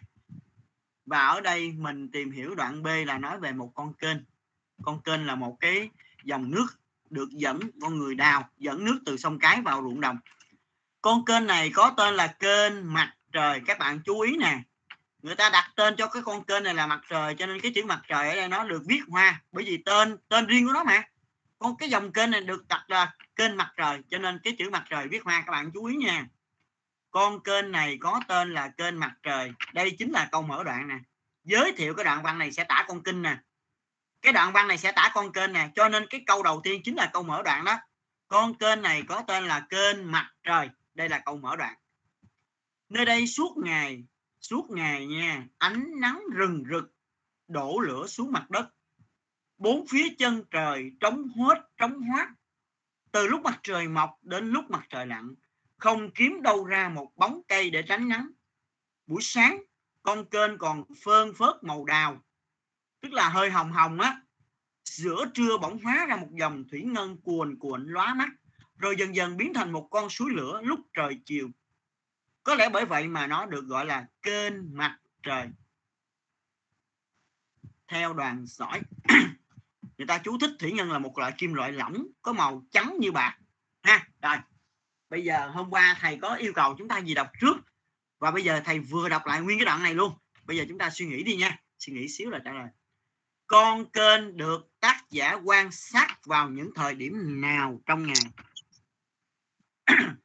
Và 1.06 1.26
ở 1.26 1.40
đây 1.40 1.72
mình 1.72 2.10
tìm 2.10 2.30
hiểu 2.30 2.54
đoạn 2.54 2.82
B 2.82 2.86
là 3.06 3.18
nói 3.18 3.40
về 3.40 3.52
một 3.52 3.72
con 3.74 3.94
kênh. 3.94 4.16
Con 4.82 5.02
kênh 5.02 5.26
là 5.26 5.34
một 5.34 5.56
cái 5.60 5.90
dòng 6.24 6.50
nước 6.50 6.66
được 7.10 7.30
dẫn 7.30 7.60
con 7.80 7.98
người 7.98 8.14
đào 8.14 8.48
dẫn 8.58 8.84
nước 8.84 8.98
từ 9.06 9.16
sông 9.16 9.38
cái 9.38 9.62
vào 9.62 9.82
ruộng 9.82 10.00
đồng. 10.00 10.18
Con 11.02 11.24
kênh 11.24 11.46
này 11.46 11.70
có 11.74 11.94
tên 11.96 12.14
là 12.14 12.26
kênh 12.26 12.92
mặt 12.92 13.14
trời. 13.32 13.60
Các 13.66 13.78
bạn 13.78 14.00
chú 14.04 14.20
ý 14.20 14.36
nè 14.36 14.62
người 15.22 15.34
ta 15.34 15.50
đặt 15.50 15.72
tên 15.76 15.96
cho 15.96 16.06
cái 16.06 16.22
con 16.22 16.44
kênh 16.44 16.62
này 16.62 16.74
là 16.74 16.86
mặt 16.86 17.00
trời, 17.08 17.34
cho 17.38 17.46
nên 17.46 17.60
cái 17.60 17.72
chữ 17.74 17.84
mặt 17.84 18.02
trời 18.08 18.28
ở 18.28 18.36
đây 18.36 18.48
nó 18.48 18.64
được 18.64 18.82
viết 18.86 19.00
hoa. 19.08 19.42
Bởi 19.52 19.64
vì 19.64 19.82
tên 19.86 20.16
tên 20.28 20.46
riêng 20.46 20.66
của 20.66 20.72
nó 20.72 20.84
mà. 20.84 21.02
Con 21.58 21.76
cái 21.76 21.90
dòng 21.90 22.12
kênh 22.12 22.30
này 22.30 22.40
được 22.40 22.68
đặt 22.68 22.84
là 22.88 23.14
kênh 23.36 23.56
mặt 23.56 23.72
trời, 23.76 24.02
cho 24.10 24.18
nên 24.18 24.40
cái 24.44 24.56
chữ 24.58 24.70
mặt 24.70 24.84
trời 24.90 25.08
viết 25.08 25.24
hoa, 25.24 25.42
các 25.46 25.52
bạn 25.52 25.70
chú 25.74 25.84
ý 25.84 25.96
nha. 25.96 26.26
Con 27.10 27.42
kênh 27.42 27.72
này 27.72 27.98
có 28.00 28.20
tên 28.28 28.54
là 28.54 28.68
kênh 28.68 29.00
mặt 29.00 29.12
trời. 29.22 29.52
Đây 29.72 29.96
chính 29.98 30.12
là 30.12 30.28
câu 30.32 30.42
mở 30.42 30.64
đoạn 30.64 30.88
nè. 30.88 30.96
Giới 31.44 31.72
thiệu 31.72 31.94
cái 31.94 32.04
đoạn 32.04 32.22
văn 32.22 32.38
này 32.38 32.52
sẽ 32.52 32.64
tả 32.64 32.84
con 32.88 33.02
kinh 33.02 33.22
nè. 33.22 33.36
Cái 34.22 34.32
đoạn 34.32 34.52
văn 34.52 34.68
này 34.68 34.78
sẽ 34.78 34.92
tả 34.92 35.10
con 35.14 35.32
kênh 35.32 35.52
nè. 35.52 35.68
Cho 35.74 35.88
nên 35.88 36.06
cái 36.06 36.22
câu 36.26 36.42
đầu 36.42 36.60
tiên 36.64 36.80
chính 36.84 36.96
là 36.96 37.10
câu 37.12 37.22
mở 37.22 37.42
đoạn 37.42 37.64
đó. 37.64 37.78
Con 38.28 38.54
kênh 38.54 38.82
này 38.82 39.02
có 39.08 39.22
tên 39.26 39.44
là 39.44 39.60
kênh 39.60 40.12
mặt 40.12 40.30
trời. 40.42 40.70
Đây 40.94 41.08
là 41.08 41.18
câu 41.18 41.36
mở 41.36 41.56
đoạn. 41.56 41.74
Nơi 42.88 43.04
đây 43.04 43.26
suốt 43.26 43.56
ngày 43.64 44.04
suốt 44.42 44.70
ngày 44.70 45.06
nha, 45.06 45.46
ánh 45.58 46.00
nắng 46.00 46.22
rừng 46.32 46.64
rực, 46.70 46.94
đổ 47.48 47.80
lửa 47.80 48.06
xuống 48.06 48.32
mặt 48.32 48.50
đất. 48.50 48.68
Bốn 49.58 49.86
phía 49.86 50.08
chân 50.18 50.44
trời 50.50 50.92
trống 51.00 51.28
hết, 51.28 51.54
trống 51.76 52.00
hoát 52.00 52.28
từ 53.12 53.26
lúc 53.26 53.42
mặt 53.42 53.60
trời 53.62 53.88
mọc 53.88 54.18
đến 54.22 54.50
lúc 54.50 54.70
mặt 54.70 54.86
trời 54.88 55.06
lặn, 55.06 55.34
không 55.76 56.10
kiếm 56.10 56.42
đâu 56.42 56.64
ra 56.64 56.88
một 56.88 57.12
bóng 57.16 57.40
cây 57.48 57.70
để 57.70 57.82
tránh 57.82 58.08
nắng. 58.08 58.30
Buổi 59.06 59.22
sáng, 59.22 59.62
con 60.02 60.24
kênh 60.24 60.58
còn 60.58 60.84
phơn 61.04 61.34
phớt 61.34 61.54
màu 61.62 61.84
đào, 61.84 62.22
tức 63.00 63.12
là 63.12 63.28
hơi 63.28 63.50
hồng 63.50 63.72
hồng 63.72 64.00
á. 64.00 64.20
Giữa 64.84 65.24
trưa 65.34 65.58
bỗng 65.58 65.78
hóa 65.78 66.06
ra 66.06 66.16
một 66.16 66.28
dòng 66.32 66.64
thủy 66.70 66.82
ngân 66.82 67.20
cuồn 67.20 67.58
cuộn 67.58 67.86
lóa 67.86 68.14
mắt, 68.14 68.28
rồi 68.78 68.94
dần 68.98 69.14
dần 69.14 69.36
biến 69.36 69.54
thành 69.54 69.72
một 69.72 69.88
con 69.90 70.08
suối 70.08 70.30
lửa 70.30 70.60
lúc 70.64 70.80
trời 70.94 71.20
chiều 71.24 71.50
có 72.44 72.54
lẽ 72.54 72.68
bởi 72.68 72.84
vậy 72.84 73.08
mà 73.08 73.26
nó 73.26 73.46
được 73.46 73.66
gọi 73.66 73.86
là 73.86 74.06
kênh 74.22 74.76
mặt 74.76 74.98
trời. 75.22 75.48
Theo 77.88 78.12
đoàn 78.12 78.46
sỏi, 78.46 78.80
người 79.98 80.06
ta 80.06 80.18
chú 80.18 80.38
thích 80.38 80.50
thủy 80.58 80.72
ngân 80.72 80.92
là 80.92 80.98
một 80.98 81.18
loại 81.18 81.32
kim 81.38 81.54
loại 81.54 81.72
lỏng 81.72 82.06
có 82.22 82.32
màu 82.32 82.62
trắng 82.70 82.96
như 82.98 83.12
bạc. 83.12 83.38
Ha, 83.82 84.06
rồi. 84.22 84.36
Bây 85.10 85.24
giờ 85.24 85.48
hôm 85.48 85.70
qua 85.70 85.96
thầy 86.00 86.18
có 86.22 86.34
yêu 86.34 86.52
cầu 86.52 86.74
chúng 86.78 86.88
ta 86.88 86.98
gì 86.98 87.14
đọc 87.14 87.30
trước? 87.40 87.56
Và 88.18 88.30
bây 88.30 88.44
giờ 88.44 88.60
thầy 88.64 88.78
vừa 88.78 89.08
đọc 89.08 89.26
lại 89.26 89.40
nguyên 89.40 89.58
cái 89.58 89.66
đoạn 89.66 89.82
này 89.82 89.94
luôn. 89.94 90.12
Bây 90.44 90.56
giờ 90.56 90.64
chúng 90.68 90.78
ta 90.78 90.90
suy 90.90 91.06
nghĩ 91.06 91.22
đi 91.22 91.36
nha. 91.36 91.58
Suy 91.78 91.92
nghĩ 91.92 92.08
xíu 92.08 92.30
là 92.30 92.38
trả 92.44 92.52
lời. 92.52 92.68
Con 93.46 93.90
kênh 93.90 94.36
được 94.36 94.68
tác 94.80 95.04
giả 95.10 95.32
quan 95.32 95.72
sát 95.72 96.18
vào 96.24 96.50
những 96.50 96.70
thời 96.74 96.94
điểm 96.94 97.40
nào 97.40 97.80
trong 97.86 98.06
ngày? 98.06 98.16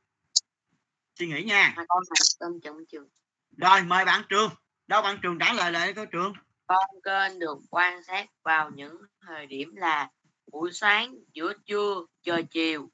suy 1.18 1.28
nghĩ 1.28 1.44
nha. 1.44 1.74
Con 1.76 2.04
này 2.10 2.26
cơm 2.40 2.60
trong 2.64 2.86
trường. 2.92 3.10
Rồi 3.58 3.82
mời 3.82 4.06
bạn 4.06 4.24
trường. 4.30 4.52
Đâu 4.88 5.02
bạn 5.02 5.20
trường 5.22 5.40
trả 5.40 5.54
lời 5.54 5.72
lại 5.72 5.94
có 5.94 6.06
trường? 6.06 6.34
Con 6.68 7.02
kênh 7.04 7.40
được 7.40 7.58
quan 7.70 8.04
sát 8.04 8.30
vào 8.44 8.70
những 8.70 8.98
thời 9.22 9.46
điểm 9.46 9.76
là 9.76 10.10
buổi 10.52 10.72
sáng 10.74 11.16
giữa 11.34 11.54
trưa 11.66 12.06
trời 12.24 12.44
chiều. 12.44 12.90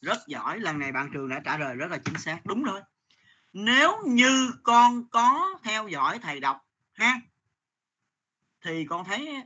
Rất 0.00 0.18
giỏi 0.26 0.60
lần 0.60 0.78
này 0.78 0.92
bạn 0.92 1.10
trường 1.12 1.28
đã 1.28 1.40
trả 1.44 1.58
lời 1.58 1.74
rất 1.74 1.90
là 1.90 1.98
chính 2.04 2.18
xác. 2.18 2.40
Đúng 2.44 2.62
rồi. 2.62 2.80
Nếu 3.52 4.02
như 4.06 4.52
con 4.62 5.08
có 5.10 5.58
theo 5.62 5.88
dõi 5.88 6.18
thầy 6.18 6.40
đọc 6.40 6.56
ha 6.92 7.20
thì 8.64 8.86
con 8.88 9.04
thấy 9.04 9.42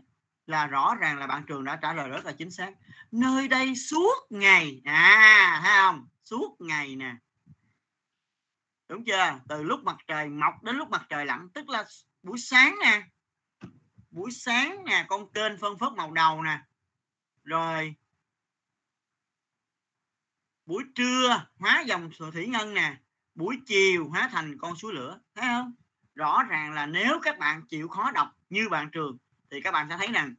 là 0.47 0.67
rõ 0.67 0.95
ràng 0.95 1.19
là 1.19 1.27
bạn 1.27 1.45
trường 1.49 1.65
đã 1.65 1.79
trả 1.83 1.93
lời 1.93 2.09
rất 2.09 2.25
là 2.25 2.33
chính 2.33 2.51
xác. 2.51 2.73
Nơi 3.13 3.49
đây 3.49 3.77
suốt 3.77 4.15
ngày 4.31 4.81
à 4.85 5.61
thấy 5.65 5.73
không? 5.77 6.09
Suốt 6.25 6.57
ngày 6.61 6.97
nè 6.97 7.15
đúng 8.89 9.05
chưa? 9.05 9.41
Từ 9.49 9.63
lúc 9.63 9.85
mặt 9.85 9.97
trời 10.07 10.29
mọc 10.29 10.63
đến 10.63 10.77
lúc 10.77 10.89
mặt 10.89 11.07
trời 11.09 11.27
lặn, 11.27 11.49
tức 11.55 11.69
là 11.69 11.85
buổi 12.23 12.39
sáng 12.39 12.77
nè. 12.81 13.03
Buổi 14.11 14.31
sáng 14.31 14.85
nè, 14.85 15.05
con 15.09 15.33
kênh 15.33 15.59
phân 15.59 15.79
phớt 15.79 15.93
màu 15.93 16.11
đầu 16.11 16.43
nè. 16.43 16.61
Rồi, 17.45 17.95
buổi 20.67 20.85
trưa, 20.95 21.47
hóa 21.59 21.85
dòng 21.87 22.11
thủy 22.33 22.47
ngân 22.47 22.75
nè. 22.75 22.97
Buổi 23.35 23.61
chiều, 23.67 24.09
hóa 24.09 24.29
thành 24.33 24.59
con 24.59 24.77
suối 24.77 24.93
lửa. 24.95 25.21
Thấy 25.35 25.45
không? 25.47 25.75
Rõ 26.15 26.43
ràng 26.43 26.73
là 26.73 26.87
nếu 26.87 27.21
các 27.23 27.39
bạn 27.39 27.63
chịu 27.69 27.89
khó 27.89 28.11
đọc 28.11 28.29
như 28.51 28.69
bạn 28.69 28.91
trường, 28.91 29.19
thì 29.51 29.61
các 29.61 29.73
bạn 29.73 29.87
sẽ 29.91 29.97
thấy 29.99 30.09
rằng 30.13 30.35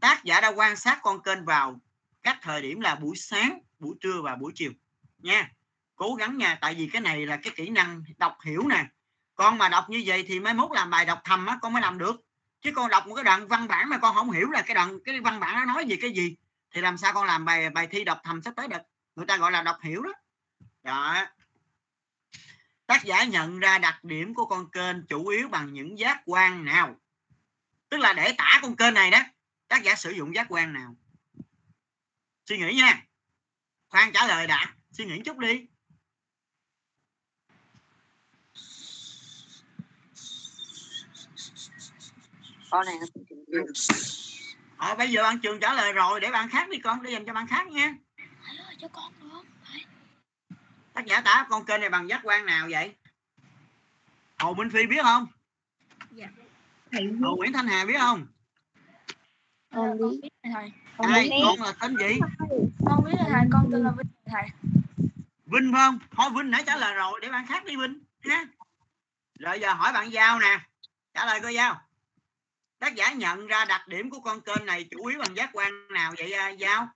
tác 0.00 0.24
giả 0.24 0.40
đã 0.40 0.48
quan 0.48 0.76
sát 0.76 0.98
con 1.02 1.22
kênh 1.22 1.44
vào 1.44 1.80
các 2.22 2.38
thời 2.42 2.62
điểm 2.62 2.80
là 2.80 2.94
buổi 2.94 3.16
sáng, 3.16 3.58
buổi 3.78 3.96
trưa 4.00 4.22
và 4.22 4.36
buổi 4.36 4.52
chiều 4.54 4.72
nha 5.18 5.52
cố 5.98 6.14
gắng 6.14 6.38
nha, 6.38 6.58
tại 6.60 6.74
vì 6.74 6.88
cái 6.92 7.02
này 7.02 7.26
là 7.26 7.36
cái 7.36 7.52
kỹ 7.56 7.68
năng 7.68 8.02
đọc 8.16 8.38
hiểu 8.44 8.68
nè. 8.68 8.86
Con 9.34 9.58
mà 9.58 9.68
đọc 9.68 9.90
như 9.90 10.02
vậy 10.06 10.24
thì 10.28 10.40
mai 10.40 10.54
mốt 10.54 10.70
làm 10.74 10.90
bài 10.90 11.04
đọc 11.04 11.20
thầm 11.24 11.46
á, 11.46 11.58
con 11.62 11.72
mới 11.72 11.82
làm 11.82 11.98
được. 11.98 12.16
Chứ 12.60 12.72
con 12.74 12.90
đọc 12.90 13.06
một 13.06 13.14
cái 13.14 13.24
đoạn 13.24 13.48
văn 13.48 13.68
bản 13.68 13.88
mà 13.88 13.98
con 13.98 14.14
không 14.14 14.30
hiểu 14.30 14.50
là 14.50 14.62
cái 14.62 14.74
đoạn, 14.74 14.98
cái 15.04 15.20
văn 15.20 15.40
bản 15.40 15.54
nó 15.54 15.64
nói 15.64 15.84
gì, 15.84 15.96
cái 15.96 16.12
gì, 16.12 16.36
thì 16.70 16.80
làm 16.80 16.98
sao 16.98 17.12
con 17.12 17.26
làm 17.26 17.44
bài 17.44 17.70
bài 17.70 17.86
thi 17.86 18.04
đọc 18.04 18.20
thầm 18.24 18.42
sắp 18.42 18.54
tới 18.56 18.68
được? 18.68 18.82
Người 19.16 19.26
ta 19.26 19.36
gọi 19.36 19.52
là 19.52 19.62
đọc 19.62 19.76
hiểu 19.82 20.02
đó. 20.02 20.12
Đó. 20.82 21.26
Tác 22.86 23.04
giả 23.04 23.24
nhận 23.24 23.58
ra 23.58 23.78
đặc 23.78 24.04
điểm 24.04 24.34
của 24.34 24.46
con 24.46 24.70
kênh 24.70 25.06
chủ 25.06 25.26
yếu 25.26 25.48
bằng 25.48 25.72
những 25.72 25.98
giác 25.98 26.22
quan 26.26 26.64
nào? 26.64 26.96
Tức 27.88 27.96
là 27.96 28.12
để 28.12 28.34
tả 28.38 28.58
con 28.62 28.76
kênh 28.76 28.94
này 28.94 29.10
đó, 29.10 29.18
tác 29.68 29.82
giả 29.82 29.94
sử 29.94 30.10
dụng 30.10 30.34
giác 30.34 30.46
quan 30.48 30.72
nào? 30.72 30.96
Suy 32.46 32.58
nghĩ 32.58 32.74
nha. 32.74 33.02
Khoan 33.88 34.12
trả 34.12 34.26
lời 34.26 34.46
đã, 34.46 34.74
suy 34.90 35.04
nghĩ 35.04 35.22
chút 35.24 35.38
đi. 35.38 35.66
Con 42.70 42.86
này 42.86 42.94
ờ, 44.76 44.94
bây 44.94 45.10
giờ 45.10 45.22
bạn 45.22 45.38
trường 45.38 45.60
trả 45.60 45.74
lời 45.74 45.92
rồi 45.92 46.20
để 46.20 46.30
bạn 46.30 46.48
khác 46.48 46.68
đi 46.68 46.78
con 46.78 47.02
để 47.02 47.10
dành 47.10 47.24
cho 47.26 47.32
bạn 47.32 47.46
khác 47.46 47.66
nha. 47.66 47.94
Ơi 48.66 48.76
cho 48.80 48.88
con 48.88 49.12
nữa 49.20 49.42
tác 50.92 51.06
giả 51.06 51.20
tả 51.20 51.46
con 51.50 51.64
kênh 51.64 51.80
này 51.80 51.90
bằng 51.90 52.08
giác 52.08 52.20
quan 52.24 52.46
nào 52.46 52.68
vậy? 52.70 52.94
Hồ 54.38 54.54
minh 54.54 54.70
phi 54.70 54.86
biết 54.86 55.02
không? 55.02 55.26
Hồ 57.22 57.36
nguyễn 57.36 57.52
thanh 57.52 57.66
hà 57.66 57.84
biết 57.84 57.98
không? 57.98 58.26
Con 59.70 59.98
biết 60.22 60.28
thầy. 60.54 60.72
Thầy 60.98 61.12
ai 61.12 61.30
con 61.44 61.62
là 61.62 61.72
tên 61.80 61.96
gì? 61.96 62.18
Con 62.86 63.04
biết 63.04 63.12
thầy 63.18 63.42
con 63.52 63.68
tên 63.72 63.82
là 63.82 63.90
Vinh 63.90 64.06
thầy. 64.26 64.48
Vinh 65.46 65.72
phải 65.72 65.80
không? 65.86 65.98
Thôi 66.10 66.30
vinh 66.36 66.50
nãy 66.50 66.62
trả 66.66 66.76
lời 66.76 66.94
rồi 66.94 67.20
để 67.22 67.30
bạn 67.30 67.46
khác 67.46 67.64
đi 67.64 67.76
vinh 67.76 68.00
ha. 68.20 68.44
Rồi 69.38 69.60
giờ 69.60 69.72
hỏi 69.72 69.92
bạn 69.92 70.12
giao 70.12 70.40
nè. 70.40 70.60
Trả 71.14 71.26
lời 71.26 71.40
coi 71.40 71.54
giao 71.54 71.80
tác 72.78 72.94
giả 72.94 73.12
nhận 73.12 73.46
ra 73.46 73.64
đặc 73.64 73.88
điểm 73.88 74.10
của 74.10 74.20
con 74.20 74.40
kênh 74.40 74.66
này 74.66 74.84
chủ 74.90 75.06
yếu 75.06 75.18
bằng 75.18 75.36
giác 75.36 75.50
quan 75.52 75.88
nào 75.88 76.12
vậy 76.18 76.32
à, 76.32 76.48
giao? 76.48 76.88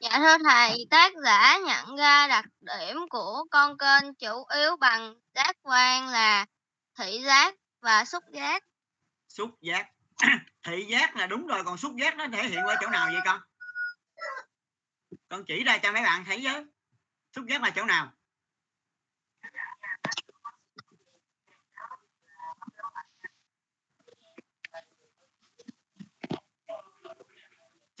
Dạ 0.00 0.10
thưa 0.18 0.36
thầy, 0.44 0.86
tác 0.90 1.12
giả 1.24 1.58
nhận 1.66 1.96
ra 1.96 2.26
đặc 2.28 2.44
điểm 2.60 2.96
của 3.10 3.44
con 3.50 3.78
kênh 3.78 4.14
chủ 4.14 4.44
yếu 4.54 4.76
bằng 4.76 5.14
giác 5.34 5.56
quan 5.62 6.08
là 6.08 6.46
thị 6.98 7.20
giác 7.24 7.54
và 7.80 8.04
xúc 8.04 8.24
giác. 8.32 8.62
xúc 9.28 9.50
giác. 9.60 9.86
Thị 10.62 10.86
giác 10.88 11.16
là 11.16 11.26
đúng 11.26 11.46
rồi 11.46 11.64
còn 11.64 11.78
xúc 11.78 11.92
giác 12.00 12.16
nó 12.16 12.26
thể 12.32 12.42
hiện 12.42 12.60
qua 12.64 12.76
chỗ 12.80 12.88
nào 12.90 13.08
vậy 13.12 13.20
con? 13.24 13.40
Con 15.28 15.44
chỉ 15.46 15.64
ra 15.64 15.78
cho 15.78 15.92
mấy 15.92 16.02
bạn 16.02 16.24
thấy 16.24 16.40
với 16.44 16.64
xúc 17.36 17.44
giác 17.48 17.62
là 17.62 17.70
chỗ 17.70 17.84
nào 17.84 18.12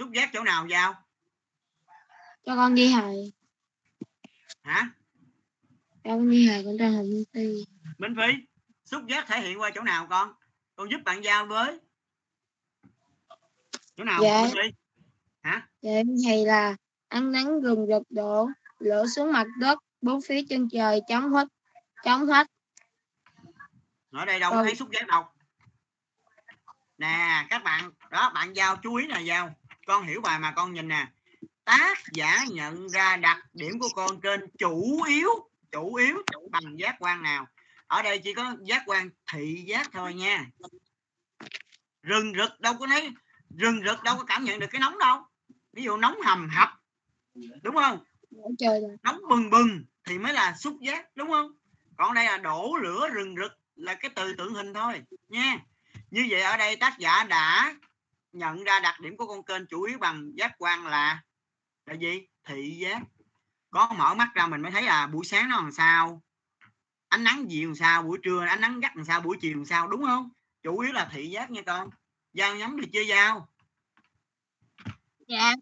xúc 0.00 0.10
giác 0.12 0.30
chỗ 0.32 0.42
nào 0.42 0.66
giao? 0.66 0.94
Cho 2.46 2.56
con 2.56 2.74
ghi 2.74 2.90
thầy 2.92 3.32
hả? 4.62 4.90
Cho 6.04 6.10
con 6.10 6.30
ghi 6.30 6.46
thầy 6.48 6.64
con 6.64 6.76
tên 6.78 6.92
là 6.92 7.02
Minh 7.02 7.24
Phi. 7.34 7.64
Minh 7.98 8.14
phi 8.16 8.32
xúc 8.84 9.02
giác 9.08 9.26
thể 9.28 9.40
hiện 9.40 9.60
qua 9.60 9.70
chỗ 9.74 9.82
nào 9.82 10.06
con? 10.10 10.32
Con 10.76 10.90
giúp 10.90 11.00
bạn 11.04 11.24
giao 11.24 11.46
với. 11.46 11.78
Chỗ 13.96 14.04
nào 14.04 14.20
Dạ. 14.22 14.42
minh 14.42 14.50
phi? 14.54 14.70
Để 15.82 16.02
thầy 16.24 16.46
là 16.46 16.76
ánh 17.08 17.32
nắng 17.32 17.60
rừng 17.60 17.86
rực 17.88 18.02
đổ 18.10 18.48
lửa 18.78 19.06
xuống 19.06 19.32
mặt 19.32 19.46
đất 19.60 19.78
bốn 20.00 20.20
phía 20.22 20.42
chân 20.48 20.68
trời 20.72 21.00
chống 21.08 21.30
hết 21.32 21.48
chống 22.04 22.26
hết 22.26 22.46
ở 24.10 24.24
đây 24.24 24.40
đâu 24.40 24.50
có 24.52 24.58
Ừ. 24.58 24.64
thấy 24.64 24.74
xúc 24.74 24.88
giác 24.92 25.06
đâu. 25.06 25.24
Nè 26.98 27.46
các 27.50 27.62
bạn 27.64 27.90
đó 28.10 28.30
bạn 28.34 28.52
giao 28.56 28.76
chú 28.76 28.94
ý 28.94 29.06
là 29.06 29.18
giao 29.18 29.54
con 29.86 30.06
hiểu 30.06 30.20
bài 30.20 30.38
mà 30.38 30.52
con 30.56 30.72
nhìn 30.72 30.88
nè. 30.88 31.06
Tác 31.64 31.98
giả 32.12 32.44
nhận 32.50 32.88
ra 32.88 33.16
đặc 33.16 33.38
điểm 33.52 33.78
của 33.78 33.88
con 33.94 34.20
trên 34.20 34.40
chủ 34.58 35.02
yếu 35.02 35.30
chủ 35.72 35.94
yếu 35.94 36.22
bằng 36.50 36.76
giác 36.78 36.96
quan 36.98 37.22
nào? 37.22 37.46
Ở 37.86 38.02
đây 38.02 38.18
chỉ 38.18 38.34
có 38.34 38.56
giác 38.62 38.82
quan 38.86 39.10
thị 39.32 39.64
giác 39.66 39.88
thôi 39.92 40.14
nha. 40.14 40.46
Rừng 42.02 42.32
rực 42.38 42.60
đâu 42.60 42.74
có 42.78 42.86
thấy, 42.86 43.10
rừng 43.56 43.80
rực 43.86 44.02
đâu 44.02 44.16
có 44.16 44.24
cảm 44.24 44.44
nhận 44.44 44.58
được 44.58 44.66
cái 44.70 44.80
nóng 44.80 44.98
đâu. 44.98 45.22
Ví 45.72 45.82
dụ 45.82 45.96
nóng 45.96 46.20
hầm 46.24 46.48
hập, 46.48 46.68
đúng 47.62 47.74
không? 47.74 48.04
Nóng 49.02 49.20
bừng 49.28 49.50
bừng 49.50 49.84
thì 50.04 50.18
mới 50.18 50.32
là 50.32 50.54
xúc 50.58 50.76
giác, 50.80 51.06
đúng 51.16 51.30
không? 51.30 51.52
Còn 51.96 52.14
đây 52.14 52.24
là 52.24 52.38
đổ 52.38 52.76
lửa 52.82 53.08
rừng 53.08 53.34
rực 53.36 53.52
là 53.74 53.94
cái 53.94 54.10
từ 54.14 54.34
tượng 54.34 54.54
hình 54.54 54.74
thôi, 54.74 55.02
nha. 55.28 55.58
Như 56.10 56.26
vậy 56.30 56.42
ở 56.42 56.56
đây 56.56 56.76
tác 56.76 56.98
giả 56.98 57.24
đã 57.24 57.74
nhận 58.32 58.64
ra 58.64 58.80
đặc 58.80 59.00
điểm 59.00 59.16
của 59.16 59.26
con 59.26 59.44
kênh 59.44 59.66
chủ 59.66 59.82
yếu 59.82 59.98
bằng 59.98 60.30
giác 60.34 60.52
quan 60.58 60.86
là 60.86 61.22
là 61.86 61.94
gì? 61.94 62.26
Thị 62.44 62.78
giác. 62.80 63.02
Có 63.70 63.88
mở 63.98 64.14
mắt 64.14 64.30
ra 64.34 64.46
mình 64.46 64.62
mới 64.62 64.70
thấy 64.70 64.82
là 64.82 65.06
buổi 65.06 65.24
sáng 65.24 65.48
nó 65.48 65.56
làm 65.56 65.72
sao? 65.72 66.22
Ánh 67.08 67.24
nắng 67.24 67.50
dịu 67.50 67.68
làm 67.68 67.76
sao? 67.76 68.02
Buổi 68.02 68.18
trưa 68.22 68.44
ánh 68.44 68.60
nắng 68.60 68.80
gắt 68.80 68.96
làm 68.96 69.04
sao? 69.04 69.20
Buổi 69.20 69.36
chiều 69.40 69.56
làm 69.56 69.64
sao? 69.64 69.88
Đúng 69.88 70.02
không? 70.02 70.30
Chủ 70.62 70.78
yếu 70.78 70.92
là 70.92 71.08
thị 71.12 71.30
giác 71.30 71.50
nha 71.50 71.62
con. 71.66 71.90
Giao 72.32 72.56
nhắm 72.56 72.80
được 72.80 72.86
chưa 72.92 73.02
giao. 73.02 73.48
Dạ. 75.28 75.54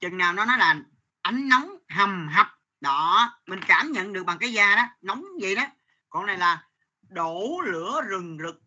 Chừng 0.00 0.18
nào 0.18 0.32
nó 0.32 0.44
nói 0.44 0.58
là 0.58 0.80
ánh 1.22 1.48
nóng 1.48 1.76
hầm 1.88 2.28
hập 2.28 2.46
đó 2.80 3.30
mình 3.46 3.60
cảm 3.68 3.92
nhận 3.92 4.12
được 4.12 4.24
bằng 4.24 4.38
cái 4.38 4.52
da 4.52 4.76
đó 4.76 4.88
nóng 5.00 5.24
vậy 5.40 5.54
đó. 5.54 5.64
Còn 6.08 6.26
này 6.26 6.38
là 6.38 6.68
đổ 7.08 7.60
lửa 7.64 8.02
rừng 8.08 8.38
rực 8.42 8.62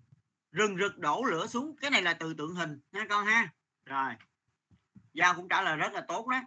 rừng 0.52 0.78
rực 0.78 0.98
đổ 0.98 1.24
lửa 1.24 1.48
xuống. 1.48 1.76
Cái 1.82 1.92
này 1.92 2.02
là 2.02 2.14
từ 2.14 2.34
tượng 2.34 2.56
hình 2.56 2.80
nha 2.92 3.06
con 3.10 3.26
ha. 3.26 3.54
Rồi. 3.86 4.14
Giao 5.14 5.36
cũng 5.36 5.50
trả 5.50 5.62
lời 5.62 5.78
rất 5.78 5.94
là 5.94 6.02
tốt 6.08 6.28
đó. 6.28 6.42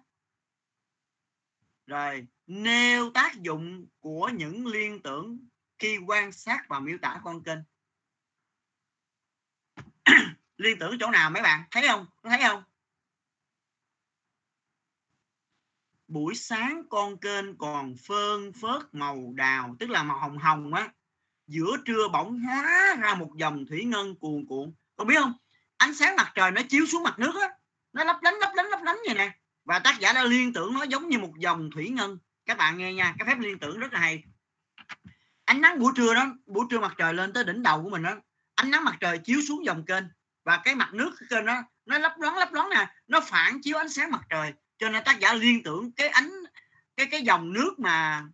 Rồi. 1.87 2.27
Nêu 2.47 3.11
tác 3.11 3.35
dụng 3.35 3.87
của 4.01 4.29
những 4.29 4.67
liên 4.67 5.03
tưởng 5.03 5.49
khi 5.79 5.99
quan 6.07 6.33
sát 6.33 6.65
và 6.69 6.81
miêu 6.81 6.99
tả 7.03 7.21
con 7.25 7.43
kênh. 7.43 7.59
Liên 10.57 10.79
tưởng 10.79 10.97
chỗ 11.01 11.11
nào 11.11 11.31
mấy 11.31 11.43
bạn? 11.43 11.65
Thấy 11.71 11.89
không? 11.89 12.07
Có 12.23 12.31
thấy 12.31 12.41
không? 12.43 12.63
Buổi 16.09 16.35
sáng 16.35 16.83
con 16.91 17.19
kênh 17.19 17.57
còn 17.59 17.95
phơn 17.97 18.53
phớt 18.53 18.83
màu 18.95 19.33
đào, 19.35 19.77
tức 19.79 19.91
là 19.91 20.03
màu 20.03 20.19
hồng 20.19 20.39
hồng 20.39 20.75
á 20.75 20.93
giữa 21.47 21.77
trưa 21.85 22.09
bỗng 22.13 22.41
hóa 22.41 22.97
ra 23.01 23.15
một 23.15 23.31
dòng 23.37 23.67
thủy 23.67 23.85
ngân 23.85 24.15
cuồn 24.15 24.45
cuộn. 24.49 24.73
Con 24.97 25.07
biết 25.07 25.17
không? 25.21 25.33
Ánh 25.77 25.95
sáng 25.95 26.17
mặt 26.17 26.33
trời 26.35 26.51
nó 26.51 26.63
chiếu 26.69 26.87
xuống 26.87 27.03
mặt 27.03 27.19
nước 27.19 27.41
á. 27.41 27.49
Nó 27.93 28.05
lấp 28.05 28.17
lánh 28.23 28.35
lấp 28.35 28.51
lánh 28.55 28.67
lấp 28.67 28.81
lánh 28.83 28.99
vậy 29.07 29.15
nè. 29.15 29.39
Và 29.65 29.79
tác 29.79 30.01
giả 30.01 30.13
đã 30.13 30.25
liên 30.25 30.53
tưởng 30.53 30.75
nó 30.75 30.83
giống 30.83 31.09
như 31.09 31.19
một 31.19 31.33
dòng 31.39 31.71
thủy 31.71 31.89
ngân. 31.89 32.19
Các 32.47 32.59
bạn 32.59 32.79
nghe 32.79 32.95
nha, 32.95 33.15
cái 33.19 33.29
phép 33.29 33.39
liên 33.39 33.59
tưởng 33.59 33.79
rất 33.79 33.93
là 33.93 34.01
hay. 34.01 34.25
Ánh 35.45 35.61
nắng 35.61 35.79
buổi 35.79 35.93
trưa 35.97 36.15
đó, 36.15 36.27
buổi 36.47 36.67
trưa 36.71 36.81
mặt 36.81 36.95
trời 36.99 37.15
lên 37.15 37.33
tới 37.33 37.45
đỉnh 37.45 37.63
đầu 37.63 37.83
của 37.83 37.91
mình 37.91 38.03
đó 38.03 38.15
ánh 38.55 38.71
nắng 38.71 38.85
mặt 38.85 38.97
trời 39.01 39.19
chiếu 39.19 39.41
xuống 39.49 39.65
dòng 39.65 39.85
kênh. 39.85 40.05
Và 40.45 40.61
cái 40.65 40.75
mặt 40.75 40.95
nước 40.95 41.15
cái 41.21 41.27
kênh 41.31 41.47
đó, 41.47 41.63
nó 41.87 41.99
lấp 41.99 42.13
lóng 42.19 42.35
lấp 42.35 42.53
lóng 42.53 42.71
nè. 42.71 42.87
Nó 43.07 43.21
phản 43.21 43.61
chiếu 43.63 43.77
ánh 43.77 43.89
sáng 43.89 44.11
mặt 44.11 44.23
trời. 44.31 44.53
Cho 44.79 44.89
nên 44.89 45.05
tác 45.05 45.21
giả 45.21 45.35
liên 45.35 45.63
tưởng 45.63 45.93
cái 45.93 46.09
ánh, 46.09 46.31
cái 46.97 47.07
cái 47.11 47.23
dòng 47.23 47.53
nước 47.53 47.75
mà 47.79 48.25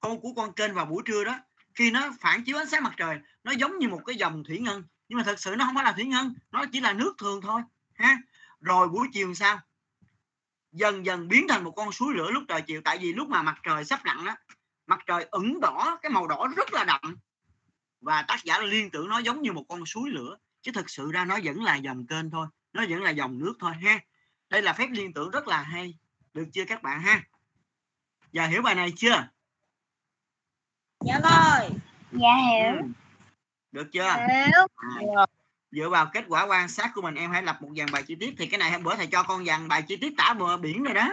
con, 0.00 0.20
của 0.20 0.32
con 0.36 0.52
kênh 0.52 0.74
vào 0.74 0.86
buổi 0.86 1.02
trưa 1.06 1.24
đó 1.24 1.38
khi 1.74 1.90
nó 1.90 2.12
phản 2.20 2.44
chiếu 2.44 2.56
ánh 2.56 2.68
sáng 2.68 2.82
mặt 2.82 2.94
trời, 2.96 3.20
nó 3.44 3.52
giống 3.52 3.78
như 3.78 3.88
một 3.88 4.00
cái 4.06 4.16
dòng 4.16 4.44
thủy 4.44 4.58
ngân. 4.58 4.84
Nhưng 5.08 5.18
mà 5.18 5.24
thật 5.24 5.40
sự 5.40 5.54
nó 5.58 5.64
không 5.64 5.74
phải 5.74 5.84
là 5.84 5.92
thủy 5.92 6.04
ngân, 6.04 6.34
nó 6.50 6.64
chỉ 6.72 6.80
là 6.80 6.92
nước 6.92 7.14
thường 7.18 7.40
thôi, 7.40 7.62
ha? 7.94 8.18
Rồi 8.60 8.88
buổi 8.88 9.08
chiều 9.12 9.34
sao? 9.34 9.60
Dần 10.72 11.06
dần 11.06 11.28
biến 11.28 11.46
thành 11.48 11.64
một 11.64 11.70
con 11.70 11.92
suối 11.92 12.14
lửa 12.14 12.30
lúc 12.30 12.44
trời 12.48 12.62
chiều. 12.62 12.80
Tại 12.84 12.98
vì 12.98 13.12
lúc 13.12 13.28
mà 13.28 13.42
mặt 13.42 13.58
trời 13.62 13.84
sắp 13.84 14.04
lặn 14.04 14.24
đó 14.24 14.36
mặt 14.86 15.00
trời 15.06 15.26
ửng 15.30 15.60
đỏ, 15.60 15.98
cái 16.02 16.10
màu 16.10 16.26
đỏ 16.26 16.48
rất 16.56 16.72
là 16.72 16.84
đậm. 16.84 17.16
Và 18.00 18.22
tác 18.22 18.44
giả 18.44 18.58
liên 18.58 18.90
tưởng 18.90 19.08
nó 19.08 19.18
giống 19.18 19.42
như 19.42 19.52
một 19.52 19.64
con 19.68 19.86
suối 19.86 20.10
lửa, 20.10 20.36
chứ 20.62 20.72
thực 20.74 20.90
sự 20.90 21.12
ra 21.12 21.24
nó 21.24 21.38
vẫn 21.44 21.62
là 21.62 21.76
dòng 21.76 22.06
kênh 22.06 22.30
thôi, 22.30 22.46
nó 22.72 22.84
vẫn 22.88 23.02
là 23.02 23.10
dòng 23.10 23.38
nước 23.38 23.54
thôi, 23.58 23.72
ha? 23.82 24.00
Đây 24.48 24.62
là 24.62 24.72
phép 24.72 24.88
liên 24.90 25.12
tưởng 25.12 25.30
rất 25.30 25.48
là 25.48 25.62
hay. 25.62 25.98
Được 26.34 26.44
chưa 26.52 26.64
các 26.64 26.82
bạn, 26.82 27.02
ha? 27.02 27.22
Giờ 28.32 28.46
hiểu 28.46 28.62
bài 28.62 28.74
này 28.74 28.92
chưa? 28.96 29.28
Dạ 31.04 31.20
rồi. 31.20 31.70
dạ 32.12 32.34
hiểu 32.36 32.72
Ừ. 32.76 32.86
được 33.72 33.88
chưa 33.92 34.02
hiểu 34.02 34.66
À, 34.76 35.26
dựa 35.70 35.88
vào 35.88 36.06
kết 36.12 36.24
quả 36.28 36.46
quan 36.46 36.68
sát 36.68 36.90
của 36.94 37.02
mình 37.02 37.14
em 37.14 37.30
hãy 37.30 37.42
lập 37.42 37.62
một 37.62 37.68
dàn 37.76 37.86
bài 37.92 38.02
chi 38.02 38.14
tiết 38.20 38.34
thì 38.38 38.46
cái 38.46 38.58
này 38.58 38.70
hôm 38.70 38.82
bữa 38.82 38.96
thầy 38.96 39.06
cho 39.06 39.22
con 39.22 39.44
dàn 39.44 39.68
bài 39.68 39.82
chi 39.82 39.96
tiết 39.96 40.14
tả 40.18 40.34
bờ 40.34 40.56
biển 40.56 40.82
rồi 40.82 40.94
đó 40.94 41.08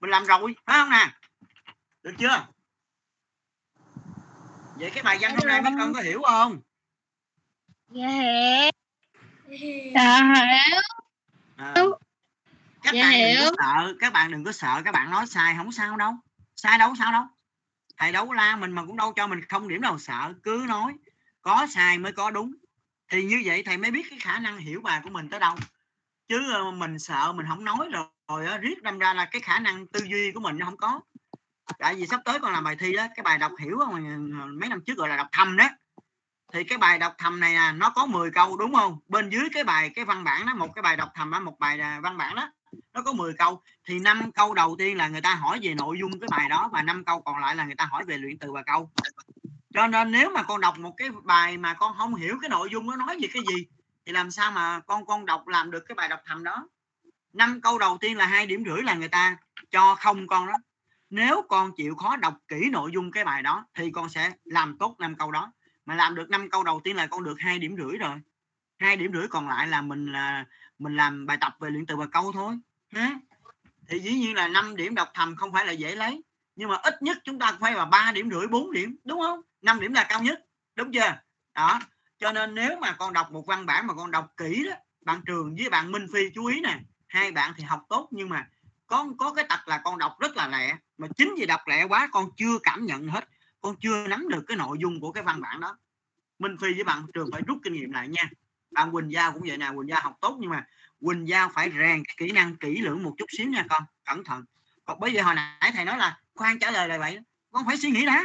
mình 0.00 0.10
làm 0.10 0.24
rồi 0.24 0.56
phải 0.66 0.78
không 0.78 0.90
nè 0.90 1.10
được 2.02 2.14
chưa 2.18 2.46
vậy 4.74 4.90
cái 4.90 5.02
bài 5.02 5.18
văn 5.20 5.36
hôm 5.36 5.48
nay 5.48 5.62
mấy 5.62 5.72
con 5.78 5.94
có 5.94 6.00
hiểu 6.00 6.22
không 6.22 6.60
dạ 7.88 8.08
hiểu 8.08 8.70
Dạ 9.94 10.22
hiểu. 10.22 10.80
à, 11.56 11.72
Đúng. 11.76 11.92
các 12.82 12.94
Dạ 12.94 13.02
bạn 13.02 13.12
đừng 13.12 13.36
hiểu. 13.36 13.50
có 13.50 13.56
sợ 13.58 13.94
các 14.00 14.12
bạn 14.12 14.30
đừng 14.30 14.44
có 14.44 14.52
sợ 14.52 14.82
các 14.84 14.92
bạn 14.92 15.10
nói 15.10 15.26
sai 15.26 15.54
không 15.56 15.72
sao 15.72 15.96
đâu 15.96 16.12
sai 16.56 16.78
đâu 16.78 16.94
sao 16.98 17.12
đâu 17.12 17.22
thầy 17.96 18.12
đấu 18.12 18.32
la 18.32 18.56
mình 18.56 18.72
mà 18.72 18.84
cũng 18.86 18.96
đâu 18.96 19.12
cho 19.16 19.26
mình 19.26 19.40
không 19.48 19.68
điểm 19.68 19.80
nào 19.80 19.98
sợ, 19.98 20.34
cứ 20.42 20.64
nói, 20.68 20.92
có 21.42 21.66
sai 21.70 21.98
mới 21.98 22.12
có 22.12 22.30
đúng. 22.30 22.54
Thì 23.08 23.24
như 23.24 23.42
vậy 23.44 23.62
thầy 23.66 23.76
mới 23.76 23.90
biết 23.90 24.06
cái 24.10 24.18
khả 24.18 24.38
năng 24.38 24.58
hiểu 24.58 24.80
bài 24.80 25.00
của 25.04 25.10
mình 25.10 25.28
tới 25.28 25.40
đâu. 25.40 25.56
Chứ 26.28 26.52
ờ, 26.52 26.70
mình 26.70 26.98
sợ, 26.98 27.32
mình 27.32 27.46
không 27.48 27.64
nói 27.64 27.88
rồi 27.92 28.04
rồi 28.28 28.58
riết 28.58 28.82
đâm 28.82 28.98
ra 28.98 29.14
là 29.14 29.24
cái 29.24 29.42
khả 29.42 29.58
năng 29.58 29.86
tư 29.86 30.00
duy 30.10 30.32
của 30.32 30.40
mình 30.40 30.58
nó 30.58 30.66
không 30.66 30.76
có. 30.76 31.00
Tại 31.78 31.94
vì 31.94 32.06
sắp 32.06 32.20
tới 32.24 32.38
còn 32.38 32.52
làm 32.52 32.64
bài 32.64 32.76
thi 32.76 32.92
đó, 32.92 33.06
cái 33.16 33.22
bài 33.22 33.38
đọc 33.38 33.52
hiểu 33.60 33.78
mà 33.92 34.00
ờ, 34.40 34.46
mấy 34.46 34.68
năm 34.68 34.80
trước 34.86 34.98
gọi 34.98 35.08
là 35.08 35.16
đọc 35.16 35.28
thầm 35.32 35.56
đó 35.56 35.68
thì 36.56 36.64
cái 36.64 36.78
bài 36.78 36.98
đọc 36.98 37.14
thầm 37.18 37.40
này 37.40 37.54
à 37.54 37.72
nó 37.72 37.90
có 37.90 38.06
10 38.06 38.30
câu, 38.30 38.56
đúng 38.56 38.74
không? 38.74 38.98
Bên 39.08 39.30
dưới 39.30 39.48
cái 39.52 39.64
bài, 39.64 39.90
cái 39.90 40.04
văn 40.04 40.24
bản 40.24 40.46
đó, 40.46 40.54
một 40.54 40.74
cái 40.74 40.82
bài 40.82 40.96
đọc 40.96 41.08
thầm 41.14 41.30
đó 41.30 41.40
một 41.40 41.58
bài 41.58 41.80
văn 42.02 42.16
bản 42.16 42.34
đó, 42.34 42.52
nó 42.92 43.02
có 43.02 43.12
10 43.12 43.34
câu. 43.34 43.62
Thì 43.84 43.98
năm 43.98 44.32
câu 44.32 44.54
đầu 44.54 44.76
tiên 44.78 44.96
là 44.96 45.08
người 45.08 45.20
ta 45.20 45.34
hỏi 45.34 45.58
về 45.62 45.74
nội 45.74 45.98
dung 46.00 46.20
cái 46.20 46.28
bài 46.30 46.48
đó 46.48 46.70
và 46.72 46.82
năm 46.82 47.04
câu 47.04 47.20
còn 47.20 47.38
lại 47.38 47.56
là 47.56 47.64
người 47.64 47.74
ta 47.74 47.84
hỏi 47.84 48.04
về 48.04 48.18
luyện 48.18 48.38
từ 48.38 48.52
và 48.52 48.62
câu. 48.62 48.90
Cho 49.74 49.86
nên 49.86 50.12
nếu 50.12 50.30
mà 50.30 50.42
con 50.42 50.60
đọc 50.60 50.78
một 50.78 50.94
cái 50.96 51.10
bài 51.24 51.58
mà 51.58 51.74
con 51.74 51.94
không 51.98 52.14
hiểu 52.14 52.38
cái 52.42 52.48
nội 52.48 52.68
dung 52.72 52.86
nó 52.86 52.96
nói 52.96 53.18
về 53.20 53.28
cái 53.32 53.42
gì, 53.48 53.66
thì 54.06 54.12
làm 54.12 54.30
sao 54.30 54.50
mà 54.50 54.80
con 54.80 55.06
con 55.06 55.26
đọc 55.26 55.48
làm 55.48 55.70
được 55.70 55.84
cái 55.88 55.94
bài 55.94 56.08
đọc 56.08 56.20
thầm 56.26 56.44
đó? 56.44 56.68
Năm 57.32 57.60
câu 57.60 57.78
đầu 57.78 57.98
tiên 58.00 58.16
là 58.16 58.26
hai 58.26 58.46
điểm 58.46 58.64
rưỡi 58.66 58.82
là 58.82 58.94
người 58.94 59.08
ta 59.08 59.36
cho 59.70 59.94
không 59.94 60.26
con 60.26 60.46
đó. 60.46 60.54
Nếu 61.10 61.42
con 61.48 61.70
chịu 61.76 61.94
khó 61.94 62.16
đọc 62.16 62.34
kỹ 62.48 62.68
nội 62.72 62.90
dung 62.94 63.12
cái 63.12 63.24
bài 63.24 63.42
đó, 63.42 63.66
thì 63.74 63.90
con 63.90 64.08
sẽ 64.08 64.32
làm 64.44 64.78
tốt 64.78 64.96
năm 64.98 65.14
câu 65.14 65.32
đó 65.32 65.52
mà 65.86 65.94
làm 65.94 66.14
được 66.14 66.30
năm 66.30 66.50
câu 66.50 66.62
đầu 66.62 66.80
tiên 66.84 66.96
là 66.96 67.06
con 67.06 67.24
được 67.24 67.40
hai 67.40 67.58
điểm 67.58 67.76
rưỡi 67.76 67.98
rồi. 67.98 68.16
Hai 68.78 68.96
điểm 68.96 69.12
rưỡi 69.12 69.28
còn 69.28 69.48
lại 69.48 69.68
là 69.68 69.82
mình 69.82 70.12
là, 70.12 70.44
mình 70.78 70.96
làm 70.96 71.26
bài 71.26 71.36
tập 71.40 71.56
về 71.60 71.70
luyện 71.70 71.86
từ 71.86 71.96
và 71.96 72.06
câu 72.06 72.32
thôi. 72.32 72.58
Ha 72.92 73.18
thì 73.88 73.98
dĩ 73.98 74.12
nhiên 74.12 74.34
là 74.34 74.48
5 74.48 74.76
điểm 74.76 74.94
đọc 74.94 75.10
thầm 75.14 75.36
không 75.36 75.52
phải 75.52 75.66
là 75.66 75.72
dễ 75.72 75.94
lấy. 75.96 76.22
Nhưng 76.56 76.68
mà 76.68 76.76
ít 76.76 77.02
nhất 77.02 77.18
chúng 77.24 77.38
ta 77.38 77.52
phải 77.60 77.72
là 77.72 77.84
ba 77.84 78.12
điểm 78.14 78.30
rưỡi 78.30 78.46
4 78.46 78.72
điểm, 78.72 78.96
đúng 79.04 79.20
không? 79.20 79.40
5 79.62 79.80
điểm 79.80 79.92
là 79.92 80.06
cao 80.08 80.22
nhất, 80.22 80.40
đúng 80.74 80.92
chưa? 80.92 81.18
Đó. 81.54 81.80
Cho 82.18 82.32
nên 82.32 82.54
nếu 82.54 82.78
mà 82.80 82.92
con 82.92 83.12
đọc 83.12 83.32
một 83.32 83.46
văn 83.46 83.66
bản 83.66 83.86
mà 83.86 83.94
con 83.94 84.10
đọc 84.10 84.32
kỹ 84.36 84.66
đó, 84.70 84.76
bạn 85.00 85.20
trường 85.26 85.56
với 85.56 85.70
bạn 85.70 85.92
minh 85.92 86.06
phi 86.12 86.30
chú 86.34 86.46
ý 86.46 86.60
nè, 86.60 86.78
hai 87.06 87.32
bạn 87.32 87.52
thì 87.56 87.62
học 87.62 87.82
tốt 87.88 88.08
nhưng 88.10 88.28
mà 88.28 88.46
con 88.86 89.16
có 89.16 89.32
cái 89.32 89.46
tật 89.48 89.68
là 89.68 89.78
con 89.84 89.98
đọc 89.98 90.16
rất 90.20 90.36
là 90.36 90.48
lẹ, 90.48 90.76
mà 90.98 91.08
chính 91.16 91.34
vì 91.38 91.46
đọc 91.46 91.60
lẹ 91.66 91.84
quá 91.84 92.08
con 92.12 92.30
chưa 92.36 92.58
cảm 92.62 92.86
nhận 92.86 93.08
hết 93.08 93.28
con 93.60 93.76
chưa 93.80 94.06
nắm 94.08 94.28
được 94.28 94.44
cái 94.46 94.56
nội 94.56 94.76
dung 94.80 95.00
của 95.00 95.12
cái 95.12 95.22
văn 95.22 95.40
bản 95.40 95.60
đó. 95.60 95.78
Minh 96.38 96.56
phi 96.60 96.74
với 96.74 96.84
bạn 96.84 97.06
trường 97.14 97.28
phải 97.32 97.42
rút 97.46 97.58
kinh 97.62 97.72
nghiệm 97.72 97.92
lại 97.92 98.08
nha. 98.08 98.30
Bạn 98.70 98.92
quỳnh 98.92 99.12
giao 99.12 99.32
cũng 99.32 99.42
vậy 99.46 99.58
nè, 99.58 99.70
quỳnh 99.76 99.88
giao 99.88 100.00
học 100.00 100.16
tốt 100.20 100.36
nhưng 100.40 100.50
mà 100.50 100.66
quỳnh 101.00 101.28
giao 101.28 101.48
phải 101.48 101.70
rèn 101.78 102.02
kỹ 102.16 102.32
năng 102.32 102.56
kỹ 102.56 102.80
lưỡng 102.80 103.02
một 103.02 103.14
chút 103.18 103.26
xíu 103.28 103.48
nha 103.48 103.64
con, 103.68 103.82
cẩn 104.04 104.24
thận. 104.24 104.44
Còn 104.84 105.00
bởi 105.00 105.10
vì 105.10 105.18
hồi 105.18 105.34
nãy 105.34 105.72
thầy 105.74 105.84
nói 105.84 105.98
là 105.98 106.18
khoan 106.34 106.58
trả 106.58 106.70
lời 106.70 106.88
là 106.88 106.98
vậy, 106.98 107.18
con 107.52 107.66
phải 107.66 107.76
suy 107.76 107.90
nghĩ 107.90 108.06
đã. 108.06 108.24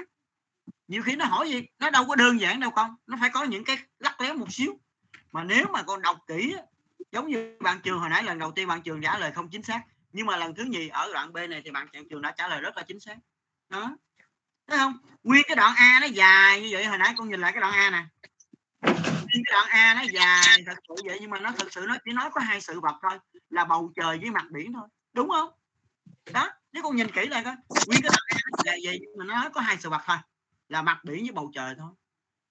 Nhiều 0.87 1.03
khi 1.03 1.15
nó 1.15 1.25
hỏi 1.25 1.49
gì, 1.49 1.67
nó 1.79 1.89
đâu 1.89 2.05
có 2.05 2.15
đơn 2.15 2.39
giản 2.39 2.59
đâu 2.59 2.71
con, 2.71 2.95
nó 3.07 3.17
phải 3.19 3.29
có 3.29 3.43
những 3.43 3.63
cái 3.63 3.77
lắc 3.99 4.21
léo 4.21 4.37
một 4.37 4.51
xíu. 4.51 4.79
Mà 5.31 5.43
nếu 5.43 5.65
mà 5.73 5.83
con 5.83 6.01
đọc 6.01 6.17
kỹ 6.27 6.55
giống 7.11 7.27
như 7.27 7.57
bạn 7.59 7.79
trường 7.83 7.99
hồi 7.99 8.09
nãy, 8.09 8.23
lần 8.23 8.39
đầu 8.39 8.51
tiên 8.51 8.67
bạn 8.67 8.81
trường 8.81 9.01
trả 9.01 9.17
lời 9.17 9.31
không 9.31 9.49
chính 9.49 9.63
xác, 9.63 9.81
nhưng 10.13 10.25
mà 10.25 10.37
lần 10.37 10.55
thứ 10.55 10.63
nhì 10.63 10.87
ở 10.87 11.09
đoạn 11.13 11.33
B 11.33 11.37
này 11.49 11.61
thì 11.65 11.71
bạn 11.71 11.87
trường 12.09 12.21
đã 12.21 12.31
trả 12.37 12.47
lời 12.47 12.61
rất 12.61 12.77
là 12.77 12.83
chính 12.83 12.99
xác. 12.99 13.15
Đó 13.69 13.97
thấy 14.71 14.79
không? 14.79 14.97
Nguyên 15.23 15.43
cái 15.47 15.55
đoạn 15.55 15.75
A 15.75 15.99
nó 16.01 16.07
dài 16.07 16.61
như 16.61 16.67
vậy, 16.71 16.85
hồi 16.85 16.97
nãy 16.97 17.13
con 17.17 17.29
nhìn 17.29 17.41
lại 17.41 17.51
cái 17.51 17.61
đoạn 17.61 17.73
A 17.73 17.89
nè. 17.89 18.05
Nguyên 18.81 19.43
cái 19.45 19.53
đoạn 19.53 19.69
A 19.69 19.93
nó 19.93 20.01
dài, 20.01 20.63
thật 20.65 20.75
sự 20.87 20.93
vậy, 21.05 21.17
nhưng 21.21 21.29
mà 21.29 21.39
nó 21.39 21.51
thật 21.57 21.73
sự 21.73 21.85
nó 21.87 21.97
chỉ 22.05 22.11
nói 22.11 22.29
có 22.33 22.41
hai 22.41 22.61
sự 22.61 22.79
vật 22.79 22.95
thôi, 23.01 23.19
là 23.49 23.65
bầu 23.65 23.91
trời 23.95 24.19
với 24.19 24.29
mặt 24.29 24.45
biển 24.51 24.73
thôi. 24.73 24.87
Đúng 25.13 25.29
không? 25.29 25.49
Đó, 26.33 26.49
nếu 26.73 26.83
con 26.83 26.95
nhìn 26.95 27.11
kỹ 27.11 27.27
lại 27.27 27.43
coi. 27.43 27.55
Nguyên 27.87 28.01
cái 28.01 28.11
đoạn 28.11 28.23
A 28.27 28.37
nó 28.51 28.63
dài 28.65 28.79
vậy, 28.85 28.99
nhưng 29.01 29.17
mà 29.17 29.25
nó 29.25 29.33
nói 29.33 29.49
có 29.53 29.61
hai 29.61 29.77
sự 29.79 29.89
vật 29.89 30.01
thôi, 30.05 30.17
là 30.69 30.81
mặt 30.81 30.99
biển 31.03 31.23
với 31.23 31.31
bầu 31.31 31.51
trời 31.55 31.75
thôi. 31.77 31.91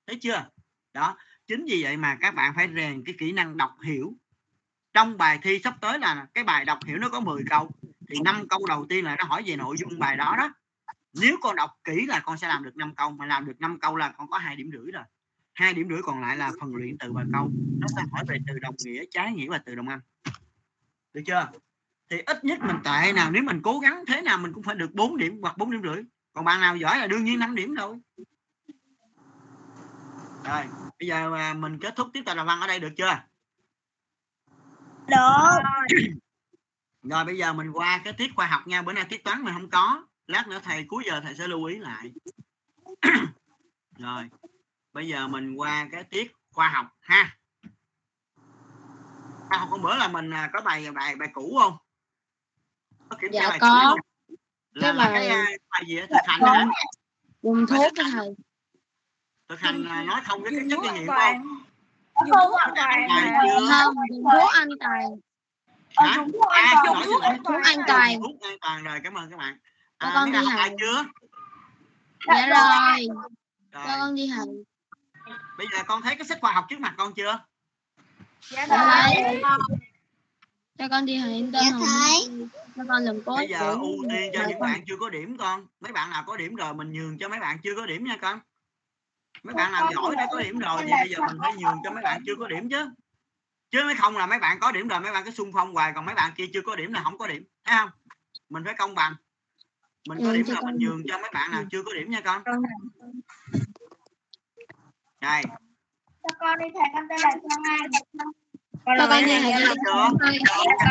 Thấy 0.06 0.18
chưa? 0.22 0.46
Đó, 0.92 1.16
chính 1.46 1.64
vì 1.68 1.82
vậy 1.82 1.96
mà 1.96 2.16
các 2.20 2.34
bạn 2.34 2.52
phải 2.56 2.68
rèn 2.76 3.02
cái 3.06 3.14
kỹ 3.18 3.32
năng 3.32 3.56
đọc 3.56 3.70
hiểu. 3.84 4.14
Trong 4.92 5.16
bài 5.18 5.38
thi 5.42 5.60
sắp 5.64 5.74
tới 5.80 5.98
là 5.98 6.26
cái 6.34 6.44
bài 6.44 6.64
đọc 6.64 6.78
hiểu 6.86 6.98
nó 6.98 7.08
có 7.08 7.20
10 7.20 7.42
câu, 7.50 7.70
thì 8.08 8.16
năm 8.24 8.48
câu 8.48 8.66
đầu 8.68 8.86
tiên 8.88 9.04
là 9.04 9.16
nó 9.16 9.24
hỏi 9.24 9.42
về 9.46 9.56
nội 9.56 9.76
dung 9.78 9.98
bài 9.98 10.16
đó 10.16 10.34
đó 10.38 10.50
nếu 11.12 11.36
con 11.42 11.56
đọc 11.56 11.70
kỹ 11.84 12.06
là 12.06 12.20
con 12.20 12.38
sẽ 12.38 12.48
làm 12.48 12.64
được 12.64 12.76
5 12.76 12.94
câu 12.94 13.10
mà 13.10 13.26
làm 13.26 13.46
được 13.46 13.60
5 13.60 13.78
câu 13.80 13.96
là 13.96 14.12
con 14.18 14.30
có 14.30 14.38
hai 14.38 14.56
điểm 14.56 14.70
rưỡi 14.72 14.92
rồi. 14.92 15.04
Hai 15.52 15.74
điểm 15.74 15.88
rưỡi 15.88 16.02
còn 16.02 16.20
lại 16.20 16.36
là 16.36 16.50
phần 16.60 16.74
luyện 16.74 16.98
từ 16.98 17.12
và 17.12 17.24
câu. 17.32 17.50
Nó 17.78 17.86
sẽ 17.96 18.02
hỏi 18.12 18.24
về 18.28 18.38
từ 18.46 18.58
đồng 18.58 18.74
nghĩa 18.84 19.04
trái 19.10 19.32
nghĩa 19.32 19.48
và 19.48 19.58
từ 19.58 19.74
đồng 19.74 19.88
âm. 19.88 20.00
Được 21.12 21.22
chưa? 21.26 21.48
Thì 22.10 22.18
ít 22.26 22.44
nhất 22.44 22.58
mình 22.60 22.76
tệ 22.84 23.12
nào 23.12 23.30
nếu 23.30 23.42
mình 23.42 23.60
cố 23.62 23.78
gắng 23.78 24.04
thế 24.06 24.22
nào 24.22 24.38
mình 24.38 24.52
cũng 24.52 24.62
phải 24.62 24.74
được 24.74 24.94
4 24.94 25.16
điểm 25.16 25.38
hoặc 25.42 25.58
4 25.58 25.70
điểm 25.70 25.82
rưỡi. 25.82 26.02
Còn 26.32 26.44
bạn 26.44 26.60
nào 26.60 26.76
giỏi 26.76 26.98
là 26.98 27.06
đương 27.06 27.24
nhiên 27.24 27.38
5 27.38 27.54
điểm 27.54 27.74
thôi 27.76 28.00
rồi 30.44 30.64
bây 30.98 31.08
giờ 31.08 31.34
à, 31.34 31.54
mình 31.54 31.78
kết 31.78 31.96
thúc 31.96 32.08
tiếp 32.12 32.22
tục 32.26 32.36
làm 32.36 32.46
văn 32.46 32.60
ở 32.60 32.66
đây 32.66 32.80
được 32.80 32.92
chưa? 32.96 33.22
Được. 35.06 36.06
Rồi 37.02 37.24
bây 37.24 37.38
giờ 37.38 37.52
mình 37.52 37.70
qua 37.72 38.00
cái 38.04 38.12
tiết 38.12 38.30
khoa 38.36 38.46
học 38.46 38.66
nha. 38.66 38.82
Bữa 38.82 38.92
nay 38.92 39.04
tiết 39.08 39.24
toán 39.24 39.42
mình 39.42 39.54
không 39.54 39.70
có 39.70 40.06
lát 40.30 40.48
nữa 40.48 40.60
thầy 40.62 40.84
cuối 40.88 41.02
giờ 41.06 41.20
thầy 41.20 41.34
sẽ 41.34 41.48
lưu 41.48 41.64
ý 41.64 41.78
lại. 41.78 42.12
Rồi 43.98 44.28
bây 44.92 45.08
giờ 45.08 45.28
mình 45.28 45.54
qua 45.54 45.88
cái 45.92 46.04
tiết 46.04 46.32
khoa 46.52 46.68
học 46.68 46.86
ha. 47.00 47.36
Khoa 49.48 49.58
học 49.58 49.68
hôm 49.70 49.82
bữa 49.82 49.96
là 49.96 50.08
mình 50.08 50.30
à, 50.34 50.50
có 50.52 50.60
bài 50.60 50.90
bài 50.90 51.16
bài 51.16 51.28
cũ 51.32 51.56
không? 51.60 51.76
Có 53.08 53.16
kiểm 53.20 53.30
Dạ, 53.32 53.40
tra 53.42 53.48
bài 53.48 53.58
có. 53.60 53.96
là, 54.74 54.82
Cái 54.82 54.94
là 54.94 55.04
cái 55.04 55.12
bài- 55.14 55.28
à, 55.28 55.44
bài 55.70 55.82
gì 55.86 55.96
á? 55.96 56.06
thực 56.10 56.16
hành 56.26 56.40
hả? 56.40 56.66
Dùng 57.42 57.66
thuốc 57.66 57.92
thầy. 57.96 58.28
Thực 59.48 59.60
hành 59.60 59.84
à, 59.88 60.02
nói 60.02 60.20
không 60.24 60.42
với 60.42 60.50
cái 60.56 60.66
chất 60.70 60.78
nghiệm 60.94 61.06
toàn 61.06 61.42
không? 61.42 61.64
dùng 62.26 62.36
thuốc 62.48 62.58
an 62.60 62.72
toàn 62.76 63.08
bài 63.08 63.26
là 63.30 63.42
chưa? 63.58 63.68
Không 63.70 63.94
dùng 64.10 64.24
thuốc 64.32 64.50
an 64.54 64.68
toàn. 64.80 65.02
Hả 65.96 66.16
dùng 66.16 66.32
thuốc 66.32 66.48
an 66.48 66.64
à 66.64 66.82
toàn 66.86 67.02
dùng 67.02 67.42
thuốc 67.44 67.62
an 68.42 68.56
toàn 68.60 68.84
rồi 68.84 69.00
cảm 69.04 69.14
ơn 69.14 69.30
các 69.30 69.36
bạn 69.36 69.58
à, 70.00 70.10
con 70.14 70.32
đi 70.32 70.38
học. 70.38 70.52
Bài 70.56 70.74
chưa 70.80 71.04
dạ 72.26 72.46
rồi. 72.46 73.06
rồi. 73.72 73.84
Cho 73.86 73.96
con 73.98 74.14
đi 74.14 74.26
học. 74.26 74.48
Bây 75.58 75.66
giờ 75.72 75.82
con 75.86 76.02
thấy 76.02 76.16
cái 76.16 76.26
sách 76.26 76.38
khoa 76.40 76.52
học 76.52 76.66
trước 76.68 76.80
mặt 76.80 76.94
con 76.96 77.14
chưa? 77.14 77.44
Dạ 78.50 78.66
Dạ 78.66 78.84
rồi. 78.84 79.14
thấy. 79.14 79.42
cho 80.78 80.88
con 80.90 81.04
đi 81.04 81.16
học 81.16 81.28
tên 81.30 81.50
Dạ 81.52 81.70
thấy. 81.70 82.48
cho 82.76 82.82
con 82.88 83.02
làm 83.04 83.22
cốt 83.24 83.36
bây 83.36 83.48
giờ 83.48 83.58
ưu 83.58 83.96
tiên 84.10 84.30
cho 84.32 84.38
bài 84.38 84.48
những 84.48 84.60
con. 84.60 84.70
bạn 84.70 84.84
chưa 84.86 84.96
có 85.00 85.10
điểm 85.10 85.36
con. 85.36 85.66
Mấy 85.80 85.92
bạn 85.92 86.10
nào 86.10 86.24
có 86.26 86.36
điểm 86.36 86.54
rồi 86.54 86.74
mình 86.74 86.92
nhường 86.92 87.18
cho 87.18 87.28
mấy 87.28 87.40
bạn 87.40 87.58
chưa 87.62 87.74
có 87.76 87.86
điểm 87.86 88.04
nha 88.04 88.16
con. 88.16 88.40
Mấy 89.42 89.54
bạn 89.54 89.72
nào 89.72 89.90
giỏi 89.94 90.16
đã 90.16 90.26
có 90.30 90.40
điểm 90.40 90.58
rồi 90.58 90.82
thì 90.82 90.90
bây 90.90 91.08
giờ 91.10 91.18
mình 91.26 91.36
phải 91.40 91.52
nhường 91.52 91.76
cho 91.84 91.90
mấy 91.90 92.02
bạn 92.02 92.22
chưa 92.26 92.34
có 92.38 92.46
điểm 92.48 92.68
chứ. 92.70 92.90
Chứ 93.70 93.82
mấy 93.84 93.94
không 93.94 94.16
là 94.16 94.26
mấy 94.26 94.38
bạn 94.38 94.58
có 94.60 94.72
điểm 94.72 94.88
rồi 94.88 95.00
mấy 95.00 95.12
bạn 95.12 95.24
cứ 95.24 95.30
xung 95.30 95.52
phong 95.52 95.74
hoài 95.74 95.92
còn 95.94 96.06
mấy 96.06 96.14
bạn 96.14 96.32
kia 96.36 96.46
chưa 96.52 96.62
có 96.62 96.76
điểm 96.76 96.92
là 96.92 97.02
không 97.02 97.18
có 97.18 97.26
điểm. 97.26 97.44
Thấy 97.64 97.76
không? 97.78 97.90
Mình 98.48 98.64
phải 98.64 98.74
công 98.74 98.94
bằng 98.94 99.14
mình 100.08 100.18
có 100.24 100.30
Ừ, 100.30 100.34
điểm 100.36 100.46
con- 100.54 100.64
mình 100.64 100.76
nhường 100.78 101.02
cho 101.08 101.18
mấy 101.18 101.30
bạn 101.34 101.50
nào 101.50 101.64
chưa 101.70 101.82
có 101.82 101.92
điểm 101.94 102.10
nha 102.10 102.20
con 102.20 102.42
Con- 102.44 102.62
này 105.20 105.44
cho 106.22 106.28
con 106.38 106.58
đi 106.58 106.64
thầy 106.74 106.82
con 106.94 107.04
tên 107.08 107.20
là 107.20 107.30
Trang 107.30 107.40
cho 108.86 109.74
con 109.86 110.18
cho 110.18 110.26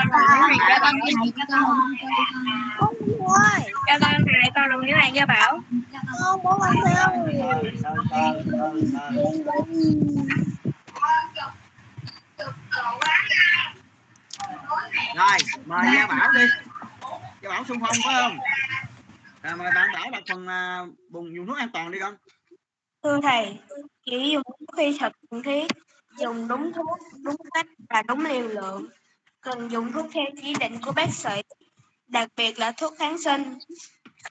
con 0.06 0.20
học 0.36 0.52
cho 0.70 0.76
con 0.80 0.94
học 1.10 1.28
cho 3.88 3.98
con 4.02 4.26
này 4.26 4.52
con 4.56 4.70
đồng 4.70 4.86
nghĩa 4.86 4.92
này 4.94 5.12
cho 5.16 5.26
bảo 5.26 5.60
con 6.20 6.44
bố 6.44 6.60
con 6.60 6.76
theo 6.86 7.08
rồi 15.16 15.38
mời 15.66 15.88
gia 15.96 16.08
bảo 16.08 16.32
đi 16.34 16.46
gia 17.42 17.50
bảo 17.50 17.64
xung 17.66 17.80
phong 17.80 17.96
phải 18.06 18.14
không 18.22 18.38
à, 19.42 19.56
mời 19.56 19.72
bạn 19.76 19.90
bảo 19.94 20.12
đọc 20.12 20.24
phần 20.30 20.48
à, 20.48 20.86
bùng 21.10 21.36
dùng 21.36 21.48
thuốc 21.48 21.58
an 21.58 21.70
toàn 21.74 21.92
đi 21.92 22.00
con. 22.00 22.16
Thưa 23.04 23.20
thầy 23.24 23.58
chỉ 24.06 24.30
dùng 24.32 24.44
thuốc 24.44 24.78
khi 24.78 24.98
thật 25.00 25.14
cần 25.32 25.44
thiết 25.44 25.68
dùng 26.20 26.48
đúng 26.48 26.72
thuốc 26.74 27.00
đúng 27.24 27.36
cách 27.54 27.68
và 27.90 28.02
đúng 28.02 28.26
liều 28.26 28.48
lượng. 28.48 28.88
Cần 29.42 29.72
dùng 29.72 29.92
thuốc 29.92 30.06
theo 30.14 30.26
chỉ 30.42 30.54
định 30.60 30.80
của 30.86 30.92
bác 30.92 31.14
sĩ 31.14 31.42
đặc 32.08 32.30
biệt 32.38 32.60
là 32.60 32.72
thuốc 32.72 32.94
kháng 32.98 33.18
sinh. 33.18 33.58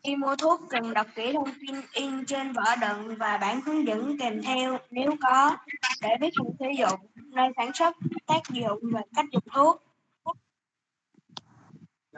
Khi 0.05 0.17
mua 0.17 0.37
thuốc 0.37 0.61
cần 0.71 0.95
đọc 0.95 1.07
kỹ 1.15 1.33
thông 1.33 1.51
tin 1.61 1.81
in 1.93 2.27
trên 2.27 2.53
vỏ 2.53 2.77
đựng 2.77 3.17
và 3.19 3.37
bản 3.37 3.61
hướng 3.61 3.87
dẫn 3.87 4.19
kèm 4.21 4.43
theo 4.43 4.79
nếu 4.91 5.17
có 5.23 5.57
để 6.01 6.09
biết 6.21 6.31
dùng 6.37 6.57
sử 6.59 6.67
dụng 6.79 7.01
nơi 7.17 7.49
sản 7.57 7.71
xuất 7.75 7.97
tác 8.27 8.41
dụng 8.51 8.79
và 8.83 9.01
cách 9.17 9.27
dùng 9.33 9.45
thuốc 9.55 9.88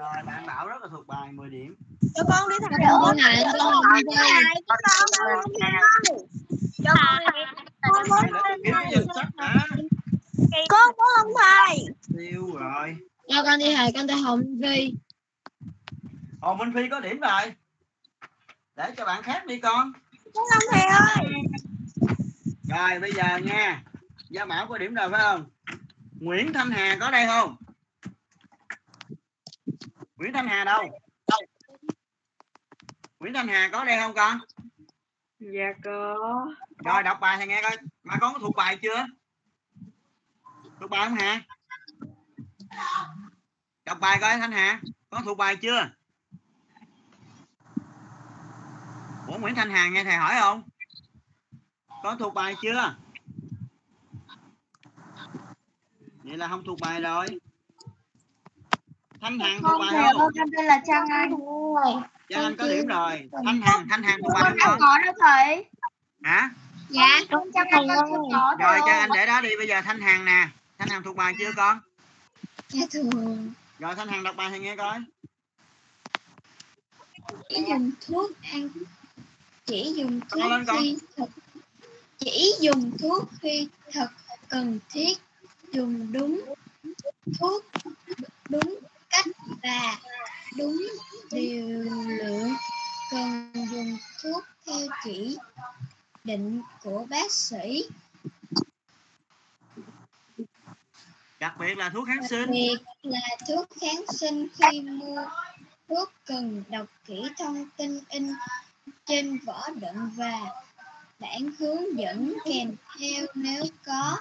rồi 0.00 0.22
bạn 0.26 0.46
bảo 0.46 0.66
rất 0.66 0.82
là 0.82 0.88
thuộc 0.90 1.06
bài 1.06 1.32
10 1.32 1.50
điểm. 1.50 1.74
Cho 2.14 2.22
con 2.28 2.48
đi 2.48 2.56
thầy 2.60 2.78
cho 2.88 2.98
con 3.02 3.16
đi 3.16 3.22
học 3.22 3.32
cho 3.52 3.58
con 3.58 3.74
học 3.74 3.84
đi 3.94 4.02
cho 6.84 6.94
con 6.94 7.22
Đây, 7.32 7.44
để 7.82 7.88
tôi 8.08 8.58
kiếm 8.64 8.74
cái 8.74 8.92
danh 8.92 9.06
sách 9.14 9.28
đã 9.36 9.54
con 10.68 10.94
có 10.98 11.04
không 11.16 11.32
thầy 11.40 11.86
tiêu 12.18 12.56
rồi. 12.56 12.96
Cho 13.28 13.42
con 13.44 13.58
đi 13.58 13.72
học 13.74 13.90
con 13.94 14.06
tên 14.06 14.18
hồng 14.18 14.42
vi 14.60 14.94
Hồ 16.40 16.54
Minh 16.54 16.72
Phi 16.74 16.88
có 16.88 17.00
điểm 17.00 17.20
rồi 17.20 17.54
để 18.76 18.94
cho 18.96 19.04
bạn 19.04 19.22
khác 19.22 19.46
đi 19.46 19.60
con. 19.60 19.92
Không 20.34 20.62
thầy 20.72 20.82
ơi. 20.82 21.26
Rồi 22.68 23.00
bây 23.00 23.12
giờ 23.12 23.36
nha. 23.36 23.82
Gia 24.30 24.44
Bảo 24.44 24.66
có 24.66 24.78
điểm 24.78 24.94
rồi 24.94 25.10
phải 25.10 25.20
không? 25.20 25.44
Nguyễn 26.20 26.52
Thanh 26.52 26.70
Hà 26.70 26.96
có 27.00 27.10
đây 27.10 27.26
không 27.26 27.56
Nguyễn 30.20 30.32
Thanh 30.32 30.48
Hà 30.48 30.64
đâu? 30.64 30.82
Nguyễn 33.20 33.34
Thanh 33.34 33.48
Hà 33.48 33.68
có 33.72 33.84
đây 33.84 33.98
không 34.00 34.14
con? 34.14 34.38
Dạ 35.38 35.72
có. 35.84 36.16
Rồi 36.84 37.02
đọc 37.02 37.18
bài 37.20 37.36
thầy 37.36 37.46
nghe 37.46 37.62
coi. 37.62 37.76
Bà 38.04 38.16
con 38.20 38.32
có 38.32 38.38
thuộc 38.38 38.56
bài 38.56 38.78
chưa? 38.82 39.06
Thuộc 40.80 40.90
bài 40.90 41.08
không 41.08 41.18
Hà? 41.18 41.42
Đọc 43.84 43.98
bài 44.00 44.18
coi 44.20 44.38
Thanh 44.38 44.52
Hà. 44.52 44.80
Có 45.10 45.20
thuộc 45.24 45.38
bài 45.38 45.56
chưa? 45.56 45.90
Ủa 49.28 49.38
Nguyễn 49.38 49.54
Thanh 49.54 49.70
Hà 49.70 49.88
nghe 49.88 50.04
thầy 50.04 50.16
hỏi 50.16 50.34
không? 50.40 50.62
Có 52.02 52.16
thuộc 52.18 52.34
bài 52.34 52.54
chưa? 52.62 52.96
Vậy 56.22 56.36
là 56.36 56.48
không 56.48 56.64
thuộc 56.64 56.78
bài 56.80 57.00
rồi 57.00 57.26
Thanh 59.20 59.38
Hằng 59.38 59.62
thuộc 59.62 59.80
bài 59.80 60.12
không 60.12 60.32
con 60.38 60.48
tên 60.56 60.66
là 60.66 60.82
Trang 60.86 61.08
Anh. 61.10 61.34
Trang 62.28 62.44
Anh 62.44 62.56
có 62.56 62.68
điểm 62.68 62.86
rồi. 62.86 63.28
Thanh 63.44 63.62
Hằng 63.62 63.86
Thanh 63.90 64.02
Hằng 64.02 64.18
thuộc 64.22 64.32
bài 64.34 64.42
không 64.44 64.58
con 64.58 64.78
có 64.80 64.98
đâu 65.04 65.14
thầy. 65.20 65.64
Hả? 66.22 66.50
Dạ 66.88 67.20
con 67.30 67.50
Trang 67.54 67.66
Anh 67.70 67.86
con 67.88 68.08
chưa 68.10 68.16
có 68.32 68.56
rồi 68.58 68.78
Trang 68.86 68.98
Anh 68.98 69.10
để 69.14 69.26
đó 69.26 69.40
đi 69.40 69.50
bây 69.58 69.68
giờ 69.68 69.80
Thanh 69.82 70.00
Hằng 70.00 70.24
nè. 70.24 70.48
Thanh 70.78 70.88
Hằng 70.88 71.02
thuộc 71.02 71.16
bài 71.16 71.34
chưa 71.38 71.52
con? 71.56 71.80
Dạ 72.68 72.86
thường 72.90 73.52
rồi 73.78 73.94
Thanh 73.94 74.08
Hằng 74.08 74.22
đọc 74.22 74.36
bài 74.36 74.50
thầy 74.50 74.58
nghe 74.58 74.76
coi. 74.76 74.98
Chỉ 77.48 77.64
dùng 77.68 77.90
thuốc 78.06 78.30
an 78.42 78.68
chỉ 79.66 79.92
dùng 79.96 80.20
thuốc 80.30 80.50
lên 80.50 80.66
khi 80.78 80.98
thật. 81.16 81.26
Chỉ 82.18 82.52
dùng 82.60 82.90
thuốc 82.98 83.28
khi 83.42 83.68
thật 83.92 84.08
cần 84.48 84.78
thiết. 84.90 85.18
Dùng 85.72 86.12
đúng. 86.12 86.54
Thuốc 87.40 87.64
đúng 88.48 88.78
cách 89.10 89.26
và 89.62 89.98
đúng 90.56 90.86
liều 91.30 91.66
lượng 92.06 92.54
cần 93.10 93.52
dùng 93.54 93.96
thuốc 94.22 94.44
theo 94.66 94.88
chỉ 95.04 95.36
định 96.24 96.62
của 96.82 97.06
bác 97.10 97.32
sĩ. 97.32 97.84
Đặc 101.40 101.54
biệt 101.58 101.74
là 101.78 101.88
thuốc 101.90 102.06
kháng 102.06 102.20
đặc 102.20 102.30
sinh. 102.30 102.50
biệt 102.50 102.76
là 103.02 103.36
thuốc 103.48 103.68
kháng 103.80 104.04
sinh 104.18 104.48
khi 104.58 104.80
mua 104.80 105.24
thuốc 105.88 106.12
cần 106.24 106.64
đọc 106.68 106.86
kỹ 107.06 107.22
thông 107.38 107.68
tin 107.76 108.00
in 108.08 108.32
trên 109.06 109.38
vỏ 109.38 109.68
đựng 109.80 110.10
và 110.16 110.40
bản 111.18 111.50
hướng 111.58 111.98
dẫn 111.98 112.34
kèm 112.44 112.76
theo 112.98 113.26
nếu 113.34 113.64
có 113.86 114.16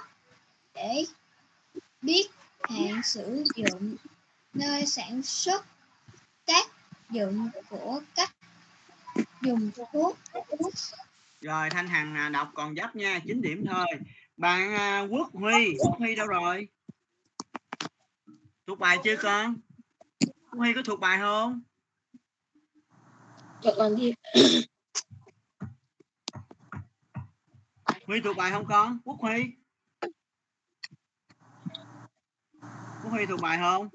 để 0.74 1.04
biết 2.02 2.28
hạn 2.62 3.00
sử 3.04 3.44
dụng 3.56 3.96
nơi 4.52 4.86
sản 4.86 5.22
xuất 5.22 5.66
tác 6.44 6.66
dụng 7.10 7.50
của 7.68 8.00
cách 8.14 8.30
dùng 9.42 9.70
thuốc. 9.92 10.18
Rồi 11.40 11.70
Thanh 11.70 11.88
Hằng 11.88 12.14
à, 12.14 12.28
đọc 12.28 12.50
còn 12.54 12.74
dấp 12.74 12.96
nha 12.96 13.20
9 13.26 13.42
điểm 13.42 13.64
thôi. 13.70 13.86
Bạn 14.36 14.74
à, 14.74 15.00
Quốc 15.10 15.30
Huy 15.32 15.76
Quốc 15.78 15.98
Huy 15.98 16.14
đâu 16.14 16.26
rồi? 16.26 16.68
Thuộc 18.66 18.78
bài 18.78 18.98
chưa 19.04 19.16
con? 19.16 19.56
Quốc 20.20 20.58
Huy 20.58 20.74
có 20.74 20.82
thuộc 20.84 21.00
bài 21.00 21.18
không? 21.20 21.62
Cho 23.62 23.74
con 23.76 23.96
đi 23.96 24.14
Huy 28.06 28.20
thuộc 28.20 28.36
bài 28.36 28.50
không 28.50 28.66
con? 28.68 28.98
Quốc 29.04 29.16
Huy. 29.20 29.56
Quốc 33.02 33.10
Huy 33.10 33.26
thuộc 33.26 33.40
bài 33.40 33.58
không 33.60 33.88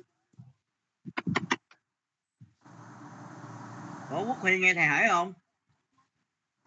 Ủa 4.12 4.26
Quốc 4.26 4.38
Huy 4.38 4.60
nghe 4.60 4.74
thầy 4.74 4.86
hỏi 4.86 5.04
không? 5.10 5.34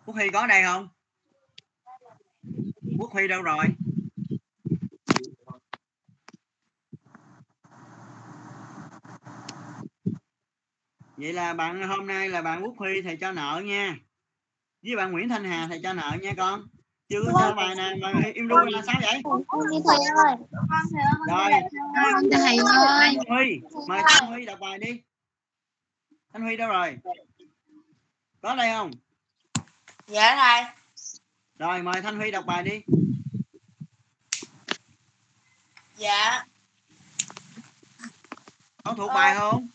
Quốc 0.04 0.14
Huy 0.14 0.30
có 0.30 0.46
đây 0.46 0.62
không? 0.64 0.88
Quốc 2.98 3.12
Huy 3.12 3.28
đâu 3.28 3.42
rồi? 3.42 3.64
Vậy 11.16 11.32
là 11.32 11.54
bạn 11.54 11.88
hôm 11.88 12.06
nay 12.06 12.28
là 12.28 12.42
bạn 12.42 12.62
Quốc 12.62 12.74
Huy 12.78 13.02
thầy 13.02 13.16
cho 13.16 13.32
nợ 13.32 13.62
nha. 13.64 13.96
Với 14.82 14.96
bạn 14.96 15.12
Nguyễn 15.12 15.28
Thanh 15.28 15.44
Hà 15.44 15.66
thầy 15.68 15.80
cho 15.82 15.92
nợ 15.92 16.16
nha 16.22 16.32
con. 16.36 16.66
Chưa 17.08 17.22
có 17.26 17.40
cho 17.40 17.54
bài 17.54 17.74
nào 17.74 17.94
mà 18.00 18.12
im 18.34 18.48
ru 18.48 18.56
là 18.56 18.82
sao 18.86 19.00
vậy? 19.02 19.22
Thầy 19.88 19.98
ơi. 20.16 20.36
Rồi. 21.28 21.52
Thầy 22.32 22.56
ơi 23.28 23.60
mời 23.88 24.02
Thanh 24.08 24.26
Huy 24.28 24.46
đọc 24.46 24.58
bài 24.60 24.78
đi 24.78 25.02
Thanh 26.32 26.42
Huy 26.42 26.56
đâu 26.56 26.68
rồi? 26.68 26.98
Có 28.42 28.54
đây 28.54 28.70
không? 28.72 28.90
Dạ 30.06 30.36
thầy 30.36 30.64
rồi 31.58 31.82
mời 31.82 32.02
Thanh 32.02 32.16
Huy 32.16 32.30
đọc 32.30 32.46
bài 32.46 32.62
đi. 32.62 32.82
Dạ. 35.96 36.44
Có 38.84 38.94
thuộc 38.96 39.10
bài 39.14 39.34
không? 39.38 39.68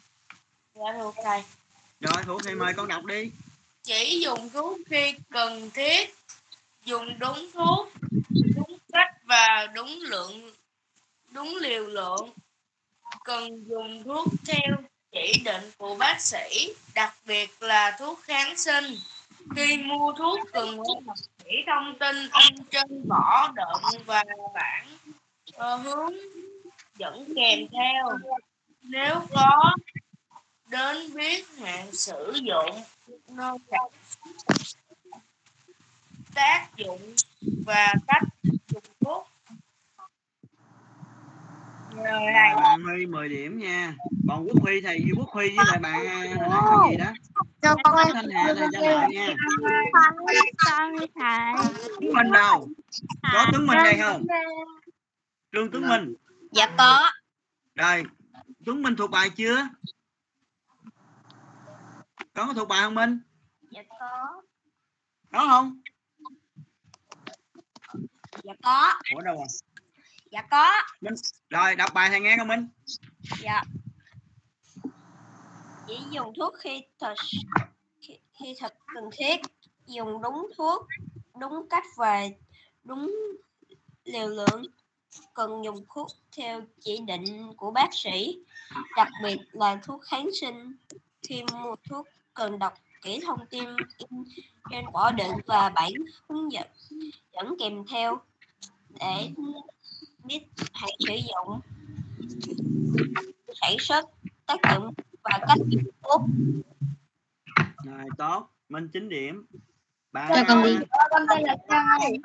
Dạ 0.76 0.92
được 0.98 1.16
thầy. 1.24 1.44
rồi 2.00 2.24
thủ 2.26 2.40
thì 2.46 2.56
mời 2.56 2.74
con 2.74 2.88
đọc 2.88 3.06
đi. 3.06 3.32
Chỉ 3.84 4.20
dùng 4.24 4.50
thuốc 4.50 4.78
khi 4.90 5.16
cần 5.30 5.70
thiết, 5.74 6.16
dùng 6.86 7.20
đúng 7.20 7.50
thuốc, 7.54 7.90
đúng 8.56 8.78
cách 8.94 9.16
và 9.24 9.68
đúng 9.76 10.00
lượng, 10.02 10.54
đúng 11.32 11.56
liều 11.62 11.88
lượng. 11.88 12.30
Cần 13.24 13.66
dùng 13.70 14.04
thuốc 14.04 14.28
theo 14.48 14.78
chỉ 15.14 15.42
định 15.46 15.72
của 15.78 15.96
bác 15.96 16.22
sĩ, 16.22 16.74
đặc 16.96 17.16
biệt 17.26 17.50
là 17.60 17.96
thuốc 18.00 18.20
kháng 18.24 18.58
sinh. 18.58 18.86
Khi 19.56 19.78
mua 19.78 20.14
thuốc 20.18 20.40
cần 20.54 20.80
quan 20.80 21.06
bác 21.06 21.14
sĩ 21.18 21.50
thông 21.68 22.00
tin 22.00 22.16
in 22.16 22.66
trên 22.72 23.08
vỏ 23.10 23.52
đựng 23.56 24.04
và 24.06 24.24
bản 24.54 24.88
uh, 25.10 25.56
ờ, 25.56 25.76
hướng 25.76 26.14
dẫn 26.98 27.34
kèm 27.36 27.60
theo. 27.72 28.10
Nếu 28.82 29.22
có 29.34 29.76
đến 30.70 31.16
biết 31.16 31.46
hạn 31.60 31.92
sử 31.92 32.34
dụng 32.44 32.82
nơi 33.28 33.58
tác 36.36 36.68
dụng 36.78 37.16
và 37.66 37.94
cách 38.08 38.24
dùng 38.44 38.84
thuốc 39.00 39.28
rồi 41.96 42.06
rồi 42.06 42.32
này 42.34 42.56
bạn 42.56 42.83
Huy 42.94 43.06
10 43.06 43.30
điểm 43.30 43.58
nha. 43.58 43.96
Còn 44.28 44.46
Quốc 44.48 44.62
Huy 44.62 44.82
thầy 44.82 45.06
Quốc 45.18 45.30
Huy 45.30 45.58
với 45.58 45.66
lại 45.68 45.80
bạn 45.80 46.08
à, 46.08 46.18
hồi 46.18 46.28
nãy 46.28 46.50
có 46.50 46.88
gì 46.92 46.98
đó? 46.98 47.12
Cho 47.62 47.76
con 47.84 48.08
Thanh 48.14 48.30
Hà 48.30 48.54
thầy 48.54 48.68
cho 48.74 48.80
lại 48.82 49.10
nha? 49.14 49.36
Con 49.94 50.96
thầy 51.08 52.14
Minh 52.14 52.32
đâu? 52.32 52.68
Có 53.34 53.46
Tướng 53.54 53.68
Minh 53.68 53.78
đây 53.84 53.98
không? 54.02 54.26
Trương 55.52 55.72
Tướng 55.72 55.90
Minh. 55.90 56.14
Dạ 56.52 56.76
có. 56.78 57.12
Rồi 57.76 58.04
Tướng 58.66 58.82
Minh 58.82 58.96
thuộc 58.96 59.12
bài 59.12 59.30
chưa? 59.30 59.68
Có 62.34 62.46
có 62.48 62.54
thuộc 62.54 62.68
bài 62.68 62.82
không 62.84 62.96
Minh? 62.96 63.20
Dạ 63.70 63.82
có. 63.90 64.42
Có 65.32 65.48
không? 65.50 65.82
Dạ 68.44 68.54
có. 68.64 68.94
Ủa 69.16 69.22
đâu 69.22 69.36
rồi 69.36 69.73
dạ 70.34 70.42
có. 70.42 70.72
Rồi 71.50 71.76
đọc 71.76 71.94
bài 71.94 72.10
thầy 72.10 72.20
nghe 72.20 72.36
không 72.38 72.48
Minh. 72.48 72.68
Dạ. 73.42 73.64
Chỉ 75.88 75.98
dùng 76.12 76.34
thuốc 76.38 76.54
khi 76.60 76.84
thật 77.00 77.14
khi, 78.34 78.56
thật 78.60 78.74
cần 78.94 79.04
thiết. 79.18 79.42
Dùng 79.86 80.22
đúng 80.22 80.48
thuốc 80.58 80.88
đúng 81.40 81.70
cách 81.70 81.84
và 81.96 82.22
đúng 82.84 83.16
liều 84.04 84.28
lượng. 84.28 84.66
Cần 85.34 85.64
dùng 85.66 85.86
thuốc 85.96 86.08
theo 86.38 86.62
chỉ 86.82 87.00
định 87.08 87.54
của 87.58 87.72
bác 87.72 87.90
sĩ. 87.92 88.40
Đặc 88.96 89.08
biệt 89.24 89.38
là 89.52 89.80
thuốc 89.84 90.02
kháng 90.04 90.30
sinh. 90.42 90.76
Khi 91.28 91.44
mua 91.52 91.76
thuốc 91.90 92.08
cần 92.34 92.60
đọc 92.60 92.74
kỹ 93.02 93.20
thông 93.26 93.46
tin 93.50 93.66
in 93.98 94.24
trên 94.72 94.86
vỏ 94.94 95.12
đựng 95.12 95.38
và 95.46 95.70
bản 95.70 95.92
hướng 96.30 96.52
dẫn 96.52 96.68
dẫn 97.34 97.56
kèm 97.60 97.88
theo 97.88 98.22
để 99.00 99.32
biết 100.24 100.40
hạn 100.74 100.90
sử 101.00 101.14
dụng 101.14 101.60
sản 103.62 103.76
xuất 103.80 104.06
tác 104.46 104.58
dụng 104.74 104.94
và 105.24 105.40
cách 105.48 105.58
dùng 105.68 105.84
thuốc 106.04 106.22
rồi 107.86 108.06
tốt. 108.18 108.50
Minh 108.70 108.90
9 108.94 109.10
điểm. 109.10 109.46
Bạn 110.12 110.32
Cho 110.36 110.44
con 110.48 110.64
đi. 110.64 110.78
con 111.12 111.22
tên 111.30 111.44
là 111.44 111.56
thầy 111.68 112.20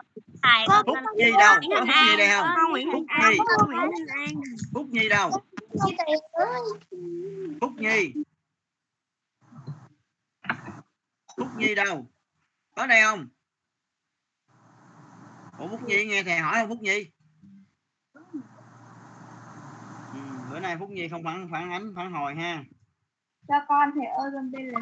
Phúc 0.86 0.96
Nhi 1.16 1.32
đâu? 1.38 1.56
Có 1.70 1.76
Phúc 1.78 1.88
Nhi 1.88 2.16
đây 2.18 2.28
không? 2.36 2.70
Nguyễn 2.70 2.88
Phúc 2.92 3.04
Nhi. 3.20 3.38
Phúc 4.74 4.86
Nhi 4.90 5.08
đâu? 5.08 5.30
Phúc 7.60 7.72
Nhi. 7.76 8.12
Phúc 11.36 11.48
Nhi 11.56 11.74
đâu? 11.74 12.06
Có 12.76 12.86
đây 12.86 13.02
không? 13.02 13.28
Ủa 15.58 15.68
Phúc 15.68 15.82
Nhi 15.82 16.04
nghe 16.04 16.22
thầy 16.22 16.38
hỏi 16.38 16.54
không 16.58 16.68
Phúc 16.68 16.78
Nhi 16.80 17.10
ừ, 20.14 20.47
bữa 20.58 20.62
nay 20.62 20.76
Phúc 20.78 20.90
Nhi 20.90 21.08
không 21.08 21.24
phản 21.24 21.48
phản 21.52 21.70
ánh 21.70 21.92
phản 21.96 22.12
hồi 22.12 22.34
ha 22.34 22.64
cho 23.48 23.54
con 23.68 23.90
thầy 23.94 24.06
ơi 24.06 24.30
con 24.34 24.50
tên 24.52 24.68
là 24.68 24.80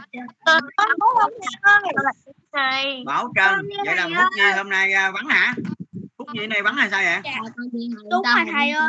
thầy 2.52 3.02
Bảo 3.06 3.32
Trần 3.36 3.68
vậy 3.86 3.96
là 3.96 4.04
Phúc 4.04 4.32
Nhi 4.36 4.42
hôm 4.56 4.68
nay 4.68 4.92
à, 4.92 5.10
vắng 5.10 5.26
hả 5.26 5.54
Phúc 6.18 6.28
Nhi 6.32 6.46
này 6.46 6.62
vắng 6.62 6.74
hay 6.74 6.90
sao 6.90 7.02
vậy 7.02 7.32
đúng 8.10 8.22
rồi 8.22 8.44
thầy 8.52 8.70
ơi 8.70 8.88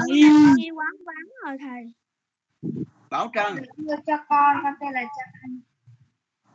đi 0.57 0.69
quán 0.69 0.91
vắng 1.05 1.29
rồi 1.45 1.57
thầy 1.59 1.93
Bảo 3.09 3.31
Trần 3.33 3.57
cho 4.07 4.17
con 4.29 4.55
con 4.63 4.73
tên 4.79 4.91
là 4.91 5.01
Anh 5.41 5.59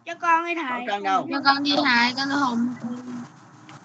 cho 0.04 0.14
con 0.14 0.44
đi 0.44 0.54
Bảo 0.54 0.70
thầy 0.70 0.84
Trần 0.86 1.02
đâu 1.02 1.28
cho 1.30 1.40
con 1.44 1.62
đi 1.62 1.72
thầy 1.84 2.12
con 2.16 2.28
hùng 2.28 2.68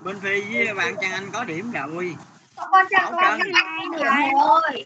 Bên 0.04 0.20
Phi 0.20 0.42
với 0.42 0.74
bạn 0.74 0.96
Trang 1.02 1.12
Anh 1.12 1.32
có 1.34 1.44
điểm 1.44 1.72
rồi 1.72 2.16
con 2.58 2.72
Bảo 2.72 3.12
con 3.12 3.40
Trần 3.40 3.52
thầy 4.00 4.30
ơi. 4.64 4.86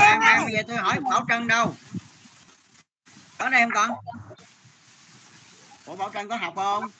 An 0.00 0.20
An 0.20 0.44
bây 0.44 0.54
giờ 0.54 0.62
tôi 0.68 0.76
hỏi 0.76 1.00
Bảo 1.10 1.24
Trân 1.28 1.48
đâu? 1.48 1.74
Có 3.38 3.48
đây 3.48 3.62
không 3.62 3.70
con 3.74 3.90
Ủa 5.86 5.96
Bảo 5.96 6.10
Trân 6.14 6.28
có 6.28 6.36
học 6.36 6.52
không? 6.56 6.90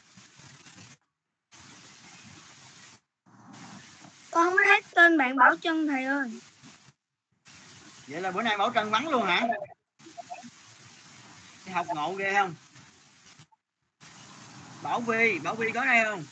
Con 4.31 4.45
không 4.45 4.57
thấy 4.65 4.83
tên 4.95 5.19
bạn 5.19 5.37
Bảo 5.37 5.57
Trân 5.57 5.89
thầy 5.89 6.05
ơi. 6.05 6.41
Vậy 8.07 8.21
là 8.21 8.31
bữa 8.31 8.43
nay 8.43 8.57
Bảo 8.59 8.73
Trân 8.75 8.91
vắng 8.91 9.09
luôn 9.09 9.27
hả? 9.27 9.47
Học 11.73 11.87
ngộ 11.95 12.13
ghê 12.13 12.35
không? 12.35 12.55
Bảo 14.83 15.01
Vi 15.01 15.39
Bảo 15.39 15.55
Vi 15.55 15.71
có 15.73 15.85
đây 15.85 16.05
không 16.05 16.25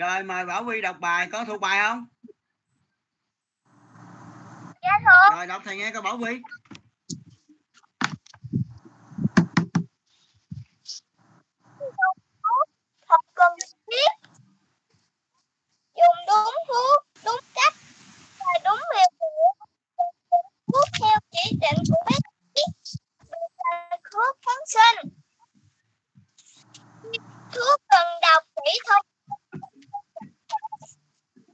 rồi 0.00 0.22
mời 0.22 0.46
Bảo 0.46 0.64
Vi 0.64 0.80
đọc 0.80 0.96
bài. 1.00 1.28
Có 1.32 1.44
thuộc 1.44 1.60
bài 1.60 1.80
không? 1.82 2.06
Dạ 4.82 4.98
thưa 5.04 5.36
rồi 5.36 5.46
đọc 5.46 5.62
thầy 5.64 5.76
nghe 5.76 5.90
coi 5.92 6.02
Bảo 6.02 6.16
Vi 6.16 6.42
thật 13.08 13.20
cần 13.34 13.52
thiết. 13.86 14.28
Dùng 15.96 16.16
đúng 16.26 16.54
thuốc 16.68 17.06
đúng 17.24 17.40
cách 17.54 17.74
và 18.38 18.60
đúng 18.64 18.80
liều 18.94 19.10
lượng 19.20 19.68
thuốc 20.66 20.84
theo 21.00 21.18
chỉ 21.30 21.58
định 21.60 21.82
của 21.88 22.02
bác 22.06 22.20
sĩ. 22.54 22.62
Thuốc 24.12 24.36
kháng 24.46 24.66
sinh. 24.66 25.10
Thuốc 27.52 27.80
cần 27.88 28.06
đọc 28.22 28.44
kỹ 28.56 28.78
thông 28.88 29.09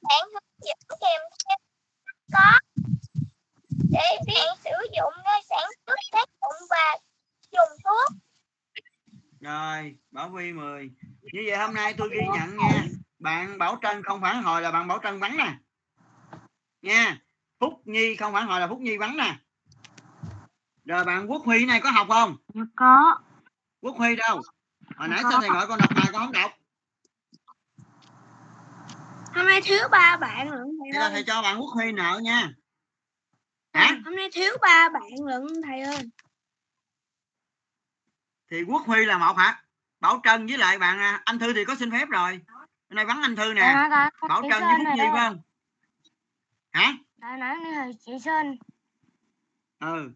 bạn 0.09 0.23
hướng 0.33 0.69
dẫn 0.69 0.79
kèm 0.89 1.21
theo. 1.47 1.57
Có 2.33 2.59
để 3.91 4.19
biết 4.27 4.49
sử 4.65 4.71
dụng 4.97 5.13
nơi 5.25 5.41
sản 5.49 5.69
xuất 5.87 5.97
tác 6.13 6.29
dụng 6.43 6.69
và 6.71 6.97
dùng 7.53 7.79
thuốc. 7.85 8.19
Rồi 9.41 9.97
Bảo 10.11 10.29
Vi 10.29 10.53
10 10.53 10.91
như 11.33 11.43
vậy 11.47 11.57
hôm 11.57 11.75
nay 11.75 11.95
tôi 11.99 12.09
ghi 12.13 12.27
nhận 12.33 12.57
nha 12.57 12.85
bạn 13.19 13.59
Bảo 13.59 13.79
Trân 13.83 14.03
không 14.03 14.21
phản 14.21 14.43
hồi 14.43 14.63
là 14.63 14.71
bạn 14.71 14.89
Bảo 14.89 14.99
Trân 15.03 15.19
vắng 15.19 15.37
nè. 15.37 15.55
Nha 16.83 17.19
Phúc 17.61 17.73
Nhi 17.85 18.17
không 18.17 18.33
phản 18.33 18.47
hồi 18.47 18.61
là 18.61 18.69
Phúc 18.69 18.79
Nhi 18.79 18.97
vắng 18.97 19.17
nè. 19.17 19.37
Rồi 20.85 21.05
bạn 21.05 21.31
Quốc 21.31 21.43
Huy 21.45 21.67
này 21.67 21.81
có 21.81 21.91
học 21.91 22.07
không? 22.11 22.37
Có. 22.77 23.19
Quốc 23.81 23.97
Huy 23.97 24.17
đâu? 24.17 24.43
Hồi 24.97 25.09
nãy 25.09 25.21
sao 25.23 25.41
thầy 25.41 25.51
gọi 25.51 25.67
con 25.67 25.79
đọc 25.79 25.91
bài 25.97 26.07
con 26.13 26.23
không 26.23 26.33
đọc 26.33 26.53
hôm 29.37 29.47
nay 29.47 29.61
thiếu 29.65 29.89
ba 29.91 30.17
bạn 30.17 30.51
lận 30.51 30.61
thầy 30.61 30.91
vậy 30.93 31.01
là 31.01 31.07
ơi. 31.07 31.11
thầy 31.13 31.25
cho 31.25 31.43
bạn 31.43 31.61
Quốc 31.61 31.71
Huy 31.75 31.93
nợ 31.93 32.21
nha. 32.23 32.51
Hả? 33.73 34.01
hôm 34.05 34.17
nay 34.17 34.29
thiếu 34.33 34.57
ba 34.61 34.89
bạn 34.89 35.25
lận 35.25 35.43
thầy 35.67 35.81
ơi. 35.81 36.11
Thì 38.51 38.63
Quốc 38.63 38.83
Huy 38.87 39.05
là 39.05 39.19
một 39.19 39.37
hả? 39.37 39.63
Bảo 40.01 40.21
Trân 40.25 40.47
với 40.47 40.59
lại 40.59 40.79
bạn 40.79 40.99
à, 40.99 41.23
anh 41.25 41.39
Thư 41.39 41.53
thì 41.53 41.65
có 41.65 41.75
xin 41.75 41.91
phép 41.91 42.09
rồi. 42.09 42.41
Hôm 42.89 42.97
nay 42.97 43.05
vắng 43.05 43.23
anh 43.23 43.37
Thư 43.37 43.53
nè. 43.55 43.75
Bảo 44.29 44.43
Trân 44.43 44.61
với 44.61 44.77
Phúc 44.79 44.87
Nhi 44.97 45.03
phải 45.13 45.29
không? 45.29 45.41
Hả? 46.73 46.93
Đã 47.17 47.57
với 47.63 47.73
thầy 47.75 47.93
chị 48.07 48.13
Sơn. 48.25 48.57
Ừ. 49.81 50.11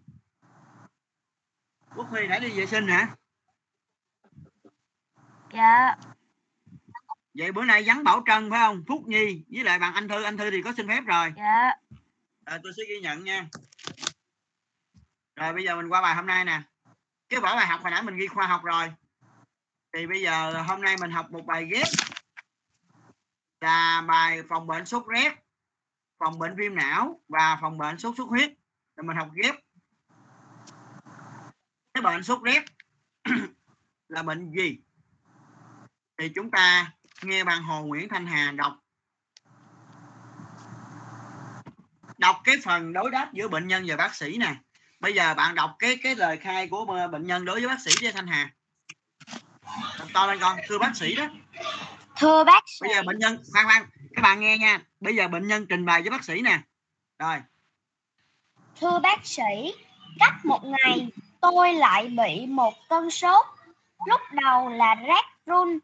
Quốc 1.97 2.09
Huy 2.09 2.27
nãy 2.27 2.41
đi 2.41 2.51
vệ 2.51 2.67
sinh 2.67 2.89
hả? 2.89 3.17
Dạ 5.53 5.97
vậy 7.35 7.53
bữa 7.53 7.65
nay 7.65 7.83
vắng 7.87 8.05
Bảo 8.05 8.23
Trân 8.27 8.51
phải 8.51 8.61
không? 8.61 8.85
Phúc 8.89 9.03
Nhi 9.07 9.45
với 9.49 9.65
lại 9.65 9.79
bạn 9.79 9.95
anh 9.95 10.09
Thư. 10.09 10.23
Anh 10.23 10.37
Thư 10.37 10.51
thì 10.51 10.63
có 10.63 10.73
xin 10.77 10.89
phép 10.89 11.01
rồi. 11.07 11.33
Dạ. 11.37 11.73
À, 12.45 12.59
tôi 12.63 12.73
sẽ 12.77 12.83
ghi 12.89 13.01
nhận 13.01 13.25
nha. 13.25 13.49
Rồi 15.37 15.53
bây 15.53 15.65
giờ 15.65 15.77
mình 15.77 15.89
qua 15.89 16.03
bài 16.03 16.15
hôm 16.15 16.27
nay 16.27 16.45
nè. 16.45 16.63
Cái 17.29 17.41
vở 17.41 17.57
bài 17.57 17.67
học 17.67 17.81
hồi 17.83 17.91
nãy 17.91 18.03
mình 18.03 18.17
ghi 18.17 18.27
khoa 18.27 18.47
học 18.47 18.65
rồi. 18.65 18.93
Thì 19.93 20.07
bây 20.07 20.21
giờ 20.23 20.63
hôm 20.63 20.83
nay 20.83 20.97
mình 21.01 21.11
học 21.11 21.31
một 21.31 21.47
bài 21.47 21.69
ghép. 21.73 21.87
Là 23.61 24.05
bài 24.09 24.43
phòng 24.49 24.67
bệnh 24.67 24.87
sốt 24.87 25.07
rét 25.07 25.35
phòng 26.19 26.39
bệnh 26.39 26.57
viêm 26.57 26.75
não 26.75 27.21
và 27.29 27.59
phòng 27.61 27.79
bệnh 27.79 27.99
sốt 27.99 28.17
xuất 28.17 28.29
huyết. 28.29 28.51
Rồi 28.97 29.05
mình 29.05 29.17
học 29.17 29.29
ghép. 29.43 29.55
Cái 31.95 32.03
bệnh 32.03 32.23
sốt 32.23 32.43
rét 32.43 32.65
là 34.09 34.23
bệnh 34.23 34.53
gì? 34.53 34.79
Thì 36.19 36.33
chúng 36.35 36.51
ta 36.51 36.93
nghe 37.25 37.45
bạn 37.45 37.63
Hồ 37.63 37.83
Nguyễn 37.83 38.09
Thanh 38.09 38.27
Hà 38.27 38.53
đọc. 38.53 38.73
Đọc 42.19 42.41
cái 42.45 42.57
phần 42.65 42.93
đối 42.93 43.11
đáp 43.11 43.31
giữa 43.33 43.49
bệnh 43.49 43.69
nhân 43.69 43.85
và 43.87 43.97
bác 43.97 44.15
sĩ 44.15 44.37
nè. 44.37 44.55
Bây 45.01 45.13
giờ 45.13 45.35
bạn 45.35 45.55
đọc 45.55 45.77
cái 45.79 45.97
cái 46.03 46.15
lời 46.15 46.37
khai 46.37 46.69
của 46.69 47.09
bệnh 47.13 47.27
nhân 47.27 47.45
đối 47.45 47.61
với 47.61 47.69
bác 47.69 47.81
sĩ 47.81 47.91
với 48.03 48.13
Thanh 48.13 48.27
Hà. 48.27 48.51
Đọc 49.99 50.09
to 50.15 50.27
lên 50.27 50.39
con 50.41 50.59
thưa 50.69 50.79
bác 50.79 50.97
sĩ 50.97 51.15
đó. 51.15 51.27
Thưa 52.17 52.45
bác 52.45 52.63
sĩ, 52.67 52.87
bây 52.87 52.95
giờ 52.95 53.03
bệnh 53.03 53.19
nhân 53.19 53.43
khoan 53.53 53.67
khoan 53.67 53.87
các 54.17 54.23
bạn 54.23 54.41
nghe 54.41 54.59
nha. 54.59 54.81
Bây 55.01 55.17
giờ 55.17 55.29
bệnh 55.29 55.49
nhân 55.49 55.67
trình 55.69 55.87
bày 55.87 56.03
với 56.03 56.11
bác 56.11 56.25
sĩ 56.25 56.41
nè. 56.41 56.61
Rồi. 57.19 57.37
Thưa 58.81 58.99
bác 58.99 59.27
sĩ, 59.27 59.75
cách 60.19 60.45
một 60.45 60.61
ngày 60.65 61.09
tôi 61.41 61.75
lại 61.75 62.09
bị 62.09 62.47
một 62.47 62.75
cơn 62.89 63.11
sốt. 63.11 63.47
Lúc 64.07 64.21
đầu 64.33 64.69
là 64.69 64.97
rát 65.09 65.25
run, 65.47 65.79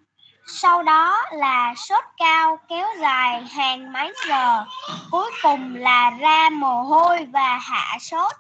sau 0.47 0.83
đó 0.83 1.23
là 1.33 1.75
sốt 1.77 2.05
cao 2.17 2.59
kéo 2.69 2.89
dài 3.01 3.45
hàng 3.45 3.93
mấy 3.93 4.13
giờ, 4.29 4.65
cuối 5.11 5.31
cùng 5.43 5.75
là 5.75 6.11
ra 6.11 6.51
mồ 6.51 6.83
hôi 6.83 7.27
và 7.33 7.59
hạ 7.59 7.99
sốt. 8.01 8.33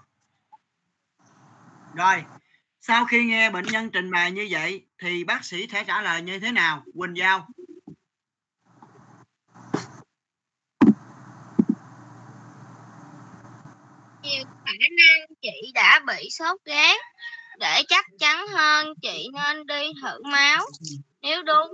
rồi 1.94 2.24
sau 2.80 3.04
khi 3.04 3.24
nghe 3.24 3.50
bệnh 3.50 3.66
nhân 3.66 3.90
trình 3.90 4.10
bày 4.10 4.30
như 4.30 4.48
vậy 4.50 4.86
thì 4.98 5.24
bác 5.24 5.44
sĩ 5.44 5.66
sẽ 5.72 5.84
trả 5.84 6.02
lời 6.02 6.22
như 6.22 6.40
thế 6.40 6.52
nào 6.52 6.82
Quỳnh 6.98 7.16
Giao 7.16 7.46
nhiều 14.26 14.44
khả 14.64 14.72
năng 14.80 15.26
chị 15.42 15.72
đã 15.74 16.00
bị 16.06 16.30
sốt 16.30 16.60
rét. 16.64 16.96
Để 17.58 17.82
chắc 17.88 18.04
chắn 18.18 18.46
hơn, 18.48 18.94
chị 19.02 19.28
nên 19.32 19.66
đi 19.66 19.92
thử 20.02 20.22
máu. 20.22 20.66
Nếu 21.26 21.42
đúng, 21.42 21.72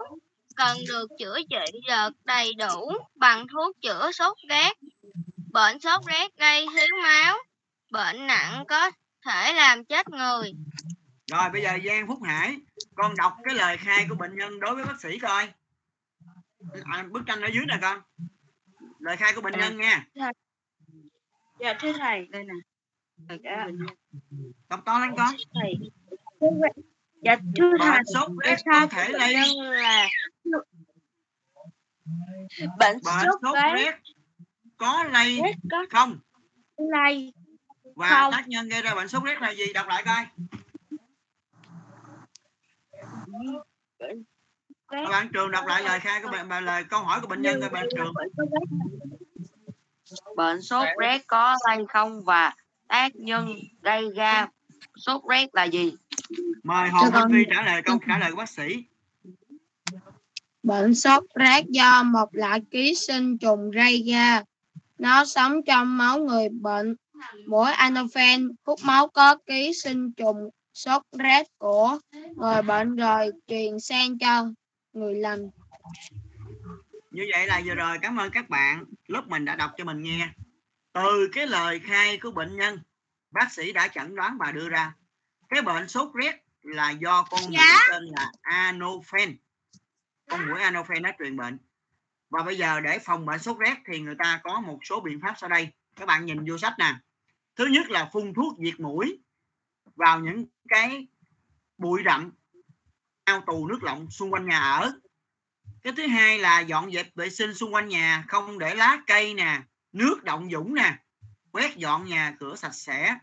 cần 0.57 0.79
được 0.89 1.07
chữa 1.19 1.39
trị 1.51 1.81
đợt 1.89 2.11
đầy 2.25 2.55
đủ 2.55 2.93
bằng 3.15 3.47
thuốc 3.53 3.77
chữa 3.81 4.13
sốt 4.13 4.37
rét. 4.49 4.73
Bệnh 5.53 5.81
sốt 5.81 6.01
rét 6.07 6.37
gây 6.37 6.67
thiếu 6.75 6.89
máu. 7.03 7.37
Bệnh 7.91 8.27
nặng 8.27 8.65
có 8.69 8.91
thể 9.27 9.53
làm 9.53 9.85
chết 9.85 10.09
người. 10.11 10.53
rồi 11.33 11.51
bây 11.53 11.63
giờ 11.63 11.79
Giang 11.85 12.07
Phúc 12.07 12.19
Hải 12.25 12.57
con 12.95 13.17
đọc 13.17 13.33
cái 13.45 13.55
lời 13.55 13.77
khai 13.77 14.07
của 14.09 14.15
bệnh 14.15 14.37
nhân 14.37 14.61
đối 14.61 14.75
với 14.75 14.85
bác 14.85 15.01
sĩ 15.01 15.19
coi 15.19 15.49
à, 16.85 17.05
bức 17.11 17.23
tranh 17.27 17.41
ở 17.41 17.49
dưới 17.55 17.65
nè 17.69 17.79
con 17.83 18.01
lời 18.99 19.17
khai 19.17 19.33
của 19.35 19.41
bệnh 19.41 19.59
nhân 19.59 19.77
nha 19.77 20.07
Dạ 21.61 21.75
thưa 21.81 21.93
thầy, 21.93 22.27
đây 22.31 22.45
nè. 22.45 22.55
Dạ, 23.45 23.67
đọc 24.69 24.81
to 24.85 24.99
lên 24.99 25.11
con 25.17 25.35
thầy. 25.55 25.75
Dạ 27.23 27.37
thưa 27.57 27.73
thầy, 27.79 27.91
bệnh 27.91 28.05
sốt 28.15 28.31
rét 28.45 28.57
có 28.65 28.87
thể 28.91 29.09
lây 29.09 29.35
là 29.59 30.09
bệnh 32.79 32.99
sốt 33.03 33.55
rét 33.75 33.95
có 34.77 35.05
lây 35.05 35.41
có 35.71 35.87
không? 35.91 36.19
lây 36.77 37.33
và 37.97 38.09
Không. 38.09 38.33
tác 38.33 38.49
nhân 38.49 38.69
gây 38.69 38.83
ra 38.83 38.95
bệnh 38.95 39.09
sốt 39.09 39.25
rét 39.25 39.43
là 39.43 39.51
gì? 39.51 39.73
Đọc 39.73 39.87
lại 39.89 40.03
coi. 40.07 40.27
Các 44.89 45.11
bạn 45.11 45.29
trường 45.33 45.51
đọc 45.51 45.67
lại 45.67 45.83
lời 45.83 46.01
khai 46.01 46.23
của 46.23 46.29
bệnh 46.33 46.49
bà- 46.49 46.61
lời 46.61 46.85
câu 46.91 47.01
hỏi 47.05 47.21
của 47.21 47.27
bệnh 47.27 47.43
nhân 47.43 47.61
coi 47.61 47.71
bạn 47.71 47.87
trường. 47.97 48.15
bệnh 48.15 48.29
sốt 48.37 48.49
rét 48.53 48.77
Bệnh 50.37 50.63
sốt 50.63 50.89
rét 51.01 51.27
có 51.27 51.57
lây 51.69 51.85
không? 51.89 52.25
Và 52.25 52.55
tác 52.89 53.17
nhân 53.17 53.55
gây 53.83 54.05
ra 54.17 54.47
sốt 54.97 55.23
rét 55.31 55.55
là 55.55 55.65
gì? 55.65 55.93
mời 56.63 56.89
Hồ 56.89 57.03
Minh 57.05 57.13
con- 57.13 57.33
Phi 57.33 57.45
trả 57.51 57.63
lời 57.63 57.83
câu 57.83 57.99
trả 58.09 58.19
lời 58.19 58.31
của 58.31 58.37
bác 58.37 58.49
sĩ 58.51 58.85
Bệnh 60.63 60.95
sốt 60.95 61.25
rét 61.35 61.65
do 61.69 62.03
một 62.03 62.29
loại 62.33 62.61
ký 62.71 62.95
sinh 62.95 63.39
trùng 63.39 63.71
gây 63.71 64.03
ra. 64.13 64.43
Nó 64.99 65.25
sống 65.25 65.61
trong 65.67 65.99
máu 65.99 66.19
người 66.19 66.49
bệnh. 66.49 66.97
Mỗi 67.47 67.73
anophen 67.73 68.49
hút 68.67 68.81
máu 68.85 69.09
có 69.09 69.37
ký 69.47 69.73
sinh 69.75 70.13
trùng 70.13 70.51
sốt 70.75 71.03
rét 71.19 71.47
của 71.59 71.99
người 72.37 72.63
bệnh 72.63 72.97
rồi 72.97 73.31
truyền 73.47 73.81
sang 73.81 74.19
cho 74.19 74.47
người 74.93 75.15
lành. 75.15 75.51
như 77.11 77.27
vậy 77.33 77.47
là 77.47 77.61
vừa 77.67 77.75
rồi 77.75 77.99
cảm 78.03 78.17
ơn 78.17 78.31
các 78.31 78.49
bạn 78.49 78.85
lớp 79.09 79.23
mình 79.29 79.45
đã 79.45 79.57
đọc 79.57 79.71
cho 79.77 79.85
mình 79.85 80.03
nghe 80.03 80.29
từ 80.93 81.29
cái 81.33 81.47
lời 81.47 81.79
khai 81.85 82.19
của 82.19 82.31
bệnh 82.31 82.57
nhân 82.57 82.79
bác 83.33 83.53
sĩ 83.53 83.73
đã 83.73 83.89
chẩn 83.89 84.15
đoán 84.15 84.39
và 84.39 84.53
đưa 84.53 84.69
ra. 84.69 84.95
Cái 85.49 85.63
bệnh 85.63 85.89
sốt 85.89 86.15
rét 86.15 86.45
là 86.63 86.91
do 86.91 87.23
con 87.31 87.41
mũi 87.49 87.59
tên 87.91 88.05
là 88.05 88.33
anophen. 88.43 89.37
Con 90.31 90.49
mũi 90.49 90.61
anophen 90.61 91.03
nó 91.03 91.11
truyền 91.19 91.37
bệnh. 91.37 91.59
Và 92.31 92.43
bây 92.43 92.59
giờ 92.59 92.81
để 92.81 92.99
phòng 92.99 93.27
bệnh 93.27 93.39
sốt 93.39 93.59
rét 93.59 93.77
thì 93.87 94.01
người 94.01 94.15
ta 94.19 94.41
có 94.45 94.61
một 94.61 94.79
số 94.85 95.01
biện 95.01 95.21
pháp 95.21 95.35
sau 95.39 95.49
đây. 95.49 95.69
Các 95.97 96.07
bạn 96.07 96.27
nhìn 96.27 96.45
vô 96.49 96.59
sách 96.59 96.75
nè. 96.79 96.95
Thứ 97.57 97.67
nhất 97.67 97.91
là 97.91 98.11
phun 98.13 98.35
thuốc 98.35 98.59
diệt 98.59 98.81
mũi 98.81 99.19
vào 99.97 100.21
những 100.21 100.47
cái 100.69 101.07
bụi 101.79 102.03
rậm 102.05 102.33
ao 103.25 103.41
tù 103.47 103.69
nước 103.69 103.83
lộng 103.83 104.11
xung 104.11 104.33
quanh 104.33 104.47
nhà 104.47 104.59
ở. 104.59 104.93
Cái 105.83 105.93
thứ 105.97 106.07
hai 106.07 106.39
là 106.39 106.61
dọn 106.61 106.93
dẹp 106.93 107.15
vệ 107.15 107.31
sinh 107.31 107.55
xung 107.55 107.75
quanh 107.75 107.89
nhà 107.89 108.25
không 108.29 108.59
để 108.59 108.75
lá 108.75 108.99
cây 109.07 109.35
nè 109.35 109.61
nước 109.93 110.25
động 110.25 110.49
dũng 110.53 110.75
nè 110.75 110.99
quét 111.53 111.77
dọn 111.77 112.05
nhà 112.05 112.37
cửa 112.41 112.57
sạch 112.57 112.75
sẽ. 112.75 113.17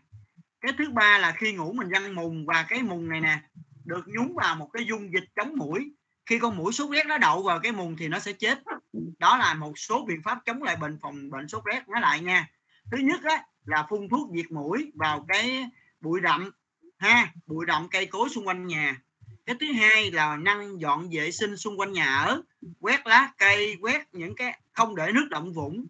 Cái 0.60 0.72
thứ 0.78 0.90
ba 0.90 1.18
là 1.18 1.32
khi 1.32 1.52
ngủ 1.52 1.72
mình 1.72 1.88
văng 1.92 2.14
mùng, 2.14 2.46
và 2.46 2.62
cái 2.68 2.82
mùng 2.82 3.08
này 3.08 3.20
nè, 3.20 3.40
được 3.84 4.04
nhúng 4.06 4.34
vào 4.34 4.56
một 4.56 4.70
cái 4.72 4.86
dung 4.86 5.12
dịch 5.12 5.24
chống 5.36 5.56
mũi. 5.56 5.92
khi 6.26 6.38
con 6.38 6.56
mũi 6.56 6.72
sốt 6.72 6.90
rét 6.90 7.06
nó 7.06 7.18
đậu 7.18 7.42
vào 7.42 7.60
cái 7.60 7.72
mùng 7.72 7.96
thì 7.96 8.08
nó 8.08 8.18
sẽ 8.18 8.32
chết. 8.32 8.58
Đó 9.18 9.36
là 9.36 9.54
một 9.54 9.78
số 9.78 10.04
biện 10.04 10.22
pháp 10.22 10.38
chống 10.44 10.62
lại 10.62 10.76
bệnh 10.76 10.98
phòng 11.02 11.30
bệnh 11.30 11.48
sốt 11.48 11.64
rét. 11.64 11.88
Nhớ 11.88 12.00
lại 12.00 12.20
nha, 12.20 12.50
thứ 12.90 12.96
nhất 12.98 13.22
đó 13.22 13.36
là 13.64 13.86
phun 13.90 14.08
thuốc 14.08 14.30
diệt 14.34 14.50
mũi 14.50 14.92
vào 14.94 15.24
cái 15.28 15.64
bụi 16.00 16.20
rậm, 16.22 16.50
ha, 16.98 17.32
bụi 17.46 17.64
rậm 17.68 17.88
cây 17.88 18.06
cối 18.06 18.28
xung 18.28 18.46
quanh 18.46 18.66
nhà. 18.66 18.96
Cái 19.46 19.56
thứ 19.60 19.66
hai 19.72 20.10
là 20.10 20.36
năng 20.36 20.80
dọn 20.80 21.08
vệ 21.12 21.30
sinh 21.30 21.56
xung 21.56 21.80
quanh 21.80 21.92
nhà 21.92 22.16
ở, 22.16 22.42
quét 22.80 23.06
lá 23.06 23.32
cây, 23.38 23.76
quét 23.80 24.08
những 24.12 24.34
cái, 24.34 24.60
không 24.72 24.96
để 24.96 25.12
nước 25.12 25.26
động 25.30 25.52
vũng 25.52 25.86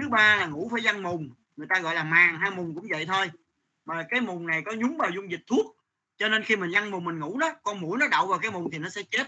thứ 0.00 0.08
ba 0.08 0.36
là 0.36 0.46
ngủ 0.46 0.68
phải 0.72 0.80
văn 0.84 1.02
mùng 1.02 1.30
người 1.60 1.68
ta 1.68 1.80
gọi 1.80 1.94
là 1.94 2.04
màng 2.04 2.38
hay 2.38 2.50
mùng 2.50 2.74
cũng 2.74 2.86
vậy 2.90 3.06
thôi 3.06 3.30
mà 3.84 4.06
cái 4.10 4.20
mùng 4.20 4.46
này 4.46 4.62
có 4.66 4.72
nhúng 4.72 4.96
vào 4.96 5.10
dung 5.10 5.30
dịch 5.30 5.42
thuốc, 5.46 5.76
cho 6.16 6.28
nên 6.28 6.44
khi 6.44 6.56
mình 6.56 6.70
nhăn 6.70 6.90
mùng 6.90 7.04
mình 7.04 7.18
ngủ 7.18 7.38
đó, 7.38 7.52
con 7.62 7.80
mũi 7.80 7.98
nó 7.98 8.08
đậu 8.08 8.26
vào 8.26 8.38
cái 8.38 8.50
mùng 8.50 8.70
thì 8.72 8.78
nó 8.78 8.88
sẽ 8.88 9.02
chết 9.10 9.26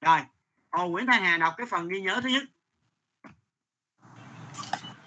rồi 0.00 0.18
Hồ 0.70 0.88
Nguyễn 0.88 1.06
Thanh 1.06 1.22
Hà 1.22 1.36
đọc 1.36 1.54
cái 1.56 1.66
phần 1.66 1.88
ghi 1.88 2.00
nhớ 2.00 2.20
thứ 2.22 2.28
nhất 2.28 2.42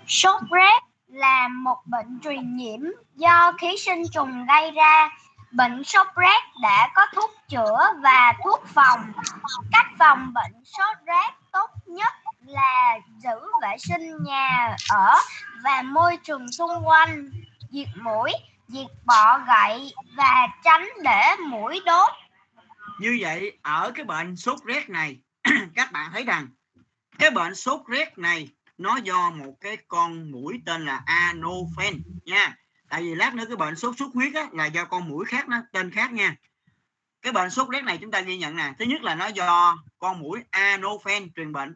Sốt 0.07 0.41
rét 0.51 0.79
là 1.07 1.47
một 1.47 1.77
bệnh 1.85 2.19
truyền 2.23 2.57
nhiễm 2.57 2.79
do 3.15 3.51
ký 3.59 3.77
sinh 3.77 4.03
trùng 4.13 4.45
gây 4.45 4.71
ra. 4.71 5.09
Bệnh 5.51 5.83
sốt 5.83 6.07
rét 6.15 6.41
đã 6.61 6.91
có 6.95 7.05
thuốc 7.15 7.31
chữa 7.49 7.77
và 8.03 8.33
thuốc 8.43 8.63
phòng. 8.67 9.11
Cách 9.71 9.87
phòng 9.99 10.33
bệnh 10.33 10.65
sốt 10.65 10.97
rét 11.05 11.29
tốt 11.51 11.69
nhất 11.85 12.13
là 12.45 12.99
giữ 13.23 13.39
vệ 13.61 13.77
sinh 13.77 14.23
nhà 14.23 14.75
ở 14.89 15.15
và 15.63 15.81
môi 15.81 16.17
trường 16.23 16.51
xung 16.51 16.87
quanh, 16.87 17.31
diệt 17.71 17.87
mũi, 17.95 18.31
diệt 18.67 18.87
bọ 19.05 19.39
gậy 19.47 19.93
và 20.17 20.47
tránh 20.63 20.87
để 21.03 21.35
mũi 21.49 21.79
đốt. 21.85 22.11
như 22.99 23.17
vậy 23.21 23.57
ở 23.61 23.91
cái 23.95 24.05
bệnh 24.05 24.35
sốt 24.35 24.59
rét 24.65 24.89
này 24.89 25.19
các 25.75 25.91
bạn 25.91 26.11
thấy 26.13 26.23
rằng 26.23 26.47
cái 27.19 27.31
bệnh 27.31 27.55
sốt 27.55 27.81
rét 27.87 28.17
này 28.17 28.49
nó 28.77 28.95
do 28.95 29.31
một 29.31 29.53
cái 29.61 29.77
con 29.87 30.31
mũi 30.31 30.61
tên 30.65 30.85
là 30.85 31.01
anophen 31.05 32.01
nha. 32.25 32.55
Tại 32.89 33.01
vì 33.01 33.15
lát 33.15 33.35
nữa 33.35 33.43
cái 33.47 33.55
bệnh 33.55 33.75
sốt 33.75 33.97
xuất 33.97 34.13
huyết 34.13 34.33
á, 34.33 34.47
là 34.51 34.65
do 34.65 34.85
con 34.85 35.09
mũi 35.09 35.25
khác 35.25 35.49
nó 35.49 35.57
tên 35.71 35.91
khác 35.91 36.11
nha. 36.11 36.35
Cái 37.21 37.33
bệnh 37.33 37.49
sốt 37.49 37.69
rét 37.69 37.83
này 37.83 37.97
chúng 38.01 38.11
ta 38.11 38.21
ghi 38.21 38.37
nhận 38.37 38.55
nè 38.55 38.73
thứ 38.79 38.85
nhất 38.85 39.01
là 39.01 39.15
nó 39.15 39.27
do 39.27 39.77
con 39.99 40.19
mũi 40.19 40.39
anophen 40.49 41.33
truyền 41.35 41.53
bệnh 41.53 41.75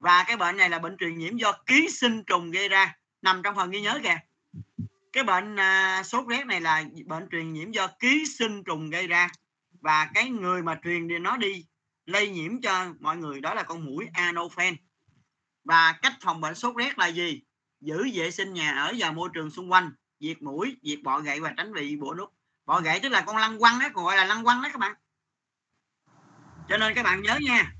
và 0.00 0.24
cái 0.26 0.36
bệnh 0.36 0.56
này 0.56 0.70
là 0.70 0.78
bệnh 0.78 0.96
truyền 0.96 1.18
nhiễm 1.18 1.36
do 1.36 1.52
ký 1.66 1.88
sinh 1.90 2.24
trùng 2.24 2.50
gây 2.50 2.68
ra 2.68 2.96
nằm 3.22 3.42
trong 3.42 3.54
phần 3.54 3.70
ghi 3.70 3.80
nhớ 3.80 4.00
kìa. 4.02 4.18
Cái 5.12 5.24
bệnh 5.24 5.56
à, 5.56 6.02
sốt 6.02 6.28
rét 6.28 6.46
này 6.46 6.60
là 6.60 6.84
bệnh 7.06 7.28
truyền 7.30 7.52
nhiễm 7.52 7.70
do 7.70 7.86
ký 7.86 8.24
sinh 8.26 8.64
trùng 8.64 8.90
gây 8.90 9.06
ra. 9.06 9.28
Và 9.80 10.10
cái 10.14 10.30
người 10.30 10.62
mà 10.62 10.80
truyền 10.84 11.08
đi 11.08 11.18
nó 11.18 11.36
đi 11.36 11.66
lây 12.06 12.28
nhiễm 12.28 12.60
cho 12.60 12.94
mọi 13.00 13.16
người 13.16 13.40
đó 13.40 13.54
là 13.54 13.62
con 13.62 13.84
mũi 13.84 14.06
anophen. 14.12 14.76
Và 15.64 15.92
cách 16.02 16.12
phòng 16.20 16.40
bệnh 16.40 16.54
sốt 16.54 16.76
rét 16.76 16.98
là 16.98 17.06
gì? 17.06 17.42
Giữ 17.80 18.10
vệ 18.14 18.30
sinh 18.30 18.54
nhà 18.54 18.72
ở 18.72 18.94
và 18.98 19.10
môi 19.10 19.28
trường 19.34 19.50
xung 19.50 19.72
quanh 19.72 19.92
diệt 20.20 20.42
mũi 20.42 20.76
diệt 20.82 21.02
bọ 21.02 21.20
gậy 21.20 21.40
và 21.40 21.54
tránh 21.56 21.72
bị 21.72 21.96
bọ 21.96 22.14
nút. 22.14 22.32
Bọ 22.66 22.80
gậy 22.80 23.00
tức 23.00 23.08
là 23.08 23.20
con 23.20 23.36
lăng 23.36 23.58
quăng 23.58 23.78
đó 23.78 23.86
còn 23.94 24.04
gọi 24.04 24.16
là 24.16 24.24
lăng 24.24 24.44
quăng 24.44 24.62
đó 24.62 24.68
các 24.72 24.78
bạn. 24.78 24.94
Cho 26.68 26.76
nên 26.76 26.94
các 26.94 27.02
bạn 27.02 27.22
nhớ 27.22 27.38
nha 27.42 27.72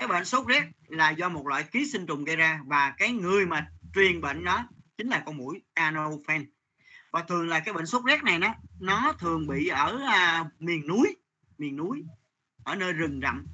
cái 0.00 0.08
bệnh 0.08 0.24
sốt 0.24 0.46
rét 0.46 0.64
là 0.88 1.10
do 1.10 1.28
một 1.28 1.46
loại 1.46 1.62
ký 1.62 1.86
sinh 1.86 2.06
trùng 2.06 2.24
gây 2.24 2.36
ra 2.36 2.60
và 2.66 2.94
cái 2.98 3.12
người 3.12 3.46
mà 3.46 3.66
truyền 3.94 4.20
bệnh 4.20 4.44
đó 4.44 4.68
chính 4.98 5.08
là 5.08 5.22
con 5.26 5.36
mũi 5.36 5.62
Anopheles 5.74 6.48
và 7.10 7.22
thường 7.22 7.48
là 7.48 7.60
cái 7.60 7.74
bệnh 7.74 7.86
sốt 7.86 8.04
rét 8.04 8.22
này 8.22 8.38
nó 8.38 8.54
nó 8.80 9.12
thường 9.18 9.46
bị 9.46 9.68
ở 9.68 9.98
à, 10.06 10.44
miền 10.58 10.86
núi 10.86 11.16
miền 11.58 11.76
núi 11.76 12.04
ở 12.64 12.74
nơi 12.74 12.92
rừng 12.92 13.20
rậm 13.22 13.46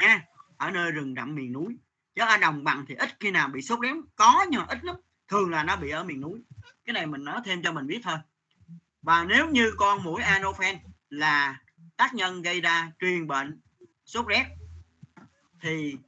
nha 0.00 0.24
ở 0.56 0.70
nơi 0.70 0.90
rừng 0.92 1.14
rậm 1.16 1.34
miền 1.34 1.52
núi. 1.52 1.76
Chứ 2.14 2.22
ở 2.22 2.36
đồng 2.36 2.64
bằng 2.64 2.84
thì 2.88 2.94
ít 2.94 3.08
khi 3.20 3.30
nào 3.30 3.48
bị 3.48 3.62
sốt 3.62 3.80
rét 3.80 3.94
có 4.16 4.46
nhưng 4.50 4.60
mà 4.60 4.66
ít 4.68 4.84
lắm 4.84 4.96
thường 5.28 5.50
là 5.50 5.64
nó 5.64 5.76
bị 5.76 5.90
ở 5.90 6.04
miền 6.04 6.20
núi. 6.20 6.40
Cái 6.84 6.94
này 6.94 7.06
mình 7.06 7.24
nói 7.24 7.40
thêm 7.44 7.62
cho 7.62 7.72
mình 7.72 7.86
biết 7.86 8.00
thôi. 8.02 8.16
Và 9.02 9.24
nếu 9.24 9.48
như 9.48 9.72
con 9.76 10.02
mũi 10.02 10.22
anophen 10.22 10.78
là 11.08 11.60
tác 11.96 12.14
nhân 12.14 12.42
gây 12.42 12.60
ra 12.60 12.92
truyền 13.00 13.26
bệnh 13.26 13.60
sốt 14.04 14.26
rét 14.26 14.46
thì 15.62 15.98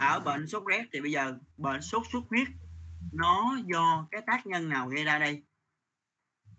ở 0.00 0.20
bệnh 0.20 0.48
sốt 0.48 0.62
rét 0.66 0.84
thì 0.92 1.00
bây 1.00 1.12
giờ 1.12 1.38
bệnh 1.56 1.82
sốt 1.82 2.02
xuất 2.12 2.20
huyết, 2.30 2.48
nó 3.12 3.58
do 3.64 4.06
cái 4.10 4.22
tác 4.26 4.46
nhân 4.46 4.68
nào 4.68 4.88
gây 4.88 5.04
ra 5.04 5.18
đây? 5.18 5.42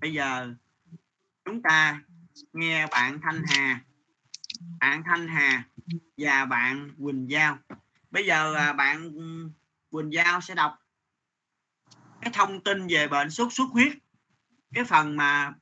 Bây 0.01 0.13
giờ 0.13 0.53
chúng 1.45 1.61
ta 1.61 2.01
nghe 2.53 2.87
bạn 2.87 3.19
Thanh 3.21 3.43
Hà, 3.47 3.81
bạn 4.79 5.03
Thanh 5.05 5.27
Hà 5.27 5.63
và 6.17 6.45
bạn 6.45 6.91
Quỳnh 7.03 7.29
Giao. 7.29 7.57
Bây 8.11 8.25
giờ 8.25 8.53
à, 8.53 8.73
bạn 8.73 9.11
Quỳnh 9.89 10.13
Giao 10.13 10.41
sẽ 10.41 10.55
đọc 10.55 10.77
cái 12.21 12.31
thông 12.33 12.63
tin 12.63 12.87
về 12.87 13.07
bệnh 13.07 13.31
sốt 13.31 13.53
xuất 13.53 13.69
huyết, 13.71 13.93
cái 14.73 14.83
phần 14.83 15.17
mà 15.17 15.53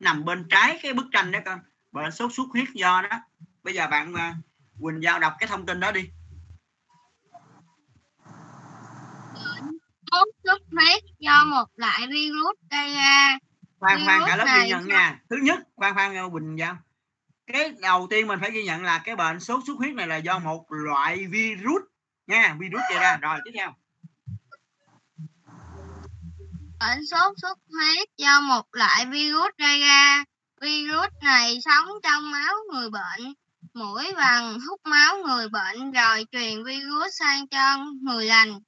nằm 0.00 0.24
bên 0.24 0.46
trái 0.50 0.78
cái 0.82 0.94
bức 0.94 1.06
tranh 1.12 1.30
đó 1.30 1.38
con. 1.44 1.60
Bệnh 1.92 2.12
sốt 2.12 2.32
xuất 2.32 2.48
huyết 2.52 2.68
do 2.74 3.02
đó. 3.10 3.20
Bây 3.62 3.74
giờ 3.74 3.86
bạn 3.86 4.14
à, 4.14 4.36
Quỳnh 4.80 5.02
Giao 5.02 5.18
đọc 5.18 5.32
cái 5.38 5.48
thông 5.48 5.66
tin 5.66 5.80
đó 5.80 5.92
đi. 5.92 6.10
Sốt 10.12 10.28
xuất 10.44 10.62
huyết 10.72 11.02
do 11.18 11.44
một 11.44 11.66
loại 11.76 12.06
virus 12.10 12.56
gây 12.70 12.94
ra 12.94 13.38
khoan 13.80 14.00
khoan 14.04 14.20
cả 14.26 14.36
lớp 14.36 14.46
ghi 14.60 14.68
nhận 14.68 14.88
nha. 14.88 15.20
thứ 15.30 15.36
nhất 15.42 15.58
khoan 15.76 15.94
khoan 15.94 16.32
Quỳnh 16.32 16.58
Giao. 16.58 16.78
Cái 17.46 17.72
đầu 17.80 18.06
tiên 18.10 18.26
mình 18.26 18.40
phải 18.40 18.50
ghi 18.50 18.64
nhận 18.64 18.82
là 18.82 18.98
cái 18.98 19.16
bệnh 19.16 19.40
sốt 19.40 19.62
xuất 19.66 19.74
huyết 19.78 19.94
này 19.94 20.06
là 20.06 20.16
do 20.16 20.38
một 20.38 20.66
loại 20.68 21.26
virus 21.26 21.82
nha 22.26 22.56
virus 22.58 22.80
gây 22.90 22.98
ra. 23.00 23.16
Rồi 23.16 23.38
tiếp 23.44 23.50
theo. 23.54 23.74
Bệnh 26.80 27.06
sốt 27.06 27.34
xuất 27.42 27.58
huyết 27.70 28.08
do 28.16 28.40
một 28.40 28.66
loại 28.72 29.06
virus 29.06 29.50
gây 29.58 29.80
ra. 29.80 30.24
Virus 30.60 31.12
này 31.22 31.58
sống 31.64 31.88
trong 32.02 32.30
máu 32.30 32.54
người 32.72 32.90
bệnh 32.90 33.34
mũi 33.74 34.12
vằn 34.16 34.58
hút 34.68 34.80
máu 34.84 35.16
người 35.26 35.48
bệnh 35.48 35.92
rồi 35.92 36.26
truyền 36.32 36.64
virus 36.64 37.08
sang 37.18 37.48
cho 37.48 37.78
người 38.02 38.26
lành. 38.26 38.58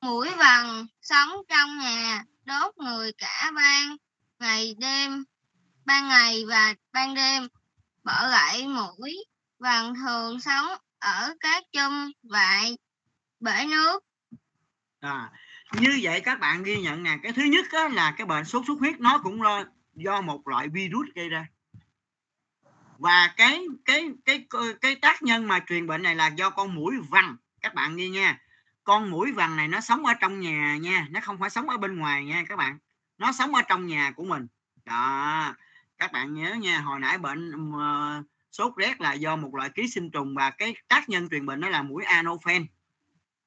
Mũi 0.00 0.30
vằn 0.38 0.86
sống 1.02 1.30
trong 1.48 1.78
nhà 1.78 2.24
đốt 2.44 2.76
người 2.76 3.12
cả 3.18 3.50
ban 3.54 3.96
ngày 4.38 4.74
đêm 4.78 5.24
ban 5.84 6.08
ngày 6.08 6.44
và 6.48 6.74
ban 6.92 7.14
đêm. 7.14 7.48
Bỏ 8.04 8.28
lại 8.28 8.68
mũi 8.68 9.24
vằn 9.58 9.94
thường 9.94 10.40
sống 10.40 10.66
ở 10.98 11.34
các 11.40 11.64
chum 11.72 12.12
vại 12.22 12.76
bể 13.40 13.64
nước. 13.70 14.04
À, 15.00 15.30
như 15.72 15.98
vậy 16.02 16.20
các 16.20 16.40
bạn 16.40 16.62
ghi 16.62 16.76
nhận 16.76 17.02
nè 17.02 17.18
cái 17.22 17.32
thứ 17.32 17.42
nhất 17.42 17.66
là 17.92 18.14
cái 18.16 18.26
bệnh 18.26 18.44
sốt 18.44 18.62
xuất 18.66 18.78
huyết 18.78 19.00
nó 19.00 19.20
cũng 19.22 19.40
do 19.94 20.20
một 20.20 20.48
loại 20.48 20.68
virus 20.68 21.06
gây 21.14 21.28
ra 21.28 21.46
và 22.98 23.34
cái 23.36 23.66
cái 23.84 24.10
cái 24.24 24.46
cái 24.80 24.94
tác 24.94 25.22
nhân 25.22 25.48
mà 25.48 25.60
truyền 25.66 25.86
bệnh 25.86 26.02
này 26.02 26.14
là 26.14 26.26
do 26.26 26.50
con 26.50 26.74
mũi 26.74 26.94
vằn. 27.08 27.36
Các 27.60 27.74
bạn 27.74 27.96
ghi 27.96 28.08
nha. 28.08 28.38
Con 28.84 29.10
mũi 29.10 29.32
vằn 29.32 29.56
này 29.56 29.68
nó 29.68 29.80
sống 29.80 30.06
ở 30.06 30.14
trong 30.14 30.40
nhà 30.40 30.76
nha. 30.76 31.06
Nó 31.10 31.20
không 31.20 31.38
phải 31.38 31.50
sống 31.50 31.68
ở 31.68 31.76
bên 31.76 31.98
ngoài 31.98 32.24
nha 32.24 32.44
các 32.48 32.56
bạn. 32.56 32.78
Nó 33.18 33.32
sống 33.32 33.54
ở 33.54 33.62
trong 33.62 33.86
nhà 33.86 34.10
của 34.10 34.24
mình. 34.24 34.46
Đó. 34.84 35.54
Các 35.98 36.12
bạn 36.12 36.34
nhớ 36.34 36.54
nha 36.54 36.80
hồi 36.80 37.00
nãy 37.00 37.18
bệnh 37.18 37.52
uh, 37.70 38.26
sốt 38.52 38.76
rét 38.76 39.00
là 39.00 39.12
do 39.12 39.36
một 39.36 39.54
loại 39.54 39.70
ký 39.70 39.88
sinh 39.88 40.10
trùng 40.10 40.34
và 40.34 40.50
cái 40.50 40.74
tác 40.88 41.08
nhân 41.08 41.28
truyền 41.28 41.46
bệnh 41.46 41.60
đó 41.60 41.68
là 41.68 41.82
mũi 41.82 42.04
anophen. 42.04 42.66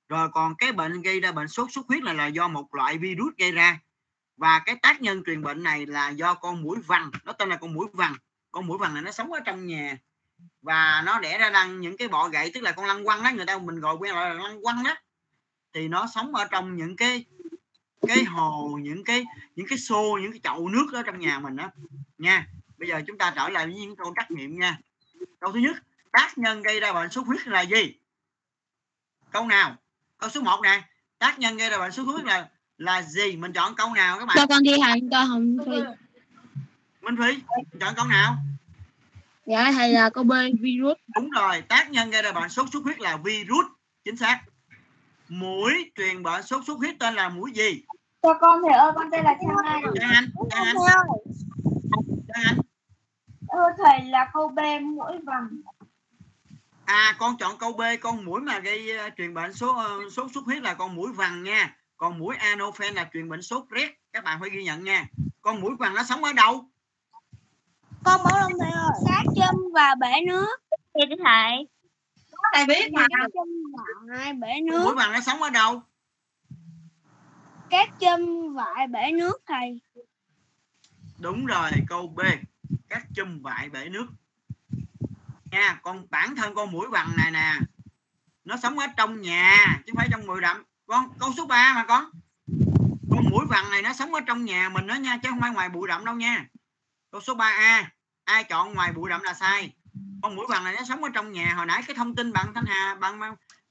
Rồi 0.09 0.29
còn 0.29 0.55
cái 0.55 0.71
bệnh 0.71 1.01
gây 1.01 1.19
ra 1.19 1.31
bệnh 1.31 1.47
sốt 1.47 1.71
xuất 1.71 1.87
huyết 1.87 2.03
là 2.03 2.13
là 2.13 2.27
do 2.27 2.47
một 2.47 2.75
loại 2.75 2.97
virus 2.97 3.33
gây 3.37 3.51
ra. 3.51 3.79
Và 4.37 4.59
cái 4.59 4.75
tác 4.75 5.01
nhân 5.01 5.23
truyền 5.25 5.41
bệnh 5.41 5.63
này 5.63 5.85
là 5.85 6.09
do 6.09 6.33
con 6.33 6.61
mũi 6.61 6.79
vằn 6.87 7.11
nó 7.23 7.33
tên 7.33 7.49
là 7.49 7.55
con 7.55 7.73
mũi 7.73 7.87
vằn 7.93 8.13
con 8.51 8.67
mũi 8.67 8.77
vằn 8.77 8.93
này 8.93 9.03
nó 9.03 9.11
sống 9.11 9.31
ở 9.31 9.39
trong 9.39 9.67
nhà. 9.67 9.97
Và 10.61 11.03
nó 11.05 11.19
đẻ 11.19 11.37
ra 11.37 11.49
lăn 11.49 11.81
những 11.81 11.97
cái 11.97 12.07
bọ 12.07 12.29
gậy, 12.29 12.51
tức 12.53 12.63
là 12.63 12.71
con 12.71 12.85
lăng 12.85 13.05
quăng 13.05 13.23
đó, 13.23 13.31
người 13.35 13.45
ta 13.45 13.57
mình 13.57 13.79
gọi 13.79 13.95
quen 13.95 14.15
là 14.15 14.33
lăng 14.33 14.63
quăng 14.63 14.83
đó. 14.83 14.95
Thì 15.73 15.87
nó 15.87 16.07
sống 16.15 16.35
ở 16.35 16.45
trong 16.51 16.77
những 16.77 16.95
cái 16.95 17.25
cái 18.07 18.23
hồ, 18.23 18.79
những 18.81 19.03
cái 19.03 19.25
những 19.55 19.67
cái 19.67 19.77
xô, 19.77 20.19
những 20.21 20.31
cái 20.31 20.39
chậu 20.43 20.69
nước 20.69 20.87
ở 20.93 21.03
trong 21.03 21.19
nhà 21.19 21.39
mình 21.39 21.55
đó. 21.55 21.69
Nha, 22.17 22.47
bây 22.77 22.89
giờ 22.89 23.01
chúng 23.07 23.17
ta 23.17 23.33
trở 23.35 23.49
lại 23.49 23.65
với 23.65 23.75
những 23.75 23.95
câu 23.95 24.13
trắc 24.15 24.31
nghiệm 24.31 24.59
nha. 24.59 24.77
Câu 25.39 25.51
thứ 25.51 25.59
nhất, 25.59 25.77
tác 26.11 26.37
nhân 26.37 26.61
gây 26.61 26.79
ra 26.79 26.93
bệnh 26.93 27.09
sốt 27.09 27.27
huyết 27.27 27.47
là 27.47 27.61
gì? 27.61 27.95
Câu 29.31 29.47
nào? 29.47 29.75
Câu 30.17 30.29
số 30.29 30.41
1 30.41 30.59
nè. 30.63 30.81
Tác 31.19 31.39
nhân 31.39 31.57
gây 31.57 31.69
ra 31.69 31.77
bệnh 31.77 31.91
sốt 31.91 32.07
huyết 32.07 32.25
là 32.25 32.49
là 32.77 33.01
gì? 33.01 33.35
Mình 33.35 33.53
chọn 33.53 33.75
câu 33.75 33.93
nào 33.93 34.19
các 34.19 34.25
bạn? 34.25 34.37
Cho 34.37 34.47
con 34.47 34.63
đi 34.63 34.79
hành 34.79 35.09
cho 35.11 35.25
không 35.27 35.57
Minh 37.01 37.15
Phi 37.17 37.43
chọn 37.79 37.93
câu 37.95 38.05
nào? 38.05 38.35
Dạ 39.45 39.71
thầy 39.71 39.89
là 39.89 40.09
câu 40.09 40.23
B 40.23 40.33
virus. 40.61 40.97
Đúng 41.15 41.29
rồi 41.29 41.61
tác 41.61 41.91
nhân 41.91 42.11
gây 42.11 42.21
ra 42.21 42.31
bệnh 42.31 42.49
sốt 42.49 42.67
xuất 42.73 42.83
huyết 42.83 42.99
là 42.99 43.17
virus 43.17 43.65
chính 44.05 44.17
xác. 44.17 44.41
Mũi 45.29 45.91
truyền 45.95 46.23
bệnh 46.23 46.43
sốt 46.43 46.63
xuất 46.67 46.77
huyết 46.77 46.95
tên 46.99 47.13
là 47.13 47.29
mũi 47.29 47.51
gì? 47.51 47.83
Cho 48.21 48.33
con 48.33 48.61
thầy 48.63 48.73
ơi, 48.73 48.91
con 48.95 49.11
tên 49.11 49.23
là 49.23 49.37
Trang 49.41 49.55
Anh. 49.65 49.81
Trang 49.99 50.09
Anh 50.09 50.29
Trang 50.49 50.63
Anh. 50.65 51.05
Trang 52.27 52.43
Anh. 52.45 52.57
Thưa 53.51 53.83
thầy 53.85 54.05
là 54.05 54.29
câu 54.33 54.49
B 54.49 54.59
mũi 54.81 55.17
vằn. 55.23 55.61
à 56.85 57.15
con 57.19 57.37
chọn 57.37 57.57
câu 57.57 57.73
B 57.73 57.81
con 58.01 58.25
mũi 58.25 58.41
mà 58.41 58.59
gây 58.59 58.97
ờ, 58.97 59.09
truyền 59.17 59.33
bệnh 59.33 59.53
số 59.53 59.75
ờ, 59.75 59.99
sốt 60.11 60.31
xuất 60.33 60.43
huyết 60.45 60.63
là 60.63 60.73
con 60.73 60.95
mũi 60.95 61.13
vằn 61.13 61.43
nha. 61.43 61.75
Còn 61.97 62.19
mũi 62.19 62.35
anophen 62.35 62.93
là 62.93 63.09
truyền 63.13 63.29
bệnh 63.29 63.41
sốt 63.41 63.63
rét. 63.69 63.91
Các 64.13 64.23
bạn 64.23 64.39
phải 64.39 64.49
ghi 64.49 64.63
nhận 64.63 64.83
nha. 64.83 65.05
Con 65.41 65.61
mũi 65.61 65.71
vằn 65.79 65.93
nó 65.93 66.03
sống 66.03 66.23
ở 66.23 66.33
đâu 66.33 66.69
Con 68.03 68.23
bảo 68.23 68.39
lòng 68.39 68.51
thầy 68.59 68.71
ơi. 68.71 68.89
Sát 69.05 69.23
châm 69.35 69.55
và 69.73 69.95
bể 69.95 70.21
nước. 70.27 70.57
thì 70.95 71.15
thầy. 71.23 71.67
Thầy 72.53 72.65
biết 72.65 72.93
mà? 72.93 73.01
Sát 73.01 73.27
châm 73.33 73.47
vại 73.73 74.33
bể 74.33 74.47
con 74.53 74.65
nước. 74.65 74.83
mũi 74.83 74.95
vằn 74.95 75.11
nó 75.11 75.19
sống 75.21 75.41
ở 75.41 75.49
đâu? 75.49 75.81
Các 77.69 77.89
châm 77.99 78.53
vại 78.53 78.87
bể 78.87 79.11
nước 79.11 79.41
thầy. 79.47 79.81
đúng 81.19 81.45
rồi 81.45 81.71
câu 81.87 82.07
B. 82.07 82.19
Các 82.89 83.03
chum 83.15 83.41
vại 83.41 83.69
bể 83.69 83.89
nước. 83.89 84.07
Nha 85.51 85.79
còn 85.83 86.07
bản 86.09 86.35
thân 86.35 86.55
con 86.55 86.71
mũi 86.71 86.87
vằn 86.87 87.07
này 87.17 87.31
nè. 87.31 87.53
Nó 88.45 88.57
sống 88.57 88.79
ở 88.79 88.87
trong 88.97 89.21
nhà 89.21 89.81
chứ 89.85 89.91
không 89.91 89.97
phải 89.97 90.07
trong 90.11 90.27
bụi 90.27 90.39
rậm 90.41 90.63
con 90.87 91.09
câu 91.19 91.33
số 91.37 91.45
3 91.45 91.73
mà 91.75 91.85
con. 91.87 92.05
Con 93.11 93.25
mũi 93.29 93.45
vằn 93.49 93.71
này 93.71 93.81
nó 93.81 93.93
sống 93.93 94.13
ở 94.13 94.21
trong 94.21 94.45
nhà 94.45 94.69
mình 94.69 94.87
đó 94.87 94.95
nha 94.95 95.19
chứ 95.23 95.29
không 95.29 95.39
phải 95.39 95.51
ngoài 95.51 95.69
bụi 95.69 95.87
rậm 95.89 96.05
đâu 96.05 96.15
nha 96.15 96.45
câu 97.11 97.21
số 97.21 97.33
3A 97.33 97.83
ai 98.23 98.43
chọn 98.43 98.73
ngoài 98.73 98.91
bụi 98.93 99.09
rậm 99.09 99.21
là 99.23 99.33
sai? 99.33 99.73
Con 100.23 100.35
mũi 100.35 100.45
vằn 100.49 100.63
này 100.63 100.75
nó 100.77 100.83
sống 100.83 101.03
ở 101.03 101.09
trong 101.13 101.31
nhà. 101.31 101.53
Hồi 101.57 101.65
nãy 101.65 101.83
cái 101.87 101.95
thông 101.95 102.15
tin 102.15 102.33
bạn 102.33 102.53
Thanh 102.55 102.65
Hà 102.65 102.95
bạn 102.95 103.19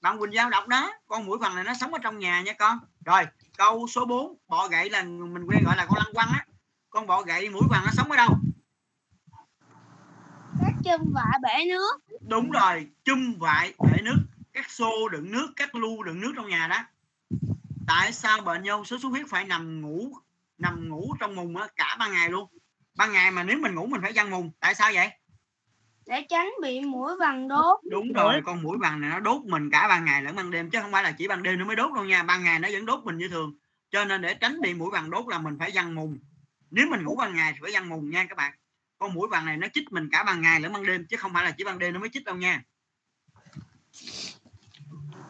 bạn 0.00 0.18
Quỳnh 0.18 0.34
Giao 0.34 0.50
đọc 0.50 0.68
đó 0.68 0.92
con 1.06 1.26
mũi 1.26 1.38
vằn 1.38 1.54
này 1.54 1.64
nó 1.64 1.74
sống 1.74 1.94
ở 1.94 1.98
trong 2.02 2.18
nhà 2.18 2.42
nha 2.42 2.52
con. 2.52 2.78
Rồi 3.04 3.22
câu 3.56 3.86
số 3.88 4.04
4 4.04 4.36
bọ 4.48 4.68
gậy 4.68 4.90
là 4.90 5.02
mình 5.02 5.44
quen 5.44 5.64
gọi 5.64 5.76
là 5.76 5.86
con 5.86 5.98
lăng 5.98 6.14
quăng 6.14 6.28
á. 6.28 6.46
Con 6.90 7.06
bọ 7.06 7.22
gậy 7.22 7.48
mũi 7.48 7.62
vằn 7.70 7.82
nó 7.84 7.90
sống 7.92 8.10
ở 8.10 8.16
đâu? 8.16 8.38
Các 10.60 10.72
châm 10.84 11.00
vại 11.14 11.38
bể 11.42 11.64
nước. 11.68 12.18
đúng 12.20 12.50
rồi 12.50 12.86
chum 13.04 13.34
vại 13.38 13.74
bể 13.78 14.02
nước. 14.02 14.18
Các 14.52 14.70
xô 14.70 15.08
đựng 15.08 15.32
nước 15.32 15.52
các 15.56 15.74
lu 15.74 16.02
đựng 16.02 16.20
nước 16.20 16.32
trong 16.36 16.48
nhà 16.48 16.68
đó. 16.68 16.84
Tại 17.86 18.12
sao 18.12 18.40
bệnh 18.40 18.62
nhân 18.62 18.84
sốt 18.84 19.00
xuất 19.00 19.08
huyết 19.08 19.26
phải 19.28 19.44
nằm 19.44 19.80
ngủ 19.80 20.12
nằm 20.58 20.88
ngủ 20.88 21.14
trong 21.20 21.36
mùng 21.36 21.56
á, 21.56 21.68
cả 21.76 21.96
ban 21.98 22.12
ngày 22.12 22.30
luôn 22.30 22.48
ban 23.00 23.12
ngày 23.12 23.30
mà 23.30 23.42
nếu 23.42 23.58
mình 23.58 23.74
ngủ 23.74 23.86
mình 23.86 24.00
phải 24.02 24.12
văng 24.14 24.30
mùng 24.30 24.50
tại 24.60 24.74
sao 24.74 24.90
vậy? 24.94 25.08
Để 26.06 26.26
tránh 26.28 26.50
bị 26.62 26.80
mũi 26.80 27.16
vằn 27.20 27.48
đốt. 27.48 27.80
đúng 27.90 28.12
rồi 28.12 28.42
con 28.44 28.62
mũi 28.62 28.78
vằn 28.80 29.00
này 29.00 29.10
nó 29.10 29.20
đốt 29.20 29.42
mình 29.44 29.70
cả 29.70 29.88
ban 29.88 30.04
ngày 30.04 30.22
lẫn 30.22 30.36
ban 30.36 30.50
đêm 30.50 30.70
chứ 30.70 30.78
không 30.82 30.92
phải 30.92 31.02
là 31.02 31.12
chỉ 31.12 31.28
ban 31.28 31.42
đêm 31.42 31.58
nó 31.58 31.64
mới 31.64 31.76
đốt 31.76 31.94
đâu 31.94 32.04
nha. 32.04 32.22
Ban 32.22 32.44
ngày 32.44 32.58
nó 32.58 32.68
vẫn 32.72 32.86
đốt 32.86 33.04
mình 33.04 33.18
như 33.18 33.28
thường. 33.28 33.54
Cho 33.90 34.04
nên 34.04 34.22
để 34.22 34.34
tránh 34.34 34.60
bị 34.60 34.74
mũi 34.74 34.90
vằn 34.90 35.10
đốt 35.10 35.24
là 35.28 35.38
mình 35.38 35.56
phải 35.58 35.70
văng 35.74 35.94
mùng. 35.94 36.18
Nếu 36.70 36.86
mình 36.90 37.04
ngủ 37.04 37.16
ban 37.16 37.34
ngày 37.34 37.52
thì 37.52 37.58
phải 37.62 37.72
văng 37.72 37.88
mùng 37.88 38.10
nha 38.10 38.26
các 38.28 38.34
bạn. 38.36 38.52
Con 38.98 39.14
mũi 39.14 39.28
vằn 39.28 39.46
này 39.46 39.56
nó 39.56 39.66
chích 39.74 39.92
mình 39.92 40.08
cả 40.12 40.24
ban 40.24 40.42
ngày 40.42 40.60
lẫn 40.60 40.72
ban 40.72 40.86
đêm 40.86 41.06
chứ 41.06 41.16
không 41.16 41.32
phải 41.34 41.44
là 41.44 41.50
chỉ 41.50 41.64
ban 41.64 41.78
đêm 41.78 41.94
nó 41.94 42.00
mới 42.00 42.08
chích 42.12 42.24
đâu 42.24 42.36
nha. 42.36 42.62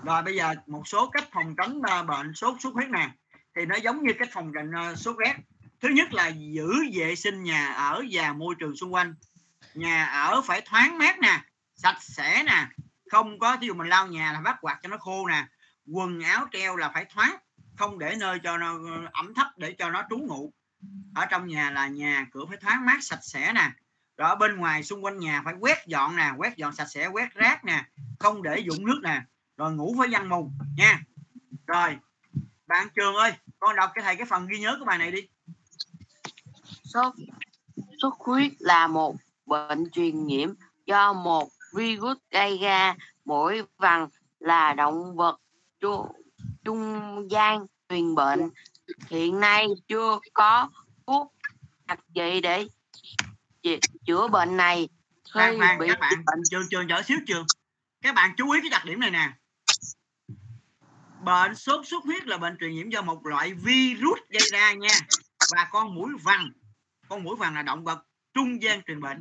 Rồi 0.05 0.23
bây 0.23 0.37
giờ 0.37 0.55
một 0.67 0.89
số 0.89 1.11
cách 1.11 1.29
phòng 1.33 1.55
tránh 1.57 1.81
ờ, 1.83 2.03
bệnh 2.03 2.35
sốt 2.35 2.55
xuất 2.61 2.75
huyết 2.75 2.89
nè. 2.89 3.11
Thì 3.57 3.67
nó 3.67 3.77
giống 3.77 4.03
như 4.03 4.13
cách 4.19 4.29
phòng 4.33 4.53
bệnh 4.53 4.73
ờ, 4.73 4.95
sốt 4.95 5.17
rét 5.19 5.35
thứ 5.81 5.89
nhất 5.89 6.13
là 6.13 6.29
giữ 6.29 6.73
vệ 6.93 7.17
sinh 7.17 7.43
nhà 7.43 7.73
ở 7.73 8.05
và 8.11 8.33
môi 8.33 8.55
trường 8.59 8.77
xung 8.77 8.95
quanh. 8.95 9.15
Nhà 9.75 10.05
ở 10.05 10.43
phải 10.43 10.61
thoáng 10.61 10.99
mát 10.99 11.19
nè, 11.19 11.41
sạch 11.77 11.99
sẽ 12.01 12.43
nè, 12.47 12.67
không 13.11 13.39
có, 13.39 13.57
thí 13.57 13.67
dụ 13.67 13.75
mình 13.75 13.89
lau 13.89 14.07
nhà 14.07 14.33
là 14.33 14.41
bắt 14.41 14.57
quạt 14.61 14.79
cho 14.83 14.89
nó 14.89 14.99
khô 14.99 15.29
nè, 15.29 15.47
quần 15.87 16.21
áo 16.21 16.47
treo 16.53 16.77
là 16.77 16.91
phải 16.95 17.05
thoáng, 17.05 17.37
không 17.77 17.99
để 17.99 18.17
nơi 18.19 18.39
cho 18.43 18.59
nó, 18.59 18.79
ẩm 19.13 19.35
thấp 19.35 19.47
để 19.57 19.75
cho 19.79 19.91
nó 19.91 20.05
trú 20.11 20.19
ngụ. 20.19 20.53
Ở 21.15 21.27
trong 21.27 21.47
nhà 21.47 21.71
là 21.71 21.87
nhà 21.87 22.27
cửa 22.33 22.45
phải 22.49 22.57
thoáng 22.57 22.87
mát, 22.87 22.99
sạch 23.01 23.21
sẽ 23.23 23.53
nè. 23.53 23.71
Rồi 24.17 24.29
ở 24.29 24.35
bên 24.35 24.57
ngoài 24.57 24.83
xung 24.83 25.05
quanh 25.05 25.19
nhà 25.19 25.43
phải 25.45 25.55
quét 25.61 25.87
dọn 25.87 26.17
nè, 26.17 26.31
quét 26.37 26.57
dọn 26.57 26.75
sạch 26.75 26.87
sẽ, 26.87 27.07
quét 27.07 27.35
rác 27.35 27.65
nè, 27.65 27.85
không 28.19 28.43
để 28.43 28.59
dụng 28.59 28.87
nước 28.87 29.01
nè. 29.03 29.23
Rồi 29.57 29.73
ngủ 29.73 29.95
với 29.99 30.09
văn 30.11 30.29
mùng 30.29 30.59
nha. 30.77 31.01
Rồi, 31.67 31.99
bạn 32.67 32.89
trường 32.95 33.15
ơi, 33.15 33.33
con 33.59 33.77
đọc 33.77 33.91
cái 33.95 34.05
thầy 34.05 34.17
cái 34.17 34.27
phần 34.27 34.47
ghi 34.47 34.59
nhớ 34.59 34.77
của 34.79 34.85
bài 34.85 34.99
này 34.99 35.11
đi 35.11 35.29
sốt. 36.93 37.15
Xuất 38.03 38.15
huyết 38.19 38.53
là 38.59 38.87
một 38.87 39.17
bệnh 39.47 39.91
truyền 39.91 40.27
nhiễm 40.27 40.51
do 40.87 41.13
một 41.13 41.49
virus 41.75 42.19
gây 42.31 42.59
ra. 42.59 42.95
Mỗi 43.25 43.63
vằn 43.77 44.09
là 44.39 44.75
động 44.75 45.17
vật 45.17 45.41
trung 46.65 47.31
gian 47.31 47.67
truyền 47.89 48.15
bệnh. 48.15 48.51
Hiện 49.09 49.41
nay 49.41 49.67
chưa 49.89 50.19
có 50.33 50.71
thuốc 51.07 51.35
đặc 51.87 52.01
trị 52.15 52.41
để 52.41 52.67
chữa 54.07 54.29
bệnh 54.29 54.57
này. 54.57 54.89
Khi 55.35 55.41
khoan 55.59 55.79
bị 55.79 55.87
các 55.89 56.01
bạn 56.01 56.43
trường 56.51 56.63
trường 56.71 56.87
đỡ 56.87 57.03
xíu 57.03 57.19
trường. 57.27 57.47
Các 58.03 58.15
bạn 58.15 58.35
chú 58.37 58.51
ý 58.51 58.61
cái 58.61 58.71
đặc 58.71 58.85
điểm 58.85 59.01
này 59.01 59.11
nè. 59.11 59.33
Bệnh 61.25 61.55
sốt 61.55 61.87
xuất 61.87 62.05
huyết 62.05 62.27
là 62.27 62.37
bệnh 62.37 62.57
truyền 62.61 62.75
nhiễm 62.75 62.91
do 62.91 63.03
một 63.03 63.27
loại 63.27 63.55
virus 63.55 64.19
gây 64.29 64.43
ra 64.53 64.73
nha. 64.73 64.95
Và 65.53 65.69
con 65.71 65.95
mũi 65.95 66.11
vằn 66.23 66.53
con 67.11 67.25
mũi 67.25 67.37
vằn 67.37 67.55
là 67.55 67.63
động 67.63 67.85
vật 67.85 68.07
trung 68.35 68.63
gian 68.63 68.83
truyền 68.83 69.01
bệnh. 69.01 69.21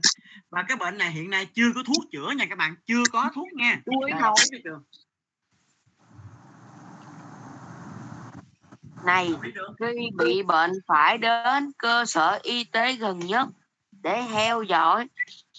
Và 0.50 0.64
cái 0.68 0.78
bệnh 0.78 0.98
này 0.98 1.12
hiện 1.12 1.30
nay 1.30 1.46
chưa 1.46 1.72
có 1.76 1.84
thuốc 1.84 2.12
chữa 2.12 2.32
nha 2.38 2.46
các 2.50 2.58
bạn 2.58 2.76
chưa 2.86 3.04
có 3.12 3.30
thuốc 3.36 3.48
nha. 3.54 3.82
Này 9.04 9.34
khi 9.80 10.10
bị 10.18 10.44
bệnh 10.44 10.72
phải 10.88 11.18
đến 11.18 11.72
cơ 11.78 12.06
sở 12.06 12.40
y 12.44 12.64
tế 12.64 12.94
gần 12.94 13.20
nhất 13.20 13.48
để 13.92 14.24
theo 14.34 14.64
dõi 14.64 15.08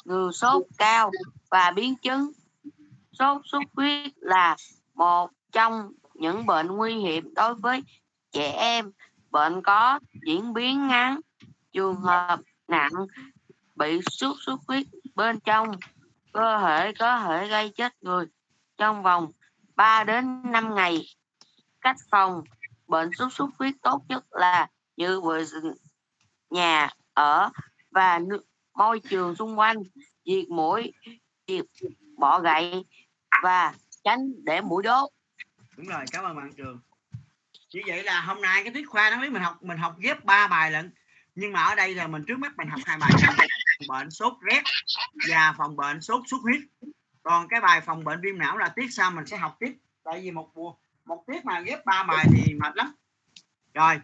người 0.05 0.33
sốt 0.33 0.63
cao 0.79 1.11
và 1.51 1.71
biến 1.71 1.97
chứng. 1.97 2.33
Sốt 3.13 3.43
xuất 3.45 3.63
huyết 3.77 4.13
là 4.17 4.57
một 4.95 5.31
trong 5.53 5.93
những 6.15 6.47
bệnh 6.47 6.67
nguy 6.67 6.95
hiểm 6.95 7.35
đối 7.35 7.55
với 7.55 7.83
trẻ 8.33 8.51
em. 8.51 8.93
Bệnh 9.31 9.63
có 9.63 10.01
diễn 10.27 10.53
biến 10.53 10.89
ngắn 10.89 11.21
trường 11.73 11.97
hợp 11.97 12.41
nặng 12.69 12.93
bị 13.75 14.01
sốt 14.11 14.37
xuất 14.41 14.61
huyết 14.69 14.87
bên 15.15 15.41
trong 15.41 15.71
cơ 16.33 16.59
thể 16.63 16.93
có 16.99 17.21
thể 17.21 17.49
gây 17.49 17.73
chết 17.77 17.93
người 18.01 18.27
trong 18.77 19.03
vòng 19.03 19.33
3 19.77 20.05
đến 20.05 20.53
5 20.53 20.75
ngày. 20.75 21.01
Cách 21.81 21.97
phòng 22.11 22.43
bệnh 22.87 23.11
sốt 23.13 23.33
xuất 23.33 23.51
huyết 23.59 23.75
tốt 23.83 24.03
nhất 24.09 24.25
là 24.31 24.69
giữ 24.97 25.21
vệ 25.21 25.45
sinh 25.47 25.73
nhà 26.51 26.89
ở 27.15 27.51
và 27.91 28.19
nước, 28.19 28.43
môi 28.75 29.01
trường 29.01 29.37
xung 29.37 29.59
quanh 29.59 29.77
diệt 30.25 30.49
mũi 30.49 30.93
diệt 31.47 31.65
bọ 32.17 32.41
gậy 32.41 32.85
và 33.43 33.75
tránh 34.05 34.45
để 34.45 34.61
mũi 34.61 34.83
đốt. 34.83 35.11
Đúng 35.77 35.87
rồi 35.87 36.05
cảm 36.13 36.25
ơn 36.25 36.37
bạn 36.37 36.53
trường. 36.57 36.81
Như 37.75 37.81
vậy 37.87 38.03
là 38.03 38.21
hôm 38.21 38.43
nay 38.43 38.65
cái 38.65 38.73
tiết 38.75 38.89
khoa 38.89 39.11
nó 39.11 39.21
biết 39.21 39.33
mình 39.33 39.43
học 39.43 39.63
mình 39.63 39.79
học 39.79 39.95
ghép 39.99 40.25
ba 40.25 40.49
bài 40.49 40.71
lận 40.71 40.93
nhưng 41.35 41.53
mà 41.53 41.63
ở 41.63 41.75
đây 41.75 41.95
là 41.95 42.07
mình 42.07 42.25
trước 42.29 42.39
mắt 42.39 42.53
mình 42.57 42.69
học 42.69 42.81
hai 42.87 42.99
bài 42.99 43.11
phòng 43.19 43.47
bệnh 43.89 44.11
sốt 44.11 44.33
rét 44.41 44.63
và 45.29 45.55
phòng 45.59 45.77
bệnh 45.77 46.01
sốt 46.01 46.23
xuất 46.27 46.39
huyết. 46.43 46.61
Còn 47.23 47.49
cái 47.49 47.61
bài 47.61 47.81
phòng 47.81 48.05
bệnh 48.05 48.21
viêm 48.21 48.39
não 48.39 48.59
là 48.59 48.69
tiết 48.69 48.93
sau 48.93 49.11
mình 49.11 49.27
sẽ 49.27 49.37
học 49.37 49.57
tiếp. 49.61 49.77
Tại 50.05 50.21
vì 50.21 50.31
một 50.31 50.51
mùa 50.55 50.75
một 51.05 51.25
tiết 51.27 51.45
mà 51.45 51.61
ghép 51.61 51.85
ba 51.85 52.03
bài 52.03 52.27
thì 52.35 52.55
mệt 52.55 52.77
lắm. 52.77 52.93
Rồi 53.75 54.01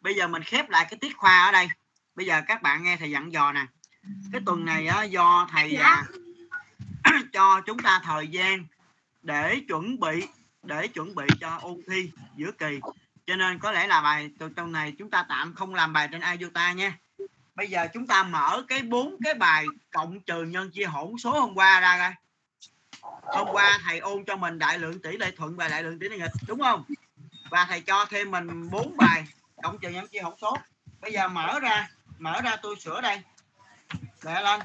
bây 0.00 0.14
giờ 0.14 0.28
mình 0.28 0.42
khép 0.42 0.70
lại 0.70 0.86
cái 0.90 0.98
tiết 0.98 1.16
khoa 1.16 1.44
ở 1.44 1.52
đây. 1.52 1.68
Bây 2.14 2.26
giờ 2.26 2.42
các 2.46 2.62
bạn 2.62 2.82
nghe 2.82 2.96
thầy 2.96 3.10
dặn 3.10 3.32
dò 3.32 3.52
nè. 3.52 3.66
Cái 4.32 4.40
tuần 4.46 4.64
này 4.64 4.86
á, 4.86 5.02
do 5.02 5.48
thầy 5.50 5.76
à, 5.76 6.04
cho 7.32 7.60
chúng 7.66 7.78
ta 7.78 8.00
thời 8.04 8.28
gian 8.28 8.64
để 9.22 9.60
chuẩn 9.68 10.00
bị 10.00 10.26
để 10.62 10.88
chuẩn 10.88 11.14
bị 11.14 11.24
cho 11.40 11.58
ôn 11.62 11.80
thi 11.88 12.10
giữa 12.36 12.52
kỳ 12.52 12.80
cho 13.30 13.36
nên 13.36 13.58
có 13.58 13.72
lẽ 13.72 13.86
là 13.86 14.00
bài 14.00 14.30
từ 14.38 14.50
tuần 14.56 14.72
này 14.72 14.92
chúng 14.98 15.10
ta 15.10 15.26
tạm 15.28 15.54
không 15.54 15.74
làm 15.74 15.92
bài 15.92 16.08
trên 16.12 16.20
iota 16.38 16.72
nha. 16.72 16.98
Bây 17.54 17.70
giờ 17.70 17.86
chúng 17.94 18.06
ta 18.06 18.22
mở 18.22 18.62
cái 18.68 18.82
bốn 18.82 19.16
cái 19.24 19.34
bài 19.34 19.64
cộng 19.90 20.20
trừ 20.20 20.42
nhân 20.42 20.70
chia 20.70 20.84
hỗn 20.84 21.18
số 21.18 21.40
hôm 21.40 21.54
qua 21.54 21.80
ra 21.80 21.98
coi. 21.98 22.14
Hôm 23.22 23.48
qua 23.52 23.78
thầy 23.84 23.98
ôn 23.98 24.24
cho 24.24 24.36
mình 24.36 24.58
đại 24.58 24.78
lượng 24.78 25.02
tỷ 25.02 25.16
lệ 25.16 25.30
thuận 25.36 25.56
và 25.56 25.68
đại 25.68 25.82
lượng 25.82 25.98
tỷ 25.98 26.08
lệ 26.08 26.18
nghịch, 26.18 26.32
đúng 26.46 26.60
không? 26.60 26.84
Và 27.50 27.66
thầy 27.68 27.80
cho 27.80 28.04
thêm 28.04 28.30
mình 28.30 28.70
bốn 28.70 28.96
bài 28.96 29.24
cộng 29.62 29.78
trừ 29.78 29.88
nhân 29.88 30.06
chia 30.08 30.20
hỗn 30.20 30.34
số. 30.40 30.56
Bây 31.00 31.12
giờ 31.12 31.28
mở 31.28 31.60
ra 31.60 31.88
mở 32.18 32.40
ra 32.40 32.56
tôi 32.56 32.76
sửa 32.80 33.00
đây. 33.00 33.22
Để 34.24 34.42
lên. 34.42 34.60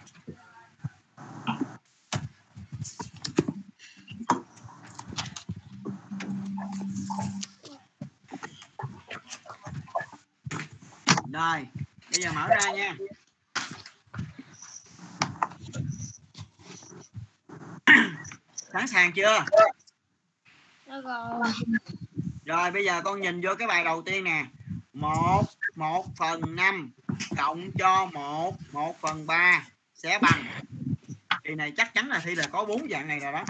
Rồi 11.35 11.67
bây 12.11 12.21
giờ 12.21 12.31
mở 12.31 12.47
ra 12.47 12.71
nha. 12.71 12.95
Sẵn 18.73 18.87
sàng 18.87 19.11
chưa? 19.11 19.45
Rồi. 22.45 22.71
Bây 22.71 22.85
giờ 22.85 23.01
con 23.01 23.21
nhìn 23.21 23.41
vô 23.41 23.55
cái 23.59 23.67
bài 23.67 23.83
đầu 23.83 24.01
tiên 24.01 24.23
nè. 24.23 24.45
Một 24.93 25.43
một 25.75 26.05
phần 26.17 26.55
năm 26.55 26.91
cộng 27.37 27.71
cho 27.79 28.05
một 28.05 28.55
một 28.71 29.01
phần 29.01 29.27
ba 29.27 29.67
sẽ 29.93 30.19
bằng. 30.21 30.61
Kỳ 31.43 31.55
này 31.55 31.73
chắc 31.77 31.93
chắn 31.93 32.07
là 32.07 32.19
thi 32.19 32.35
là 32.35 32.47
có 32.51 32.65
bốn 32.65 32.87
dạng 32.89 33.07
này 33.07 33.19
rồi 33.19 33.31
đó. 33.31 33.45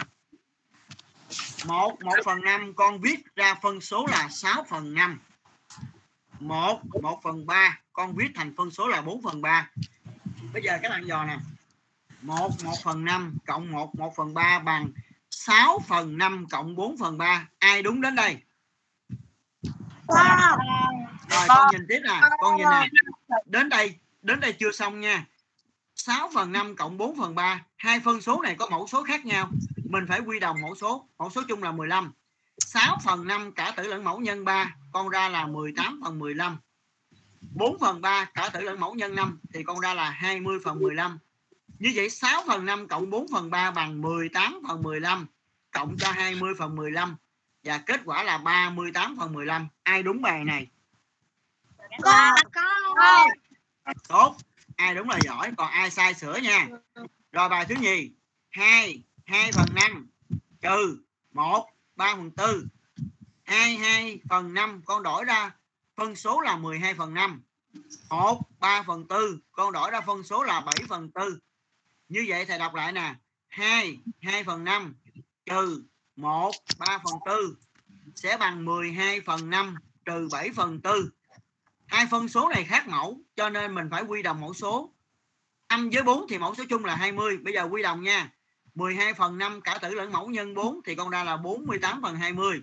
Một 1.65 2.03
một 2.03 2.15
phần 2.25 2.41
năm 2.41 2.73
con 2.75 3.01
viết 3.01 3.35
ra 3.35 3.55
phân 3.61 3.81
số 3.81 4.07
là 4.07 4.29
6 4.29 4.65
phần 4.69 4.93
năm 4.93 5.19
một 6.39 6.81
một 7.01 7.19
phần 7.23 7.45
ba. 7.45 7.79
Con 7.93 8.15
viết 8.15 8.27
thành 8.35 8.55
phân 8.57 8.71
số 8.71 8.87
là 8.87 9.01
4 9.01 9.21
phần 9.21 9.41
ba. 9.41 9.69
Bây 10.53 10.63
giờ 10.63 10.77
các 10.81 10.89
bạn 10.89 11.05
dò 11.05 11.25
nè. 11.25 11.37
Một 12.21 12.49
một 12.63 12.75
phần 12.83 13.05
năm 13.05 13.37
cộng 13.45 13.71
một 13.71 13.95
một 13.95 14.13
phần 14.15 14.33
ba 14.33 14.59
bằng 14.59 14.91
6 15.31 15.79
phần 15.87 16.17
5 16.17 16.45
cộng 16.51 16.75
4 16.75 16.97
phần 16.97 17.17
3 17.17 17.47
ai 17.59 17.83
đúng 17.83 18.01
đến 18.01 18.15
đây? 18.15 18.37
Rồi 21.29 21.45
con 21.47 21.71
nhìn 21.71 21.85
tiếp 21.89 21.99
nè 22.03 22.21
con 22.39 22.57
nhìn 22.57 22.67
nè. 22.71 22.89
Đến 23.45 23.69
đây 23.69 23.99
đến 24.21 24.39
đây 24.39 24.53
chưa 24.53 24.71
xong 24.71 24.99
nha. 24.99 25.25
6 25.95 26.29
phần 26.33 26.51
5 26.51 26.75
cộng 26.75 26.97
4 26.97 27.17
phần 27.17 27.35
3 27.35 27.63
hai 27.77 27.99
phân 27.99 28.21
số 28.21 28.41
này 28.41 28.55
có 28.59 28.67
mẫu 28.71 28.87
số 28.87 29.03
khác 29.03 29.25
nhau. 29.25 29.49
Mình 29.89 30.05
phải 30.09 30.19
quy 30.19 30.39
đồng 30.39 30.61
mẫu 30.61 30.75
số. 30.75 31.07
Mẫu 31.17 31.29
số 31.29 31.41
chung 31.47 31.63
là 31.63 31.71
15 31.71 32.13
6 32.57 32.97
phần 33.03 33.27
5 33.27 33.51
cả 33.51 33.73
tử 33.77 33.87
lẫn 33.87 34.03
mẫu 34.03 34.19
nhân 34.19 34.45
3 34.45 34.75
con 34.91 35.09
ra 35.09 35.29
là 35.29 35.47
18 35.47 35.99
phần 36.03 36.19
15 36.19 36.57
4 37.51 37.79
phần 37.79 38.01
3 38.01 38.25
cả 38.33 38.49
tử 38.49 38.59
lẫn 38.61 38.79
mẫu 38.79 38.93
nhân 38.93 39.15
5 39.15 39.39
thì 39.53 39.63
con 39.63 39.79
ra 39.79 39.93
là 39.93 40.09
20 40.09 40.59
phần 40.63 40.79
15 40.79 41.19
như 41.79 41.91
vậy 41.95 42.09
6 42.09 42.43
phần 42.47 42.65
5 42.65 42.87
cộng 42.87 43.09
4 43.09 43.27
phần 43.31 43.49
3 43.49 43.71
bằng 43.71 44.01
18 44.01 44.61
phần 44.67 44.83
15 44.83 45.27
cộng 45.71 45.97
cho 45.97 46.11
20 46.11 46.53
phần 46.59 46.75
15 46.75 47.15
và 47.63 47.77
kết 47.77 48.01
quả 48.05 48.23
là 48.23 48.37
38 48.37 49.15
phần 49.19 49.33
15 49.33 49.67
ai 49.83 50.03
đúng 50.03 50.21
bài 50.21 50.43
này? 50.45 50.67
Tốt. 54.07 54.35
Ai 54.75 54.95
đúng 54.95 55.09
là 55.09 55.19
giỏi 55.23 55.51
còn 55.57 55.71
ai 55.71 55.91
sai 55.91 56.13
sửa 56.13 56.37
nha. 56.37 56.67
Rồi 57.31 57.49
bài 57.49 57.65
thứ 57.69 57.75
nhì. 57.75 58.11
2 58.49 59.03
2 59.25 59.51
phần 59.51 59.67
5 59.75 60.07
trừ 60.61 60.97
1 61.31 61.74
3 61.95 62.15
phần 62.15 62.31
4 62.37 62.69
22 63.43 64.19
phần 64.29 64.53
5 64.53 64.81
con 64.85 65.03
đổi 65.03 65.25
ra 65.25 65.51
phân 65.95 66.15
số 66.15 66.41
là 66.41 66.57
12 66.57 66.93
phần 66.93 67.13
5 67.13 67.43
1 68.09 68.49
3 68.59 68.83
phần 68.87 69.07
4 69.07 69.19
con 69.51 69.73
đổi 69.73 69.91
ra 69.91 70.01
phân 70.01 70.23
số 70.23 70.43
là 70.43 70.61
7 70.61 70.75
phần 70.89 71.11
4 71.15 71.25
như 72.09 72.25
vậy 72.27 72.45
thầy 72.45 72.59
đọc 72.59 72.75
lại 72.75 72.91
nè. 72.91 73.15
2 73.47 73.97
2 74.21 74.43
phần 74.43 74.63
5 74.63 74.95
trừ 75.45 75.83
1 76.15 76.51
3 76.77 76.97
phần 77.03 77.13
4 77.25 77.35
sẽ 78.15 78.37
bằng 78.37 78.65
12 78.65 79.21
phần 79.21 79.49
5 79.49 79.75
trừ 80.05 80.27
7 80.31 80.49
phần 80.55 80.81
4 80.83 80.95
hai 81.87 82.05
phân 82.11 82.27
số 82.27 82.49
này 82.49 82.63
khác 82.63 82.87
mẫu, 82.87 83.19
cho 83.35 83.49
nên 83.49 83.75
mình 83.75 83.87
phải 83.91 84.03
quy 84.03 84.21
đồng 84.21 84.41
mẫu 84.41 84.53
số. 84.53 84.93
5 85.69 85.89
với 85.93 86.03
4 86.03 86.25
thì 86.29 86.37
mẫu 86.37 86.55
số 86.55 86.63
chung 86.69 86.85
là 86.85 86.95
20 86.95 87.37
bây 87.37 87.53
giờ 87.53 87.67
quy 87.71 87.81
đồng 87.81 88.03
nha. 88.03 88.34
12 88.75 89.13
phần 89.13 89.37
5 89.37 89.61
cả 89.61 89.77
tử 89.81 89.89
lẫn 89.93 90.11
mẫu 90.11 90.27
nhân 90.27 90.53
4 90.53 90.81
thì 90.85 90.95
con 90.95 91.09
ra 91.09 91.23
là 91.23 91.37
48 91.37 92.01
phần 92.01 92.15
20 92.15 92.61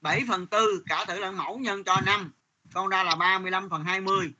7 0.00 0.22
phần 0.28 0.46
4 0.50 0.60
cả 0.86 1.04
tử 1.08 1.18
lẫn 1.18 1.36
mẫu 1.36 1.58
nhân 1.58 1.84
cho 1.84 1.96
5 2.06 2.32
con 2.72 2.88
ra 2.88 3.02
là 3.02 3.14
35 3.14 3.70
phần 3.70 3.84
20 3.84 4.32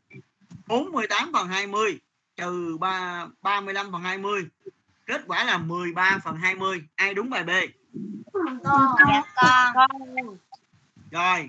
48 0.66 1.33
phần 1.33 1.49
20 1.49 2.01
trừ 2.37 2.76
3, 2.81 3.26
35 3.43 3.93
phần 3.93 4.03
20 4.03 4.47
kết 5.07 5.22
quả 5.26 5.45
là 5.45 5.59
13 5.59 6.18
phần 6.24 6.37
20 6.37 6.85
ai 6.97 7.14
đúng 7.14 7.31
bài 7.31 7.45
B? 7.45 7.51
Con. 8.33 9.78
Rồi 11.11 11.49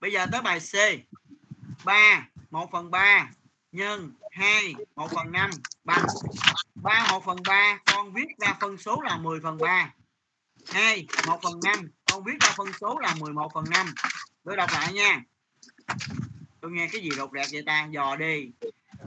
bây 0.00 0.12
giờ 0.12 0.26
tới 0.32 0.42
bài 0.42 0.60
C. 0.60 0.74
3 1.84 2.28
1 2.50 2.68
phần 2.72 2.90
3 2.90 3.30
nhân 3.72 4.12
2 4.34 4.74
1 4.96 5.10
phần 5.14 5.32
5 5.32 5.50
bằng 5.84 6.06
3 6.74 7.06
1 7.10 7.24
phần 7.24 7.36
3 7.46 7.78
con 7.86 8.12
viết 8.12 8.26
ra 8.38 8.56
phân 8.60 8.78
số 8.78 9.00
là 9.02 9.16
10 9.16 9.40
phần 9.40 9.58
3 9.58 9.92
2 10.72 11.06
1 11.26 11.40
phần 11.42 11.60
5 11.64 11.90
con 12.12 12.24
viết 12.24 12.40
ra 12.40 12.54
phân 12.56 12.66
số 12.80 12.98
là 12.98 13.14
11 13.20 13.50
phần 13.54 13.64
5 13.70 13.86
tôi 14.44 14.56
đọc 14.56 14.70
lại 14.72 14.92
nha. 14.92 15.22
Tôi 16.60 16.70
nghe 16.70 16.88
cái 16.92 17.00
gì 17.00 17.10
rột 17.10 17.30
rẹt 17.34 17.46
vậy 17.52 17.62
ta? 17.66 17.88
Dò 17.90 18.16
đi. 18.16 18.50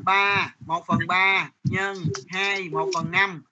3 0.04 0.56
1 0.60 0.84
phần 0.88 1.00
3 1.08 1.50
nhân 1.64 1.98
2 2.28 2.70
1 2.70 2.90
phần 2.96 3.12
5 3.12 3.44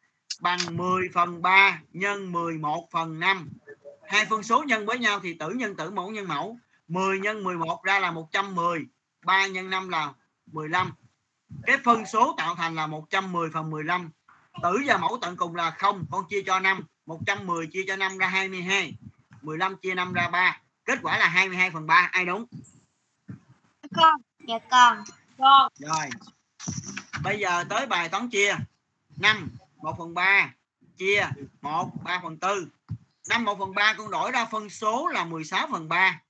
bằng 0.41 0.59
10 0.71 1.09
phần 1.13 1.41
3 1.41 1.81
nhân 1.93 2.31
11 2.31 2.87
phần 2.91 3.19
5 3.19 3.49
hai 4.07 4.25
phân 4.25 4.43
số 4.43 4.63
nhân 4.63 4.85
với 4.85 4.99
nhau 4.99 5.19
thì 5.23 5.33
tử 5.33 5.49
nhân 5.49 5.75
tử 5.75 5.89
mẫu 5.89 6.11
nhân 6.11 6.27
mẫu. 6.27 6.57
10 6.87 7.19
nhân 7.19 7.43
11 7.43 7.83
ra 7.83 7.99
là 7.99 8.11
110 8.11 8.85
3 9.25 9.47
nhân 9.47 9.69
5 9.69 9.89
là 9.89 10.13
15 10.45 10.91
cái 11.63 11.77
phân 11.83 12.05
số 12.05 12.35
tạo 12.37 12.55
thành 12.55 12.75
là 12.75 12.87
110 12.87 13.49
phần 13.53 13.69
15 13.69 14.11
tử 14.63 14.81
và 14.85 14.97
mẫu 14.97 15.17
tận 15.21 15.37
cùng 15.37 15.55
là 15.55 15.71
không 15.71 16.05
con 16.11 16.25
chia 16.29 16.43
cho 16.45 16.59
5 16.59 16.85
110 17.05 17.67
chia 17.67 17.83
cho 17.87 17.95
5 17.95 18.17
ra 18.17 18.27
22 18.27 18.93
15 19.41 19.75
chia 19.77 19.93
5 19.93 20.13
ra 20.13 20.29
3 20.29 20.61
kết 20.85 20.99
quả 21.01 21.17
là 21.17 21.27
22 21.27 21.71
phần 21.71 21.87
3 21.87 22.09
ai 22.11 22.25
đúng? 22.25 22.45
Con. 23.95 24.21
Dạ 24.47 24.59
con. 24.71 25.03
Con. 25.37 25.71
Rồi. 25.79 26.09
Bây 27.23 27.39
giờ 27.39 27.63
tới 27.69 27.85
bài 27.85 28.09
toán 28.09 28.29
chia. 28.29 28.55
5 29.17 29.49
1 29.77 29.95
phần 29.97 30.13
3 30.13 30.53
chia 30.97 31.29
1 31.61 31.89
3 32.03 32.19
phần 32.23 32.37
4 32.41 32.69
5 33.29 33.45
1 33.45 33.59
phần 33.59 33.73
3 33.75 33.93
con 33.97 34.11
đổi 34.11 34.31
ra 34.31 34.45
phân 34.45 34.69
số 34.69 35.07
là 35.07 35.25
16 35.25 35.67
phần 35.71 35.89
3 35.89 36.21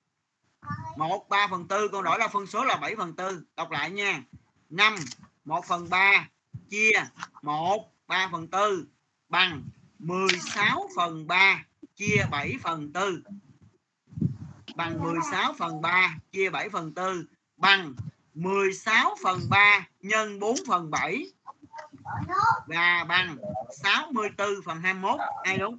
1 0.98 1.30
3 1.30 1.48
phần 1.48 1.68
4 1.68 1.92
con 1.92 2.04
đổi 2.04 2.18
ra 2.20 2.28
phân 2.28 2.48
số 2.48 2.64
là 2.64 2.76
7 2.76 2.96
phần 2.96 3.16
4 3.16 3.44
đọc 3.56 3.72
lại 3.72 3.92
nha 3.92 4.24
5 4.70 4.96
1 5.46 5.66
phần 5.66 5.90
3 5.90 6.28
chia 6.70 7.04
1 7.42 7.92
3 8.08 8.30
phần 8.32 8.48
4 8.52 8.86
bằng 9.30 9.64
16 10.00 10.90
phần 10.96 11.28
3 11.28 11.64
chia 11.96 12.26
7 12.32 12.56
phần 12.64 12.94
4 12.94 13.24
bằng 14.76 15.04
16 15.04 15.54
phần 15.54 15.82
3 15.82 16.16
chia 16.32 16.50
7 16.50 16.70
phần 16.70 16.94
4 16.96 17.26
bằng 17.58 17.94
16 18.34 19.16
phần 19.24 19.40
3 19.50 19.88
nhân 20.02 20.40
4 20.40 20.56
phần 20.68 20.92
7 20.92 21.26
và 22.68 23.06
bằng 23.10 23.38
64 23.84 24.50
phần 24.66 24.82
21 24.82 25.20
ai 25.44 25.58
đúng? 25.58 25.78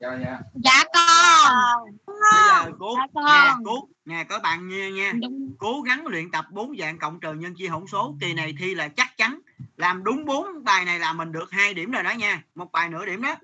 Dạ 0.00 0.84
con. 0.94 1.96
Bây 2.06 2.16
giờ 2.48 2.72
cố 2.78 2.94
Dạ 2.96 3.06
con. 3.14 3.24
nè 3.24 3.54
cố 3.64 3.88
nè 4.04 4.24
các 4.28 4.42
bạn 4.42 4.68
nghe 4.68 4.90
nha. 4.90 5.12
Cố 5.58 5.82
gắng 5.82 6.06
luyện 6.06 6.30
tập 6.30 6.44
bốn 6.50 6.78
dạng 6.78 6.98
cộng 6.98 7.20
trừ 7.20 7.34
nhân 7.34 7.54
chia 7.54 7.68
hỗn 7.68 7.86
số. 7.86 8.16
Kỳ 8.20 8.34
này 8.34 8.54
thi 8.58 8.74
là 8.74 8.88
chắc 8.88 9.16
chắn. 9.16 9.40
Làm 9.76 10.04
đúng 10.04 10.24
bốn 10.24 10.64
bài 10.64 10.84
này 10.84 10.98
là 10.98 11.12
mình 11.12 11.32
được 11.32 11.50
hai 11.50 11.74
điểm 11.74 11.90
rồi 11.90 12.02
đó 12.02 12.10
nha. 12.10 12.42
Một 12.54 12.72
bài 12.72 12.88
nửa 12.88 13.06
điểm 13.06 13.22
đó. 13.22 13.34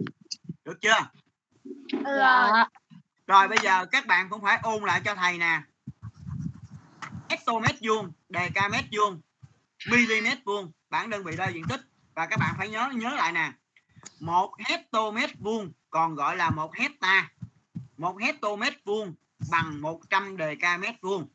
Được 0.65 0.81
chưa? 0.81 1.09
Dạ. 2.05 2.69
Rồi 3.27 3.49
bây 3.49 3.59
giờ 3.63 3.87
các 3.87 4.07
bạn 4.07 4.29
cũng 4.31 4.43
phải 4.43 4.59
ôn 4.63 4.85
lại 4.85 5.01
cho 5.05 5.15
thầy 5.15 5.39
nè. 5.39 5.61
Hectomét 7.31 7.77
vuông 7.81 8.13
decamet 8.29 8.85
vuông 8.97 9.21
mm 9.91 10.27
vuông. 10.45 10.73
Bảng 10.91 11.11
đơn 11.11 11.25
vị 11.25 11.37
đo 11.37 11.47
diện 11.47 11.65
tích. 11.69 11.81
Và 12.15 12.27
các 12.27 12.39
bạn 12.39 12.55
phải 12.59 12.69
nhớ 12.69 12.91
nhớ 12.95 13.11
lại 13.11 13.33
nè. 13.33 13.53
Một 14.21 14.55
hectomét 14.65 15.31
vuông 15.39 15.73
còn 15.95 16.15
gọi 16.15 16.37
là 16.37 16.51
một 16.51 16.75
hecta 16.75 17.31
một 17.97 18.21
hectomét 18.21 18.85
vuông 18.85 19.15
bằng 19.51 19.81
100 19.81 20.37
decamet 20.39 21.01
vuông. 21.01 21.29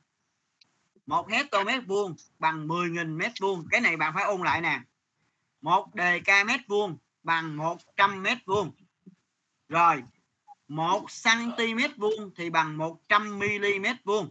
Một 1.06 1.30
hectomét 1.30 1.84
vuông 1.88 2.16
bằng 2.40 2.68
10.000 2.68 3.18
mét 3.18 3.32
vuông. 3.42 3.68
Cái 3.72 3.82
này 3.82 3.98
bạn 3.98 4.14
phải 4.16 4.24
ôn 4.24 4.42
lại 4.42 4.62
nè. 4.62 4.82
Một 5.62 5.88
decamet 5.98 6.60
vuông 6.68 6.98
bằng 7.24 7.58
100 7.58 8.24
mét 8.24 8.38
vuông. 8.46 8.72
Rồi 9.70 10.04
1 10.68 11.06
cm 11.24 11.80
vuông 11.98 12.32
thì 12.36 12.50
bằng 12.50 12.78
100 12.78 13.40
mm 13.40 13.86
vuông. 14.04 14.30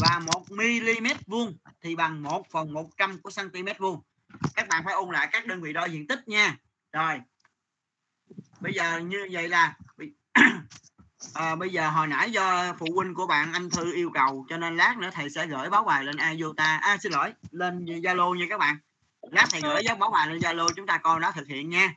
Và 0.00 0.20
1 0.34 0.44
mm 0.50 1.06
vuông 1.26 1.56
thì 1.80 1.96
bằng 1.96 2.22
1 2.22 2.46
phần 2.50 2.72
100 2.72 3.20
của 3.22 3.30
cm 3.36 3.68
vuông. 3.78 4.02
Các 4.54 4.68
bạn 4.68 4.82
phải 4.84 4.94
ôn 4.94 5.10
lại 5.10 5.28
các 5.32 5.46
đơn 5.46 5.60
vị 5.60 5.72
đo 5.72 5.84
diện 5.84 6.06
tích 6.06 6.28
nha. 6.28 6.56
Rồi 6.92 7.20
bây 8.60 8.74
giờ 8.74 8.98
như 8.98 9.28
vậy 9.30 9.48
là 9.48 9.74
à, 11.34 11.54
bây 11.54 11.70
giờ 11.70 11.90
hồi 11.90 12.06
nãy 12.06 12.30
do 12.30 12.74
phụ 12.78 12.86
huynh 12.94 13.14
của 13.14 13.26
bạn 13.26 13.52
anh 13.52 13.70
thư 13.70 13.94
yêu 13.94 14.10
cầu 14.14 14.46
cho 14.48 14.56
nên 14.56 14.76
lát 14.76 14.98
nữa 14.98 15.10
thầy 15.12 15.30
sẽ 15.30 15.46
gửi 15.46 15.70
báo 15.70 15.84
bài 15.84 16.04
lên 16.04 16.16
iota 16.36 16.76
à 16.76 16.96
xin 17.00 17.12
lỗi 17.12 17.32
lên 17.50 17.84
zalo 17.84 18.34
nha 18.34 18.46
các 18.50 18.58
bạn. 18.58 18.76
Lát 19.30 19.46
thầy 19.50 19.60
gửi 19.60 19.82
giáo 19.84 19.96
báo 19.96 20.10
bài 20.10 20.28
lên 20.28 20.38
zalo 20.38 20.68
chúng 20.76 20.86
ta 20.86 20.98
coi 20.98 21.20
nó 21.20 21.32
thực 21.32 21.48
hiện 21.48 21.70
nha. 21.70 21.94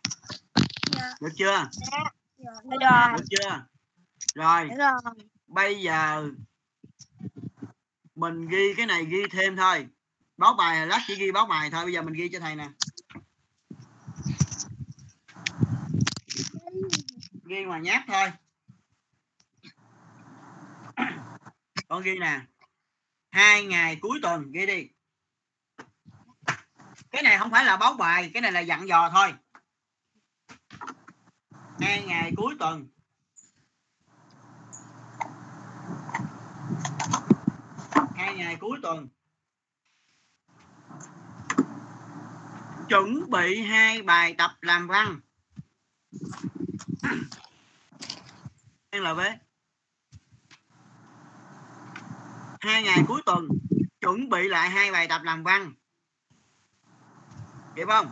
Được 1.21 1.32
chưa? 1.36 1.69
Rồi. 2.63 3.17
Được 3.17 3.25
chưa? 3.30 3.65
Rồi. 4.36 4.69
Bây 5.47 5.82
giờ 5.82 6.30
mình 8.15 8.47
ghi 8.47 8.73
cái 8.77 8.86
này 8.86 9.05
ghi 9.05 9.23
thêm 9.32 9.55
thôi. 9.55 9.88
Báo 10.38 10.53
bài 10.53 10.88
lát 10.88 10.99
chỉ 11.07 11.15
ghi 11.15 11.32
báo 11.32 11.45
bài 11.45 11.69
thôi. 11.71 11.84
Bây 11.84 11.93
giờ 11.93 12.01
mình 12.01 12.13
ghi 12.13 12.30
cho 12.30 12.39
thầy 12.39 12.55
nè 12.55 12.69
ghi 17.49 17.63
ngoài 17.63 17.81
nháp 17.81 18.03
thôi. 18.07 18.31
Con 21.87 22.03
ghi 22.03 22.19
nè. 22.19 22.39
Hai 23.31 23.65
ngày 23.65 23.97
cuối 24.01 24.19
tuần 24.21 24.51
ghi 24.51 24.65
đi. 24.65 24.87
Cái 27.11 27.23
này 27.23 27.37
không 27.37 27.51
phải 27.51 27.65
là 27.65 27.77
báo 27.77 27.93
bài, 27.93 28.31
cái 28.33 28.41
này 28.41 28.51
là 28.51 28.59
dặn 28.59 28.87
dò 28.87 29.09
thôi. 29.09 29.33
Hai 31.79 32.03
ngày 32.07 32.31
cuối 32.37 32.55
tuần. 32.59 32.87
Hai 38.15 38.35
ngày 38.35 38.55
cuối 38.59 38.79
tuần. 38.81 39.07
Chuẩn 42.89 43.29
bị 43.29 43.61
hai 43.61 44.01
bài 44.01 44.35
tập 44.37 44.51
làm 44.61 44.87
văn. 44.87 45.19
LV 48.91 49.20
hai 52.60 52.84
ngày 52.84 53.03
cuối 53.07 53.22
tuần 53.26 53.47
chuẩn 54.01 54.30
bị 54.30 54.47
lại 54.47 54.70
hai 54.70 54.91
bài 54.91 55.07
tập 55.07 55.22
làm 55.24 55.43
văn. 55.43 55.74
Kịp 57.76 57.86
không? 57.88 58.07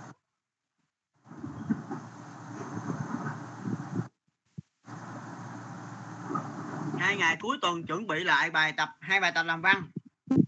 Hai 6.99 7.17
ngày 7.17 7.37
cuối 7.39 7.57
tuần 7.61 7.85
chuẩn 7.85 8.07
bị 8.07 8.23
lại 8.23 8.51
bài 8.51 8.73
tập 8.77 8.89
hai 8.99 9.19
bài 9.19 9.31
tập 9.35 9.43
làm 9.43 9.61
văn. 9.61 9.91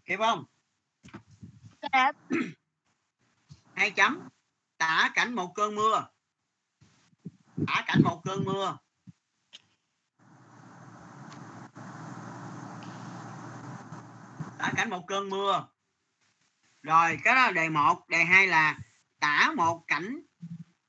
Kịp 0.06 0.18
không? 0.18 0.46
Hai 3.74 3.92
chấm 3.92 4.20
tả 4.78 5.12
cảnh 5.14 5.34
một 5.34 5.56
cơn 5.56 5.76
mưa 5.76 6.08
tả 7.68 7.84
cảnh 7.88 8.02
một 8.04 8.22
cơn 8.26 8.46
mưa. 8.46 8.78
Tả 14.60 14.72
cảnh 14.76 14.90
một 14.90 15.08
cơn 15.08 15.30
mưa. 15.30 15.68
Rồi, 16.84 17.20
cái 17.24 17.36
đó 17.36 17.46
là 17.46 17.52
đề 17.52 17.70
một, 17.70 18.10
đề 18.10 18.24
hai 18.24 18.48
là 18.48 18.80
tả 19.20 19.52
một 19.56 19.84
cảnh, 19.88 20.20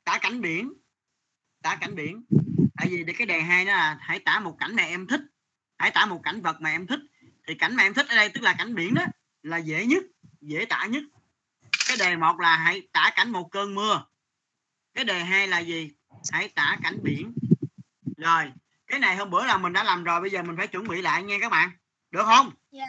tả 0.04 0.18
cảnh 0.18 0.40
biển. 0.40 0.72
Tả 1.62 1.76
cảnh 1.76 1.94
biển. 1.94 2.24
Tại 2.76 2.88
vì 2.90 3.04
để 3.04 3.12
cái 3.12 3.26
đề 3.26 3.40
hai 3.40 3.64
đó 3.64 3.72
là 3.72 3.98
hãy 4.00 4.18
tả 4.18 4.40
một 4.40 4.56
cảnh 4.58 4.76
mà 4.76 4.82
em 4.82 5.06
thích. 5.06 5.20
Hãy 5.78 5.90
tả 5.90 6.06
một 6.06 6.20
cảnh 6.22 6.42
vật 6.42 6.60
mà 6.60 6.70
em 6.70 6.86
thích. 6.86 7.00
Thì 7.46 7.54
cảnh 7.54 7.76
mà 7.76 7.82
em 7.82 7.94
thích 7.94 8.06
ở 8.08 8.16
đây 8.16 8.28
tức 8.28 8.40
là 8.40 8.54
cảnh 8.58 8.74
biển 8.74 8.94
đó, 8.94 9.02
là 9.42 9.56
dễ 9.56 9.86
nhất, 9.86 10.04
dễ 10.40 10.64
tả 10.64 10.86
nhất. 10.86 11.02
Cái 11.88 11.96
đề 11.96 12.16
một 12.16 12.40
là 12.40 12.56
hãy 12.56 12.88
tả 12.92 13.10
cảnh 13.16 13.30
một 13.30 13.48
cơn 13.50 13.74
mưa. 13.74 14.04
Cái 14.94 15.04
đề 15.04 15.24
hai 15.24 15.48
là 15.48 15.58
gì? 15.58 15.92
Hãy 16.32 16.48
tả 16.48 16.76
cảnh 16.82 16.98
biển. 17.02 17.34
Rồi 18.16 18.52
cái 18.86 19.00
này 19.00 19.16
hôm 19.16 19.30
bữa 19.30 19.46
là 19.46 19.58
mình 19.58 19.72
đã 19.72 19.84
làm 19.84 20.04
rồi 20.04 20.20
bây 20.20 20.30
giờ 20.30 20.42
mình 20.42 20.56
phải 20.56 20.66
chuẩn 20.66 20.88
bị 20.88 21.02
lại 21.02 21.22
nha 21.22 21.36
các 21.40 21.52
bạn. 21.52 21.70
Được 22.10 22.24
không? 22.24 22.50
Dạ. 22.70 22.86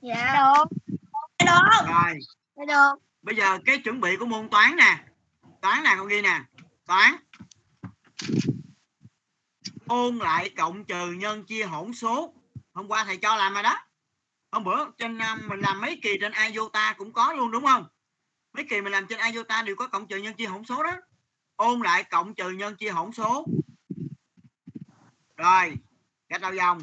Dạ. 0.00 0.34
Được. 0.38 0.76
Được. 1.38 1.92
Rồi. 1.92 2.18
Được. 2.66 2.94
Bây 3.22 3.36
giờ 3.36 3.58
cái 3.64 3.78
chuẩn 3.78 4.00
bị 4.00 4.16
của 4.16 4.26
môn 4.26 4.48
toán 4.48 4.76
nè. 4.76 5.04
Toán 5.60 5.84
nè 5.84 5.94
con 5.98 6.08
ghi 6.08 6.22
nè. 6.22 6.40
Toán. 6.86 7.16
Ôn 9.86 10.18
lại 10.18 10.50
cộng 10.56 10.84
trừ 10.84 11.12
nhân 11.12 11.44
chia 11.44 11.64
hỗn 11.64 11.94
số. 11.94 12.34
Hôm 12.74 12.88
qua 12.88 13.04
thầy 13.04 13.16
cho 13.16 13.36
làm 13.36 13.54
rồi 13.54 13.62
đó. 13.62 13.78
Hôm 14.52 14.64
bữa 14.64 14.90
trên 14.98 15.18
um, 15.18 15.48
mình 15.48 15.60
làm 15.60 15.80
mấy 15.80 16.00
kỳ 16.02 16.18
trên 16.20 16.32
iota 16.32 16.92
cũng 16.92 17.12
có 17.12 17.32
luôn 17.32 17.50
đúng 17.50 17.64
không? 17.64 17.86
Mấy 18.52 18.64
kỳ 18.70 18.80
mình 18.80 18.92
làm 18.92 19.06
trên 19.06 19.32
iota 19.32 19.62
đều 19.62 19.76
có 19.76 19.86
cộng 19.86 20.06
trừ 20.06 20.16
nhân 20.16 20.34
chia 20.34 20.46
hỗn 20.46 20.64
số 20.64 20.82
đó 20.82 20.92
ôn 21.62 21.80
lại 21.80 22.04
cộng 22.04 22.34
trừ 22.34 22.50
nhân 22.50 22.76
chia 22.76 22.90
hỗn 22.90 23.12
số. 23.12 23.46
Rồi 25.36 25.76
gạch 26.28 26.40
đầu 26.40 26.54
dòng. 26.54 26.80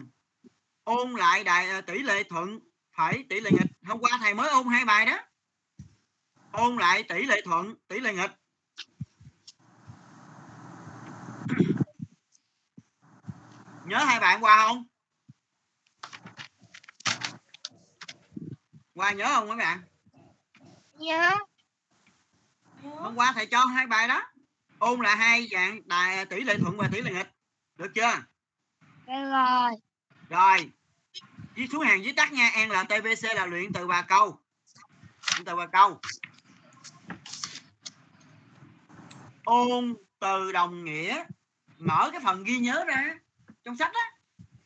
Ôn 0.84 1.12
lại 1.12 1.44
đại 1.44 1.70
ờ, 1.70 1.82
tỷ 1.82 2.00
lệ 2.00 2.24
thuận 2.24 2.60
phải 2.92 3.26
tỷ 3.30 3.40
lệ 3.40 3.52
nghịch. 3.52 3.72
Hôm 3.86 4.00
qua 4.00 4.12
thầy 4.20 4.34
mới 4.34 4.50
ôn 4.50 4.68
hai 4.68 4.86
bài 4.86 5.06
đó. 5.06 5.20
Ôn 6.52 6.78
lại 6.78 7.04
tỷ 7.04 7.26
lệ 7.26 7.42
thuận 7.46 7.76
tỷ 7.88 8.00
lệ 8.00 8.14
nghịch. 8.14 8.32
Nhớ 13.86 13.98
hai 13.98 14.20
bạn 14.20 14.44
qua 14.44 14.68
không? 14.68 14.86
Qua 18.94 19.12
nhớ 19.12 19.28
không 19.36 19.50
các 19.50 19.56
bạn? 19.56 19.82
Nhớ. 20.94 21.32
Hôm 22.84 23.16
qua 23.16 23.32
thầy 23.36 23.48
cho 23.48 23.66
hai 23.66 23.88
bài 23.88 24.08
đó 24.08 24.26
ôn 24.80 25.02
là 25.02 25.16
hai 25.16 25.48
dạng 25.52 25.84
tài 25.90 26.26
tỷ 26.26 26.44
lệ 26.44 26.58
thuận 26.58 26.78
và 26.78 26.90
tỷ 26.92 27.02
lệ 27.02 27.12
nghịch. 27.12 27.32
Được 27.78 27.92
chưa? 27.96 28.24
Rồi. 29.08 29.72
Rồi. 30.30 30.72
Viết 31.56 31.68
xuống 31.72 31.82
hàng 31.82 32.02
viết 32.02 32.14
tắt 32.16 32.32
nha. 32.32 32.52
NLTVC 32.68 33.36
là 33.36 33.46
luyện 33.46 33.74
từ 33.74 33.88
và 33.88 34.02
câu. 34.02 34.40
Luyện 35.34 35.46
từ 35.46 35.56
và 35.56 35.68
câu. 35.68 36.00
Ôn 39.44 39.96
từ 40.20 40.52
đồng 40.52 40.86
nghĩa. 40.86 41.24
Mở 41.78 42.10
cái 42.12 42.22
phần 42.24 42.44
ghi 42.44 42.58
nhớ 42.58 42.86
ra 42.88 43.16
trong 43.64 43.78
sách 43.78 43.92
á. 43.94 44.12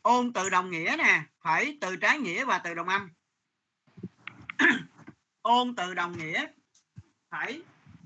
Ôn 0.01 0.33
từ 0.33 0.49
đồng 0.49 0.71
nghĩa 0.71 0.95
nè. 0.97 1.23
Phải 1.41 1.77
từ 1.81 1.95
trái 1.95 2.19
nghĩa 2.19 2.45
và 2.45 2.57
từ 2.57 2.73
đồng 2.73 2.87
âm. 2.87 3.09
Ôn 5.41 5.75
từ 5.75 5.93
đồng 5.93 6.17
nghĩa. 6.17 6.45
Phải 7.29 7.61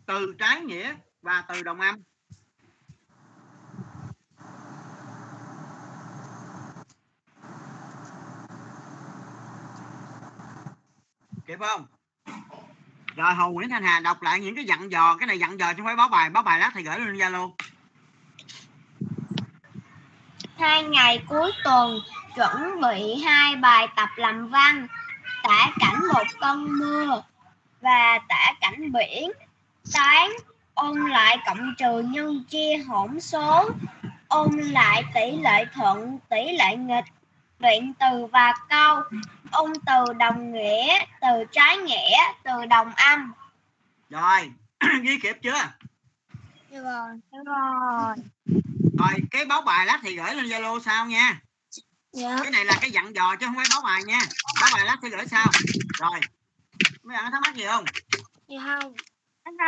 từ 0.05 0.36
trái 0.39 0.62
nghĩa 0.62 0.95
và 1.28 1.43
từ 1.47 1.63
đồng 1.63 1.80
âm. 1.80 1.95
Kịp 11.47 11.59
không? 11.59 11.86
Rồi, 13.15 13.34
hồ 13.34 13.51
nguyễn 13.51 13.69
thanh 13.69 13.84
hà 13.84 13.99
đọc 13.99 14.21
lại 14.21 14.39
những 14.39 14.55
cái 14.55 14.65
dặn 14.65 14.91
dò. 14.91 15.17
Cái 15.17 15.28
này 15.28 15.39
dặn 15.39 15.59
dò 15.59 15.73
chứ 15.73 15.78
không 15.78 15.86
phải 15.86 15.95
báo 15.95 16.09
bài. 16.09 16.30
Báo 16.30 16.43
bài 16.43 16.59
lát 16.59 16.71
thì 16.73 16.84
gửi 16.84 16.99
lên 16.99 17.15
zalo. 17.15 17.51
Hai 20.57 20.84
ngày 20.84 21.23
cuối 21.30 21.51
tuần, 21.63 21.99
chuẩn 22.36 22.82
bị 22.82 23.23
hai 23.25 23.55
bài 23.55 23.88
tập 23.95 24.09
làm 24.15 24.49
văn, 24.49 24.88
tả 25.43 25.71
cảnh 25.80 26.01
một 26.13 26.23
cơn 26.39 26.80
mưa 26.80 27.23
và 27.82 28.19
tả 28.30 28.53
cảnh 28.61 28.91
biển. 28.91 29.32
Toán 29.93 30.32
ôn 30.78 31.09
lại 31.09 31.38
cộng 31.45 31.75
trừ 31.78 31.99
nhân 31.99 32.43
chia 32.49 32.78
hỗn 32.88 33.19
số. 33.19 33.69
Ôn 34.28 34.57
lại 34.57 35.03
tỷ 35.13 35.32
lệ 35.32 35.65
thuận 35.73 36.19
tỷ 36.30 36.51
lệ 36.51 36.75
nghịch. 36.75 37.05
Luyện 37.59 37.93
từ 37.99 38.25
và 38.25 38.53
câu. 38.69 39.01
Ôn 39.51 39.73
từ 39.86 40.13
đồng 40.13 40.53
nghĩa 40.53 40.99
từ 41.21 41.43
trái 41.51 41.78
nghĩa 41.78 42.17
từ 42.43 42.65
đồng 42.65 42.91
âm. 42.95 43.34
Rồi 44.09 44.51
ghi 45.01 45.19
kịp 45.23 45.38
chưa? 45.43 45.63
Được 46.71 46.84
rồi 46.84 47.09
được 47.32 47.43
rồi. 47.45 48.15
Rồi 48.97 49.13
cái 49.32 49.45
báo 49.45 49.61
bài 49.61 49.86
lát 49.86 49.99
thì 50.03 50.15
gửi 50.15 50.36
lên 50.36 50.45
zalo 50.45 50.80
sau 50.80 51.05
nha. 51.05 51.39
Dạ. 52.11 52.39
Cái 52.43 52.51
này 52.51 52.65
là 52.65 52.78
cái 52.82 52.91
dặn 52.91 53.15
dò 53.15 53.36
chứ 53.36 53.45
không 53.45 53.55
phải 53.55 53.65
báo 53.69 53.82
bài 53.82 54.03
nha. 54.03 54.19
Báo 54.61 54.69
bài 54.73 54.86
lát 54.86 54.97
thì 55.01 55.09
gửi 55.09 55.25
sau. 55.28 55.47
Rồi 55.99 56.19
mấy 57.03 57.17
bạn 57.17 57.25
có 57.25 57.32
thắc 57.32 57.41
mắc 57.41 57.55
gì 57.55 57.63
không? 57.65 57.86
Dạ 58.47 58.59
không 58.65 58.93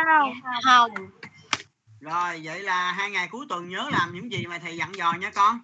không? 0.06 0.32
Không. 0.64 0.90
Rồi 2.00 2.40
vậy 2.44 2.62
là 2.62 2.92
hai 2.92 3.10
ngày 3.10 3.28
cuối 3.28 3.46
tuần 3.48 3.68
nhớ 3.68 3.88
làm 3.92 4.14
những 4.14 4.32
gì 4.32 4.46
mà 4.46 4.58
thầy 4.58 4.76
dặn 4.76 4.94
dò 4.94 5.12
nha 5.12 5.30
con. 5.34 5.60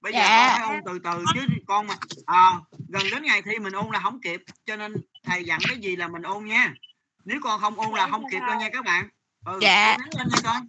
Bây 0.00 0.12
giờ 0.12 0.18
Dạ. 0.18 0.58
con 0.60 0.68
phải 0.68 0.76
ôn 0.76 0.84
từ 0.84 0.98
từ 1.04 1.24
chứ 1.34 1.40
con 1.66 1.86
mà 1.86 1.94
à, 2.26 2.52
gần 2.88 3.02
đến 3.10 3.22
ngày 3.22 3.42
thi 3.42 3.58
mình 3.58 3.72
ôn 3.72 3.86
là 3.92 4.00
không 4.00 4.20
kịp 4.20 4.42
cho 4.66 4.76
nên 4.76 4.94
thầy 5.24 5.44
dặn 5.44 5.58
cái 5.68 5.78
gì 5.78 5.96
là 5.96 6.08
mình 6.08 6.22
ôn 6.22 6.44
nha. 6.44 6.72
Nếu 7.24 7.40
con 7.42 7.60
không 7.60 7.80
ôn 7.80 7.90
là 7.94 8.08
không 8.10 8.24
kịp 8.30 8.40
đâu 8.46 8.60
nha 8.60 8.68
các 8.72 8.84
bạn. 8.84 9.08
Ừ, 9.46 9.58
Dạ. 9.62 9.96
lên 10.16 10.28
nha 10.28 10.40
con. 10.44 10.66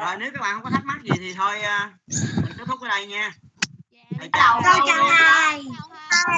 Rồi 0.00 0.16
nếu 0.18 0.30
các 0.34 0.40
bạn 0.40 0.54
không 0.54 0.62
có 0.64 0.70
thắc 0.70 0.84
mắc 0.84 1.02
gì 1.02 1.10
thì 1.16 1.34
thôi 1.34 1.60
à, 1.60 1.92
mình 2.42 2.52
kết 2.58 2.64
thúc 2.66 2.80
ở 2.80 2.88
đây 2.88 3.06
nha. 3.06 3.32
Thầy 4.18 4.28
chào 4.32 4.60
con 4.64 4.80
chào 4.86 5.08
thầy. 5.18 5.64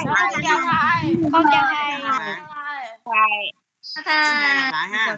Con 0.05 0.31
chào 0.43 0.59
thầy. 0.71 1.15
con 1.33 1.43
chào 1.51 1.71
thầy 3.05 3.51
Bye 3.95 4.03
bye. 4.05 4.71
Lại 4.71 4.89
ha. 4.91 5.17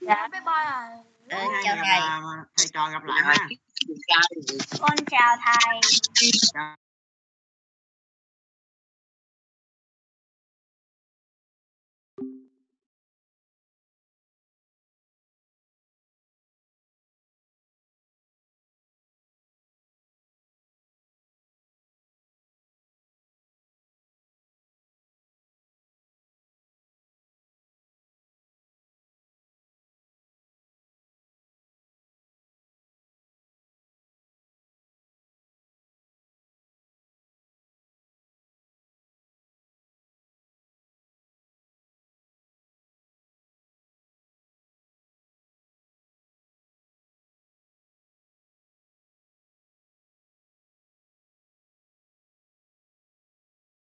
Dạ, 0.00 0.28
bye 0.32 0.40
bye. 0.40 1.16
Hai 1.30 1.46
chào 1.64 1.76
thầy. 1.76 2.00
thầy 2.56 2.66
trò 2.72 2.90
gặp 2.90 3.04
lại 3.04 3.22
ha. 3.24 3.34
con 4.80 4.96
chào 5.10 5.36
thầy. 5.44 5.80
Chào. 6.54 6.76